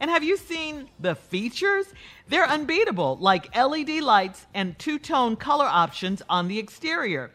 [0.00, 1.86] And have you seen the features?
[2.28, 7.30] They're unbeatable, like LED lights and two tone color options on the exterior.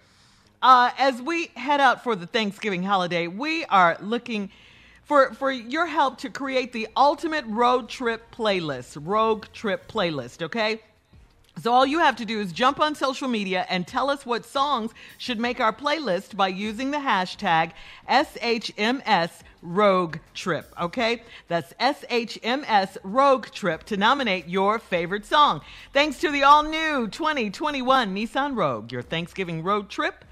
[0.63, 4.49] Uh, as we head out for the Thanksgiving holiday, we are looking
[5.03, 10.79] for, for your help to create the ultimate road trip playlist, Rogue Trip Playlist, okay?
[11.61, 14.45] So all you have to do is jump on social media and tell us what
[14.45, 17.73] songs should make our playlist by using the hashtag
[18.09, 19.31] SHMS
[19.61, 21.23] Rogue Trip, okay?
[21.49, 25.59] That's SHMS Rogue Trip to nominate your favorite song.
[25.91, 30.23] Thanks to the all new 2021 Nissan Rogue, your Thanksgiving road trip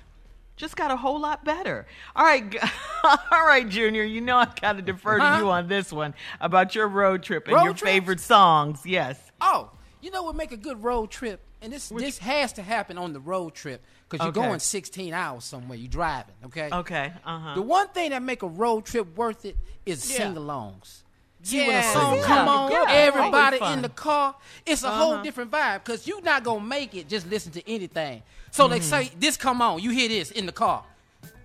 [0.62, 1.88] just got a whole lot better.
[2.16, 2.56] All right,
[3.04, 4.04] all right, Junior.
[4.04, 7.48] You know I've got to defer to you on this one about your road trip
[7.48, 7.92] and Road your trips?
[7.92, 8.86] favorite songs.
[8.86, 9.20] Yes.
[9.42, 9.72] Oh,
[10.02, 11.42] you know what make a good road trip?
[11.64, 14.48] And this this has to happen on the road trip because you're Okay.
[14.48, 15.78] going 16 hours somewhere.
[15.78, 16.70] You're driving, okay?
[16.72, 17.12] Okay.
[17.26, 17.54] Uh huh.
[17.56, 20.18] The one thing that make a road trip worth it is Yeah.
[20.18, 21.00] sing-alongs.
[21.44, 21.94] See, when a Yeah.
[21.94, 22.24] song Yeah.
[22.24, 22.86] come on, Yeah.
[22.88, 24.36] everybody in the car,
[24.66, 25.24] it's a whole Uh-huh.
[25.24, 28.22] different vibe because you're not gonna make it just listen to anything.
[28.52, 28.74] So Mm-hmm.
[28.74, 30.84] they say this come on, you hear this in the car.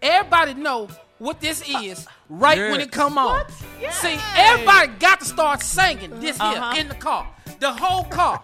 [0.02, 0.88] Everybody know
[1.18, 3.38] what this is right when it come on.
[3.38, 3.50] What?
[3.80, 3.90] Yeah.
[3.92, 6.72] See, everybody got to start singing this Uh-huh.
[6.72, 7.26] here in the car,
[7.60, 8.42] the whole car,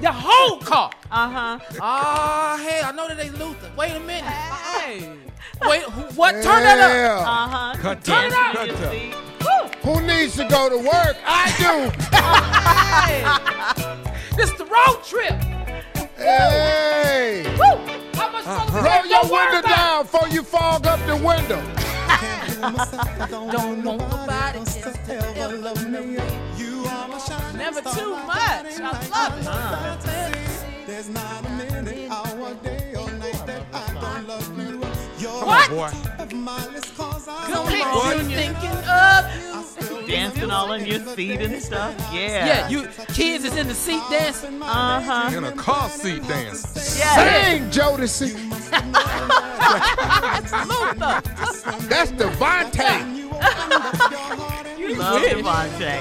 [0.00, 0.90] the whole car.
[1.10, 1.58] Uh huh.
[1.80, 3.70] Ah, hey, I know that they Luther.
[3.76, 4.24] Wait a minute.
[4.24, 5.08] Hey.
[5.68, 6.32] Wait, who, what?
[6.32, 6.78] Turn that
[7.10, 7.20] up.
[7.26, 7.74] Uh huh.
[7.82, 8.54] Cut Turn it up.
[8.56, 9.74] Cut that.
[9.82, 11.16] Who needs to go to work?
[11.24, 11.90] I do.
[14.36, 15.34] This is the road trip.
[16.20, 16.24] Do.
[16.24, 17.44] hey.
[17.58, 17.76] Woo!
[18.14, 21.62] How much uh Roll your window down before you fog up the window.
[23.30, 26.18] Don't want nobody else to ever love me.
[27.56, 28.80] Never too much.
[28.80, 30.86] I love it.
[30.86, 34.80] There's not a minute, hour, day, or night that I don't love you.
[35.18, 35.70] You're What?
[35.70, 35.90] Boy.
[36.18, 38.36] of my list, cause I Come don't on, love you you.
[38.36, 39.79] thinking of
[40.10, 41.94] Dancing all in your seat and stuff.
[42.12, 42.46] Yeah.
[42.46, 44.60] Yeah, you kids is in the seat dancing.
[44.62, 45.36] Uh huh.
[45.36, 46.98] In a car seat dance.
[46.98, 47.14] Yeah.
[47.42, 48.34] Sing, Jodeci.
[51.88, 53.18] That's DeVante.
[54.78, 56.00] You love DeVante.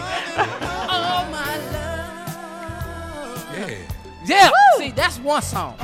[0.90, 3.58] Oh my love.
[3.58, 3.78] Yeah.
[4.26, 4.50] Yeah.
[4.78, 5.76] See, that's one song.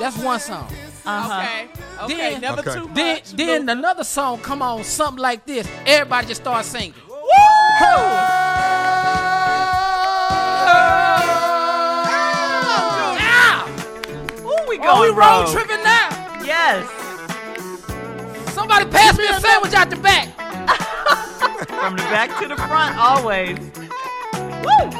[0.00, 0.68] That's one song.
[1.04, 1.40] Uh-huh.
[1.40, 1.68] Okay.
[2.04, 2.30] Okay.
[2.32, 2.74] Then- Never Okay.
[2.74, 3.32] too much.
[3.32, 5.66] Then, then another song come on, something like this.
[5.86, 6.94] Everybody just start singing.
[12.34, 13.66] Ah!
[14.40, 15.52] Ooh, we Oh, we road rogue.
[15.52, 16.08] tripping now.
[16.44, 16.86] Yes.
[18.52, 20.28] Somebody pass me a sandwich out the back.
[21.68, 23.58] From the back to the front, always.
[23.58, 24.90] Woo!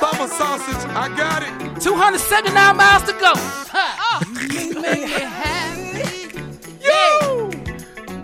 [0.00, 1.80] Bubba sausage, I got it.
[1.82, 3.32] 279 miles to go.
[3.36, 4.24] Ha.
[4.50, 6.50] You make me happy.
[6.80, 7.50] Yeah.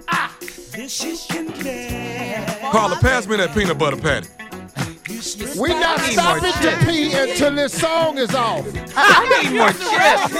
[0.08, 0.36] Ah.
[2.74, 4.26] Carla, pass me that peanut butter patty.
[5.60, 8.66] We not I need more stopping to pee until this song is off.
[8.96, 10.34] I need more chips.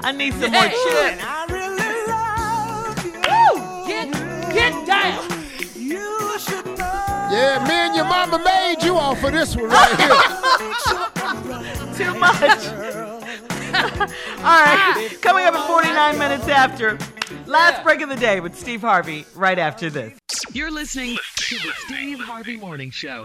[0.02, 1.20] I need some more chips.
[3.28, 3.60] Woo.
[3.86, 4.10] Get,
[4.54, 5.20] get down.
[7.30, 10.08] Yeah, me and your mama made you off of this one right here.
[11.94, 12.68] Too much.
[14.38, 15.18] All right.
[15.20, 16.96] Coming up at 49 minutes after.
[17.50, 20.16] Last break of the day with Steve Harvey right after this.
[20.52, 23.24] You're listening to the Steve Harvey Morning Show.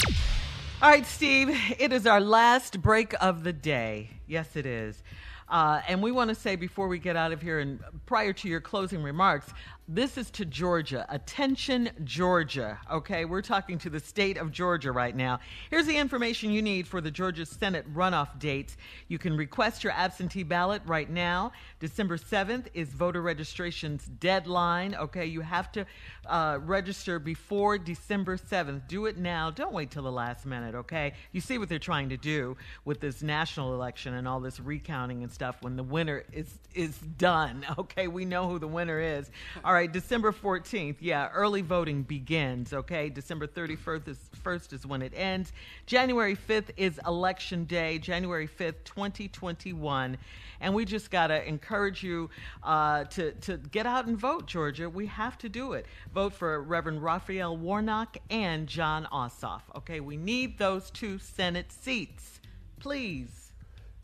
[0.82, 4.10] All right, Steve, it is our last break of the day.
[4.26, 5.04] Yes, it is.
[5.48, 8.48] Uh, and we want to say before we get out of here and prior to
[8.48, 9.54] your closing remarks,
[9.88, 11.06] this is to Georgia.
[11.10, 12.80] Attention, Georgia.
[12.92, 15.40] Okay, we're talking to the state of Georgia right now.
[15.70, 18.76] Here's the information you need for the Georgia Senate runoff dates.
[19.08, 21.52] You can request your absentee ballot right now.
[21.86, 24.96] December 7th is voter registration's deadline.
[24.96, 25.86] Okay, you have to
[26.26, 28.88] uh, register before December 7th.
[28.88, 29.52] Do it now.
[29.52, 31.14] Don't wait till the last minute, okay?
[31.32, 35.22] You see what they're trying to do with this national election and all this recounting
[35.22, 37.64] and stuff when the winner is is done.
[37.86, 39.30] Okay, we know who the winner is.
[39.64, 40.96] All right, December 14th.
[41.02, 43.10] Yeah, early voting begins, okay?
[43.10, 45.52] December 31st is first is when it ends.
[45.86, 50.18] January 5th is election day, January 5th, 2021.
[50.62, 52.30] And we just got to encourage you
[52.64, 54.90] uh, to, to get out and vote, Georgia.
[54.90, 55.86] We have to do it.
[56.14, 59.62] Vote for Reverend Raphael Warnock and Jon Ossoff.
[59.76, 62.40] Okay, we need those two Senate seats.
[62.80, 63.52] Please.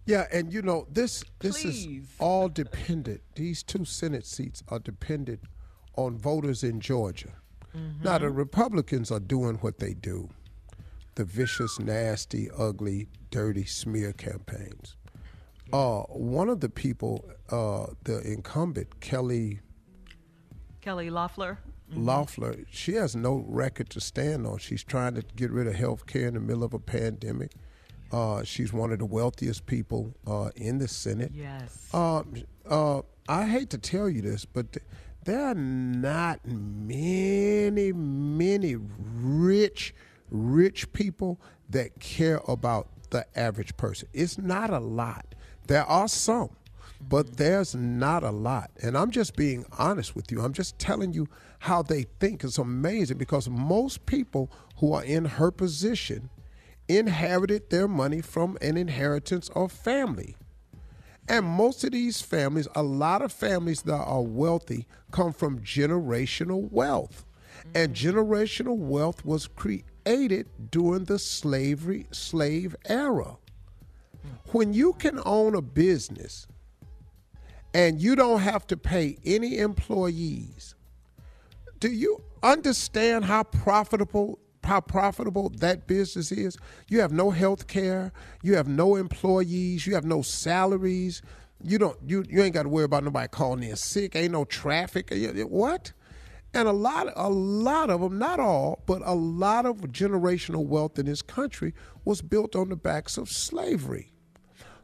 [0.05, 1.85] Yeah, and you know this this Please.
[1.85, 3.21] is all dependent.
[3.35, 5.41] These two Senate seats are dependent
[5.95, 7.33] on voters in Georgia.
[8.03, 10.29] Now the Republicans are doing what they do,
[11.15, 14.97] the vicious, nasty, ugly, dirty smear campaigns.
[15.73, 19.59] Uh, one of the people, uh, the incumbent Kelly
[20.81, 21.59] Kelly Loeffler.
[21.93, 24.57] Loeffler, she has no record to stand on.
[24.57, 27.51] She's trying to get rid of health care in the middle of a pandemic.
[28.11, 31.31] Uh, she's one of the wealthiest people uh, in the Senate.
[31.33, 31.89] Yes.
[31.93, 32.23] Uh,
[32.65, 34.85] uh, I hate to tell you this, but th-
[35.23, 39.93] there are not many, many rich,
[40.29, 41.39] rich people
[41.69, 44.07] that care about the average person.
[44.13, 45.35] It's not a lot.
[45.71, 46.49] There are some,
[46.99, 47.35] but mm-hmm.
[47.35, 48.71] there's not a lot.
[48.83, 50.41] And I'm just being honest with you.
[50.41, 51.29] I'm just telling you
[51.59, 52.43] how they think.
[52.43, 56.29] It's amazing because most people who are in her position
[56.89, 60.35] inherited their money from an inheritance or family.
[61.29, 66.69] And most of these families, a lot of families that are wealthy, come from generational
[66.69, 67.25] wealth.
[67.73, 68.09] And mm-hmm.
[68.09, 73.37] generational wealth was created during the slavery slave era.
[74.51, 76.47] When you can own a business
[77.73, 80.75] and you don't have to pay any employees,
[81.79, 86.57] do you understand how profitable how profitable that business is?
[86.87, 88.11] You have no health care,
[88.43, 91.21] you have no employees, you have no salaries.
[91.63, 94.45] You don't you you ain't got to worry about nobody calling in sick, ain't no
[94.45, 95.11] traffic.
[95.47, 95.93] What?
[96.53, 100.99] And a lot a lot of them, not all, but a lot of generational wealth
[100.99, 101.73] in this country
[102.03, 104.11] was built on the backs of slavery.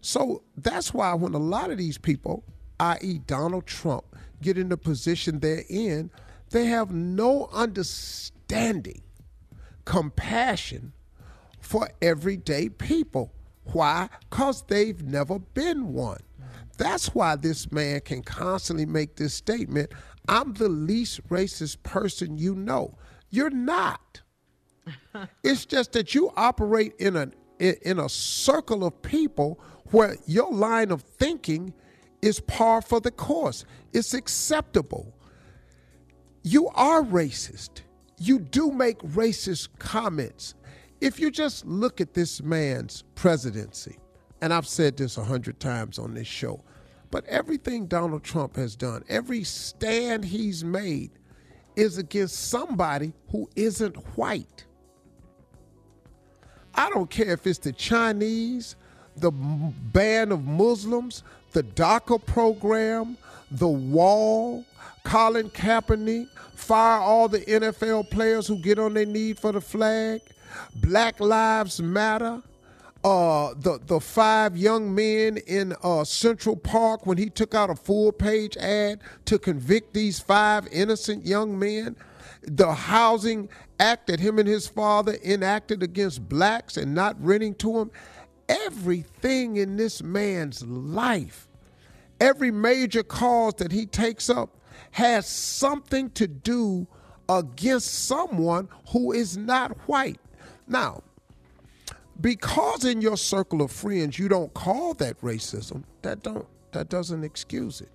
[0.02, 2.46] So that's why when a lot of these people,
[2.80, 4.06] i.e., Donald Trump,
[4.42, 6.10] get in the position they're in,
[6.52, 9.02] they have no understanding,
[9.84, 10.94] compassion
[11.60, 13.34] for everyday people.
[13.66, 14.08] Why?
[14.30, 16.22] Because they've never been one.
[16.78, 19.92] That's why this man can constantly make this statement
[20.28, 22.98] I'm the least racist person you know.
[23.30, 24.22] You're not.
[25.44, 27.30] it's just that you operate in a
[27.60, 29.60] in a circle of people
[29.92, 31.74] where your line of thinking
[32.22, 33.66] is par for the course.
[33.94, 35.14] It's acceptable.
[36.44, 37.82] You are racist.
[38.20, 40.56] You do make racist comments.
[41.02, 43.98] If you just look at this man's presidency,
[44.42, 46.64] and I've said this a hundred times on this show,
[47.12, 51.12] but everything Donald Trump has done, every stand he's made,
[51.76, 54.66] is against somebody who isn't white.
[56.74, 58.76] I don't care if it's the Chinese,
[59.16, 61.24] the ban of Muslims,
[61.54, 63.18] the DACA program,
[63.52, 64.66] the wall,
[65.04, 70.22] Colin Kaepernick, fire all the NFL players who get on their knee for the flag,
[70.76, 72.42] Black Lives Matter,
[73.08, 77.76] uh, the the five young men in uh, Central Park when he took out a
[77.76, 81.96] full page ad to convict these five innocent young men,
[82.42, 83.48] the housing
[83.80, 87.92] act that him and his father enacted against blacks and not renting to them,
[88.50, 91.48] everything in this man's life,
[92.20, 94.50] every major cause that he takes up
[94.92, 96.86] has something to do
[97.30, 100.20] against someone who is not white.
[100.68, 101.04] Now,
[102.22, 107.24] because in your circle of friends you don't call that racism, that don't that doesn't
[107.24, 107.90] excuse it.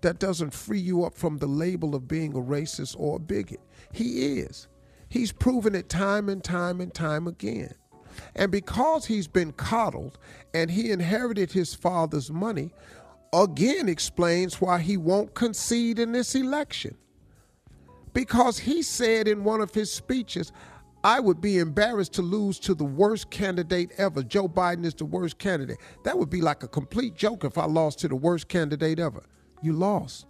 [0.00, 3.60] That doesn't free you up from the label of being a racist or a bigot.
[3.92, 4.68] He is.
[5.08, 7.74] He's proven it time and time and time again.
[8.36, 10.18] And because he's been coddled
[10.54, 12.72] and he inherited his father's money,
[13.32, 16.96] again explains why he won't concede in this election.
[18.12, 20.52] Because he said in one of his speeches,
[21.04, 24.22] I would be embarrassed to lose to the worst candidate ever.
[24.22, 25.78] Joe Biden is the worst candidate.
[26.04, 29.22] That would be like a complete joke if I lost to the worst candidate ever.
[29.62, 30.26] You lost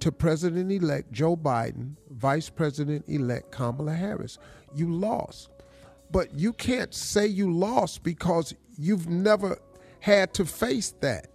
[0.00, 4.38] to President elect Joe Biden, Vice President elect Kamala Harris.
[4.74, 5.48] You lost.
[6.10, 9.58] But you can't say you lost because you've never
[10.00, 11.28] had to face that.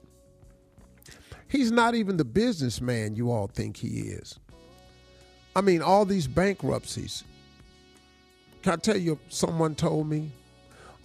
[1.48, 4.38] He's not even the businessman you all think he is.
[5.56, 7.24] I mean, all these bankruptcies,
[8.62, 10.32] can I tell you, someone told me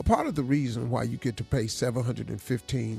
[0.00, 2.98] a part of the reason why you get to pay $715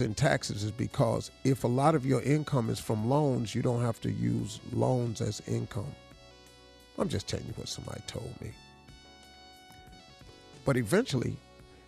[0.00, 3.82] in taxes is because if a lot of your income is from loans, you don't
[3.82, 5.94] have to use loans as income.
[6.98, 8.50] I'm just telling you what somebody told me.
[10.64, 11.36] But eventually,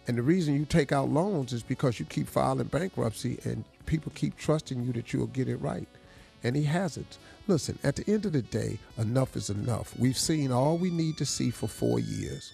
[0.07, 4.13] and the reason you take out loans is because you keep filing bankruptcy and people
[4.15, 5.89] keep trusting you that you'll get it right.
[6.43, 7.19] And he hasn't.
[7.47, 9.95] Listen, at the end of the day, enough is enough.
[9.99, 12.53] We've seen all we need to see for four years.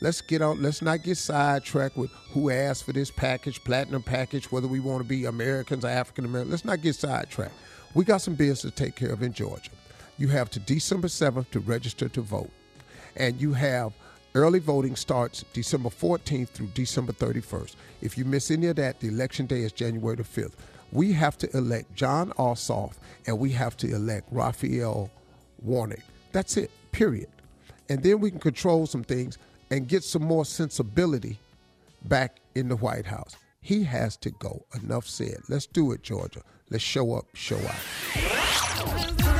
[0.00, 4.50] Let's get out, let's not get sidetracked with who asked for this package, platinum package,
[4.50, 6.52] whether we want to be Americans or African Americans.
[6.52, 7.54] Let's not get sidetracked.
[7.94, 9.70] We got some business to take care of in Georgia.
[10.16, 12.50] You have to December 7th to register to vote.
[13.16, 13.92] And you have
[14.32, 17.74] Early voting starts December 14th through December 31st.
[18.00, 20.52] If you miss any of that, the election day is January the 5th.
[20.92, 22.94] We have to elect Jon Ossoff
[23.26, 25.10] and we have to elect Raphael
[25.62, 26.00] Warnock.
[26.32, 27.28] That's it, period.
[27.88, 29.38] And then we can control some things
[29.70, 31.38] and get some more sensibility
[32.04, 33.36] back in the White House.
[33.60, 34.64] He has to go.
[34.82, 35.38] Enough said.
[35.48, 36.42] Let's do it, Georgia.
[36.70, 39.39] Let's show up, show out.